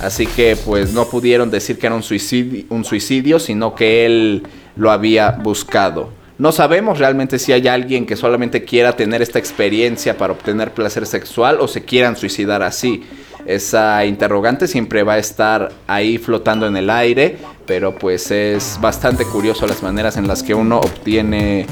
Así 0.00 0.26
que 0.26 0.56
pues 0.56 0.94
no 0.94 1.06
pudieron 1.06 1.50
decir 1.50 1.78
que 1.78 1.86
era 1.86 1.96
un 1.96 2.02
suicidio, 2.02 2.64
un 2.70 2.84
suicidio, 2.86 3.38
sino 3.38 3.74
que 3.74 4.06
él 4.06 4.44
lo 4.76 4.90
había 4.90 5.32
buscado. 5.32 6.08
No 6.38 6.50
sabemos 6.50 6.98
realmente 6.98 7.38
si 7.38 7.52
hay 7.52 7.68
alguien 7.68 8.06
que 8.06 8.16
solamente 8.16 8.64
quiera 8.64 8.96
tener 8.96 9.20
esta 9.20 9.38
experiencia 9.38 10.16
para 10.16 10.32
obtener 10.32 10.72
placer 10.72 11.04
sexual 11.04 11.58
o 11.60 11.68
se 11.68 11.84
quieran 11.84 12.16
suicidar 12.16 12.62
así 12.62 13.04
esa 13.46 14.04
interrogante 14.04 14.68
siempre 14.68 15.02
va 15.02 15.14
a 15.14 15.18
estar 15.18 15.72
ahí 15.86 16.18
flotando 16.18 16.66
en 16.66 16.76
el 16.76 16.90
aire, 16.90 17.38
pero 17.66 17.94
pues 17.96 18.30
es 18.30 18.78
bastante 18.80 19.24
curioso 19.24 19.66
las 19.66 19.82
maneras 19.82 20.16
en 20.16 20.26
las 20.26 20.42
que 20.42 20.54
uno 20.54 20.78
obtiene 20.78 21.66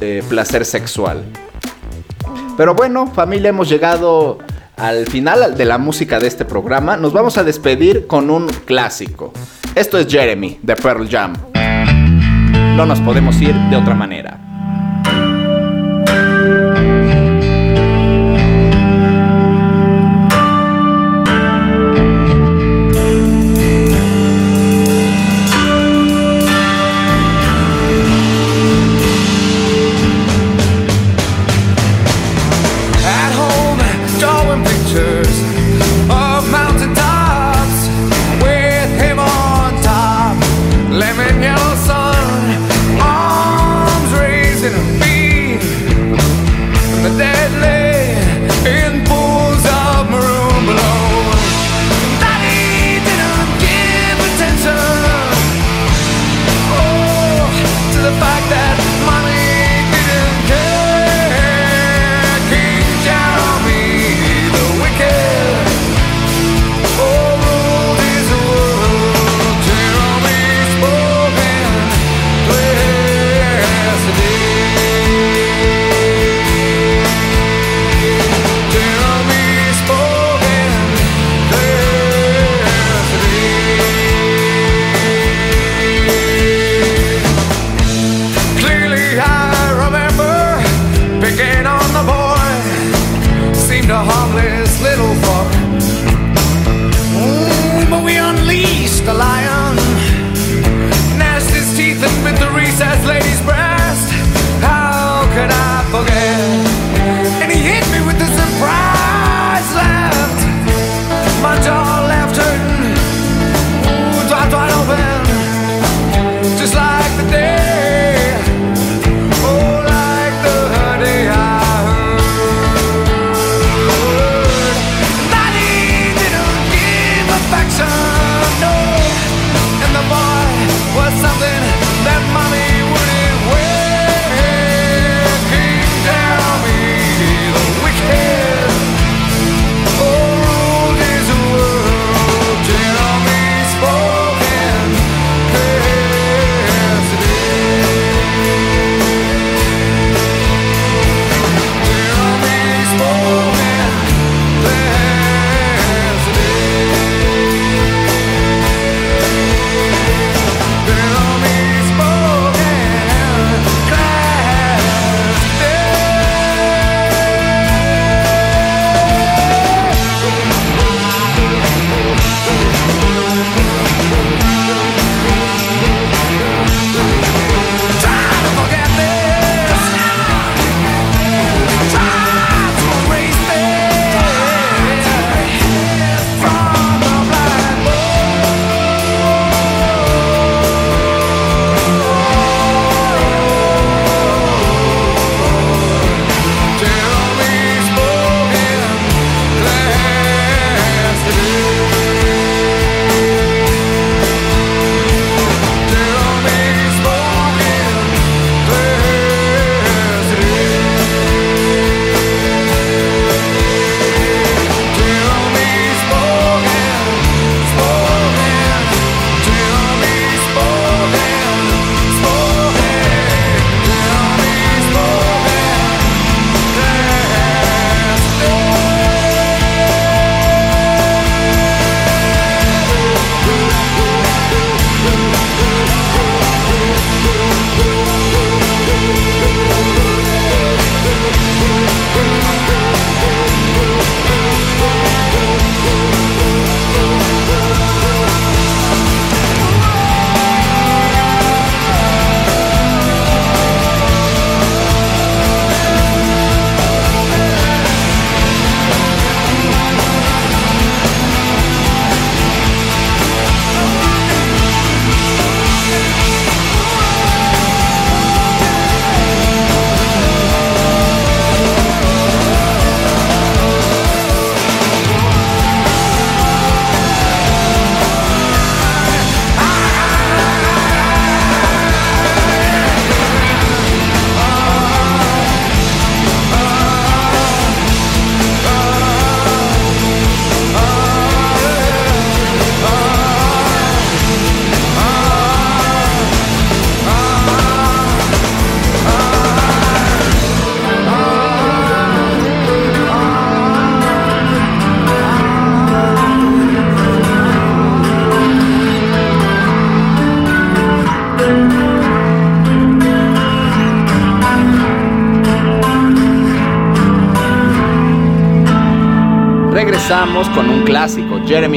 eh, 0.00 0.22
placer 0.28 0.64
sexual. 0.64 1.24
Pero 2.56 2.74
bueno, 2.74 3.06
familia, 3.08 3.48
hemos 3.48 3.68
llegado 3.68 4.38
al 4.76 5.06
final 5.06 5.56
de 5.56 5.64
la 5.64 5.78
música 5.78 6.20
de 6.20 6.26
este 6.26 6.44
programa. 6.44 6.96
Nos 6.96 7.12
vamos 7.12 7.38
a 7.38 7.44
despedir 7.44 8.06
con 8.06 8.30
un 8.30 8.48
clásico. 8.48 9.32
Esto 9.74 9.98
es 9.98 10.06
Jeremy 10.06 10.58
de 10.62 10.76
Pearl 10.76 11.08
Jam. 11.08 11.32
No 12.76 12.86
nos 12.86 13.00
podemos 13.00 13.40
ir 13.40 13.54
de 13.54 13.76
otra 13.76 13.94
manera. 13.94 14.53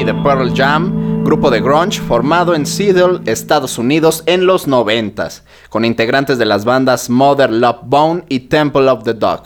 De 0.08 0.14
Pearl 0.14 0.54
Jam, 0.56 1.26
grupo 1.26 1.52
de 1.52 1.60
grunge 1.60 2.00
formado 2.00 2.56
en 2.56 2.66
Seattle, 2.66 3.20
Estados 3.26 3.78
Unidos 3.78 4.24
en 4.26 4.46
los 4.46 4.66
90 4.66 5.28
con 5.70 5.84
integrantes 5.84 6.38
de 6.38 6.46
las 6.46 6.64
bandas 6.64 7.10
Mother 7.10 7.52
Love 7.52 7.80
Bone 7.84 8.24
y 8.30 8.40
Temple 8.40 8.88
of 8.90 9.04
the 9.04 9.14
Dog. 9.14 9.44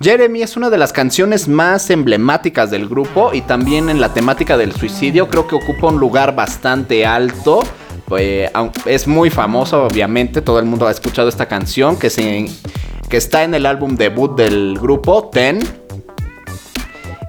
Jeremy 0.00 0.42
es 0.42 0.56
una 0.56 0.68
de 0.68 0.78
las 0.78 0.92
canciones 0.92 1.46
más 1.46 1.90
emblemáticas 1.90 2.72
del 2.72 2.88
grupo 2.88 3.30
y 3.32 3.42
también 3.42 3.88
en 3.88 4.00
la 4.00 4.12
temática 4.12 4.56
del 4.56 4.72
suicidio 4.72 5.28
creo 5.28 5.46
que 5.46 5.54
ocupa 5.54 5.86
un 5.86 6.00
lugar 6.00 6.34
bastante 6.34 7.06
alto. 7.06 7.60
Eh, 8.18 8.50
es 8.86 9.06
muy 9.06 9.30
famoso, 9.30 9.84
obviamente, 9.84 10.42
todo 10.42 10.58
el 10.58 10.64
mundo 10.64 10.88
ha 10.88 10.90
escuchado 10.90 11.28
esta 11.28 11.46
canción 11.46 11.96
que 11.96 12.08
está 13.16 13.44
en 13.44 13.54
el 13.54 13.64
álbum 13.64 13.94
debut 13.94 14.36
del 14.36 14.76
grupo, 14.76 15.30
Ten, 15.32 15.60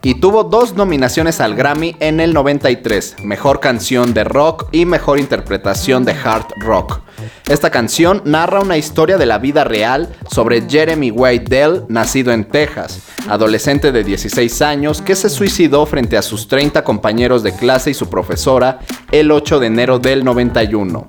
y 0.04 0.16
tuvo 0.16 0.44
dos 0.44 0.76
nominaciones 0.76 1.40
al 1.42 1.56
Grammy 1.56 1.96
en 2.00 2.20
el 2.20 2.34
93, 2.34 3.18
Mejor 3.24 3.60
Canción 3.60 4.14
de 4.14 4.24
Rock 4.24 4.68
y 4.72 4.86
Mejor 4.86 5.20
Interpretación 5.20 6.06
de 6.06 6.14
Hard 6.14 6.48
Rock. 6.58 7.02
Esta 7.48 7.70
canción 7.70 8.22
narra 8.26 8.62
una 8.62 8.78
historia 8.78 9.18
de 9.18 9.28
la 9.28 9.38
vida 9.38 9.64
real 9.64 10.10
sobre 10.30 10.68
Jeremy 10.68 11.12
Wade 11.12 11.46
Dell, 11.48 11.84
nacido 11.88 12.32
en 12.32 12.46
Texas, 12.46 13.02
adolescente 13.30 13.92
de 13.92 14.04
16 14.04 14.62
años 14.64 15.02
que 15.02 15.16
se 15.16 15.30
suicidó 15.30 15.86
frente 15.86 16.18
a 16.18 16.24
sus 16.24 16.48
30 16.48 16.84
compañeros 16.84 17.44
de 17.44 17.54
clase 17.54 17.92
y 17.92 17.94
su 17.94 18.10
profesora 18.10 18.80
el 19.12 19.32
8 19.32 19.60
de 19.60 19.68
enero 19.68 20.00
del 20.00 20.24
91. 20.24 21.08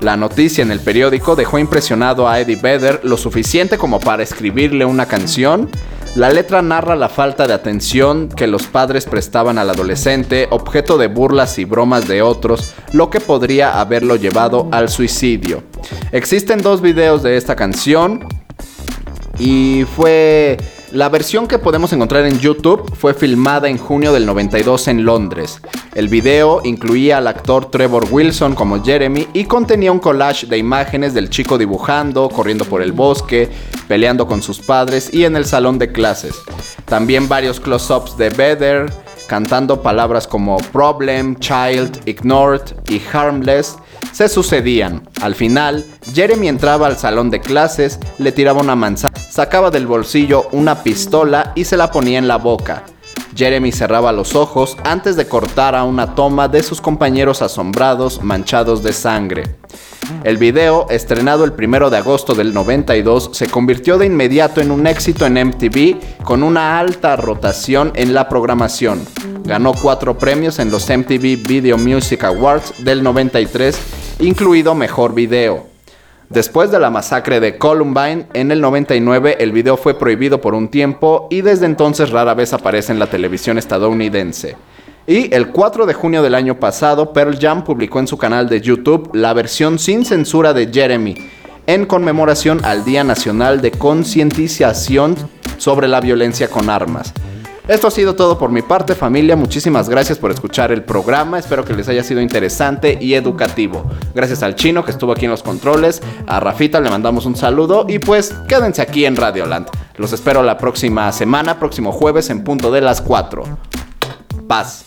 La 0.00 0.16
noticia 0.16 0.62
en 0.62 0.70
el 0.70 0.80
periódico 0.80 1.34
dejó 1.34 1.58
impresionado 1.58 2.28
a 2.28 2.38
Eddie 2.38 2.56
Vedder 2.56 3.00
lo 3.04 3.16
suficiente 3.16 3.78
como 3.78 3.98
para 3.98 4.22
escribirle 4.22 4.84
una 4.84 5.06
canción 5.06 5.68
la 6.18 6.30
letra 6.30 6.62
narra 6.62 6.96
la 6.96 7.08
falta 7.08 7.46
de 7.46 7.54
atención 7.54 8.28
que 8.28 8.48
los 8.48 8.66
padres 8.66 9.04
prestaban 9.04 9.56
al 9.56 9.70
adolescente, 9.70 10.48
objeto 10.50 10.98
de 10.98 11.06
burlas 11.06 11.60
y 11.60 11.64
bromas 11.64 12.08
de 12.08 12.22
otros, 12.22 12.72
lo 12.92 13.08
que 13.08 13.20
podría 13.20 13.80
haberlo 13.80 14.16
llevado 14.16 14.68
al 14.72 14.88
suicidio. 14.88 15.62
Existen 16.10 16.60
dos 16.60 16.80
videos 16.80 17.22
de 17.22 17.36
esta 17.36 17.54
canción 17.54 18.26
y 19.38 19.84
fue 19.94 20.56
la 20.92 21.08
versión 21.08 21.46
que 21.46 21.58
podemos 21.58 21.92
encontrar 21.92 22.24
en 22.24 22.38
YouTube 22.38 22.94
fue 22.94 23.12
filmada 23.12 23.68
en 23.68 23.78
junio 23.78 24.12
del 24.12 24.24
92 24.24 24.88
en 24.88 25.04
Londres. 25.04 25.60
El 25.94 26.08
video 26.08 26.60
incluía 26.64 27.18
al 27.18 27.26
actor 27.26 27.70
Trevor 27.70 28.06
Wilson 28.10 28.54
como 28.54 28.82
Jeremy 28.82 29.28
y 29.34 29.44
contenía 29.44 29.92
un 29.92 29.98
collage 29.98 30.46
de 30.46 30.56
imágenes 30.56 31.12
del 31.12 31.28
chico 31.28 31.58
dibujando, 31.58 32.28
corriendo 32.28 32.64
por 32.64 32.80
el 32.80 32.92
bosque, 32.92 33.50
peleando 33.86 34.26
con 34.26 34.42
sus 34.42 34.60
padres 34.60 35.12
y 35.12 35.24
en 35.24 35.36
el 35.36 35.44
salón 35.44 35.78
de 35.78 35.92
clases. 35.92 36.34
También 36.86 37.28
varios 37.28 37.60
close-ups 37.60 38.16
de 38.16 38.30
Vedder 38.30 38.90
cantando 39.28 39.82
palabras 39.82 40.26
como 40.26 40.56
problem, 40.72 41.36
child, 41.38 42.00
ignored 42.06 42.62
y 42.88 43.00
harmless 43.12 43.76
se 44.12 44.28
sucedían. 44.28 45.06
Al 45.20 45.34
final, 45.34 45.84
Jeremy 46.14 46.48
entraba 46.48 46.86
al 46.86 46.96
salón 46.96 47.30
de 47.30 47.40
clases, 47.40 48.00
le 48.18 48.32
tiraba 48.32 48.62
una 48.62 48.74
manzana 48.74 49.07
sacaba 49.38 49.70
del 49.70 49.86
bolsillo 49.86 50.48
una 50.50 50.82
pistola 50.82 51.52
y 51.54 51.64
se 51.64 51.76
la 51.76 51.92
ponía 51.92 52.18
en 52.18 52.26
la 52.26 52.38
boca. 52.38 52.82
Jeremy 53.36 53.70
cerraba 53.70 54.10
los 54.10 54.34
ojos 54.34 54.76
antes 54.82 55.14
de 55.14 55.28
cortar 55.28 55.76
a 55.76 55.84
una 55.84 56.16
toma 56.16 56.48
de 56.48 56.60
sus 56.64 56.80
compañeros 56.80 57.40
asombrados 57.40 58.20
manchados 58.20 58.82
de 58.82 58.92
sangre. 58.92 59.44
El 60.24 60.38
video, 60.38 60.88
estrenado 60.90 61.44
el 61.44 61.52
1 61.52 61.88
de 61.88 61.98
agosto 61.98 62.34
del 62.34 62.52
92, 62.52 63.30
se 63.32 63.46
convirtió 63.46 63.96
de 63.96 64.06
inmediato 64.06 64.60
en 64.60 64.72
un 64.72 64.88
éxito 64.88 65.24
en 65.24 65.34
MTV 65.34 66.24
con 66.24 66.42
una 66.42 66.80
alta 66.80 67.14
rotación 67.14 67.92
en 67.94 68.14
la 68.14 68.28
programación. 68.28 69.06
Ganó 69.44 69.72
cuatro 69.72 70.18
premios 70.18 70.58
en 70.58 70.72
los 70.72 70.90
MTV 70.90 71.46
Video 71.46 71.78
Music 71.78 72.24
Awards 72.24 72.84
del 72.84 73.04
93, 73.04 73.78
incluido 74.18 74.74
Mejor 74.74 75.14
Video. 75.14 75.77
Después 76.30 76.70
de 76.70 76.78
la 76.78 76.90
masacre 76.90 77.40
de 77.40 77.56
Columbine, 77.56 78.26
en 78.34 78.50
el 78.50 78.60
99 78.60 79.38
el 79.40 79.50
video 79.50 79.78
fue 79.78 79.98
prohibido 79.98 80.42
por 80.42 80.54
un 80.54 80.68
tiempo 80.68 81.26
y 81.30 81.40
desde 81.40 81.64
entonces 81.64 82.10
rara 82.10 82.34
vez 82.34 82.52
aparece 82.52 82.92
en 82.92 82.98
la 82.98 83.06
televisión 83.06 83.56
estadounidense. 83.56 84.54
Y 85.06 85.34
el 85.34 85.48
4 85.48 85.86
de 85.86 85.94
junio 85.94 86.22
del 86.22 86.34
año 86.34 86.60
pasado, 86.60 87.14
Pearl 87.14 87.38
Jam 87.40 87.64
publicó 87.64 87.98
en 87.98 88.06
su 88.06 88.18
canal 88.18 88.46
de 88.46 88.60
YouTube 88.60 89.08
la 89.14 89.32
versión 89.32 89.78
sin 89.78 90.04
censura 90.04 90.52
de 90.52 90.70
Jeremy, 90.70 91.14
en 91.66 91.86
conmemoración 91.86 92.62
al 92.62 92.84
Día 92.84 93.04
Nacional 93.04 93.62
de 93.62 93.70
Concientización 93.70 95.16
sobre 95.56 95.88
la 95.88 96.02
Violencia 96.02 96.48
con 96.48 96.68
Armas. 96.68 97.14
Esto 97.68 97.86
ha 97.86 97.90
sido 97.90 98.16
todo 98.16 98.38
por 98.38 98.50
mi 98.50 98.62
parte, 98.62 98.94
familia. 98.94 99.36
Muchísimas 99.36 99.90
gracias 99.90 100.16
por 100.16 100.30
escuchar 100.30 100.72
el 100.72 100.84
programa. 100.84 101.38
Espero 101.38 101.66
que 101.66 101.74
les 101.74 101.86
haya 101.90 102.02
sido 102.02 102.22
interesante 102.22 102.96
y 102.98 103.12
educativo. 103.12 103.84
Gracias 104.14 104.42
al 104.42 104.54
chino 104.54 104.86
que 104.86 104.90
estuvo 104.90 105.12
aquí 105.12 105.26
en 105.26 105.30
los 105.32 105.42
controles. 105.42 106.00
A 106.26 106.40
Rafita 106.40 106.80
le 106.80 106.88
mandamos 106.88 107.26
un 107.26 107.36
saludo. 107.36 107.84
Y 107.86 107.98
pues 107.98 108.32
quédense 108.48 108.80
aquí 108.80 109.04
en 109.04 109.16
Radioland. 109.16 109.68
Los 109.98 110.14
espero 110.14 110.42
la 110.42 110.56
próxima 110.56 111.12
semana, 111.12 111.58
próximo 111.58 111.92
jueves 111.92 112.30
en 112.30 112.42
punto 112.42 112.72
de 112.72 112.80
las 112.80 113.02
4. 113.02 113.44
Paz. 114.46 114.86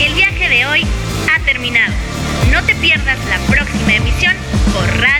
El 0.00 0.14
viaje 0.14 0.48
de 0.48 0.66
hoy 0.66 0.86
ha 1.34 1.44
terminado. 1.44 1.92
No 2.52 2.64
te 2.64 2.76
pierdas 2.76 3.18
la 3.28 3.52
próxima 3.52 3.94
emisión 3.94 4.34
por 4.72 4.86
Radio. 5.00 5.19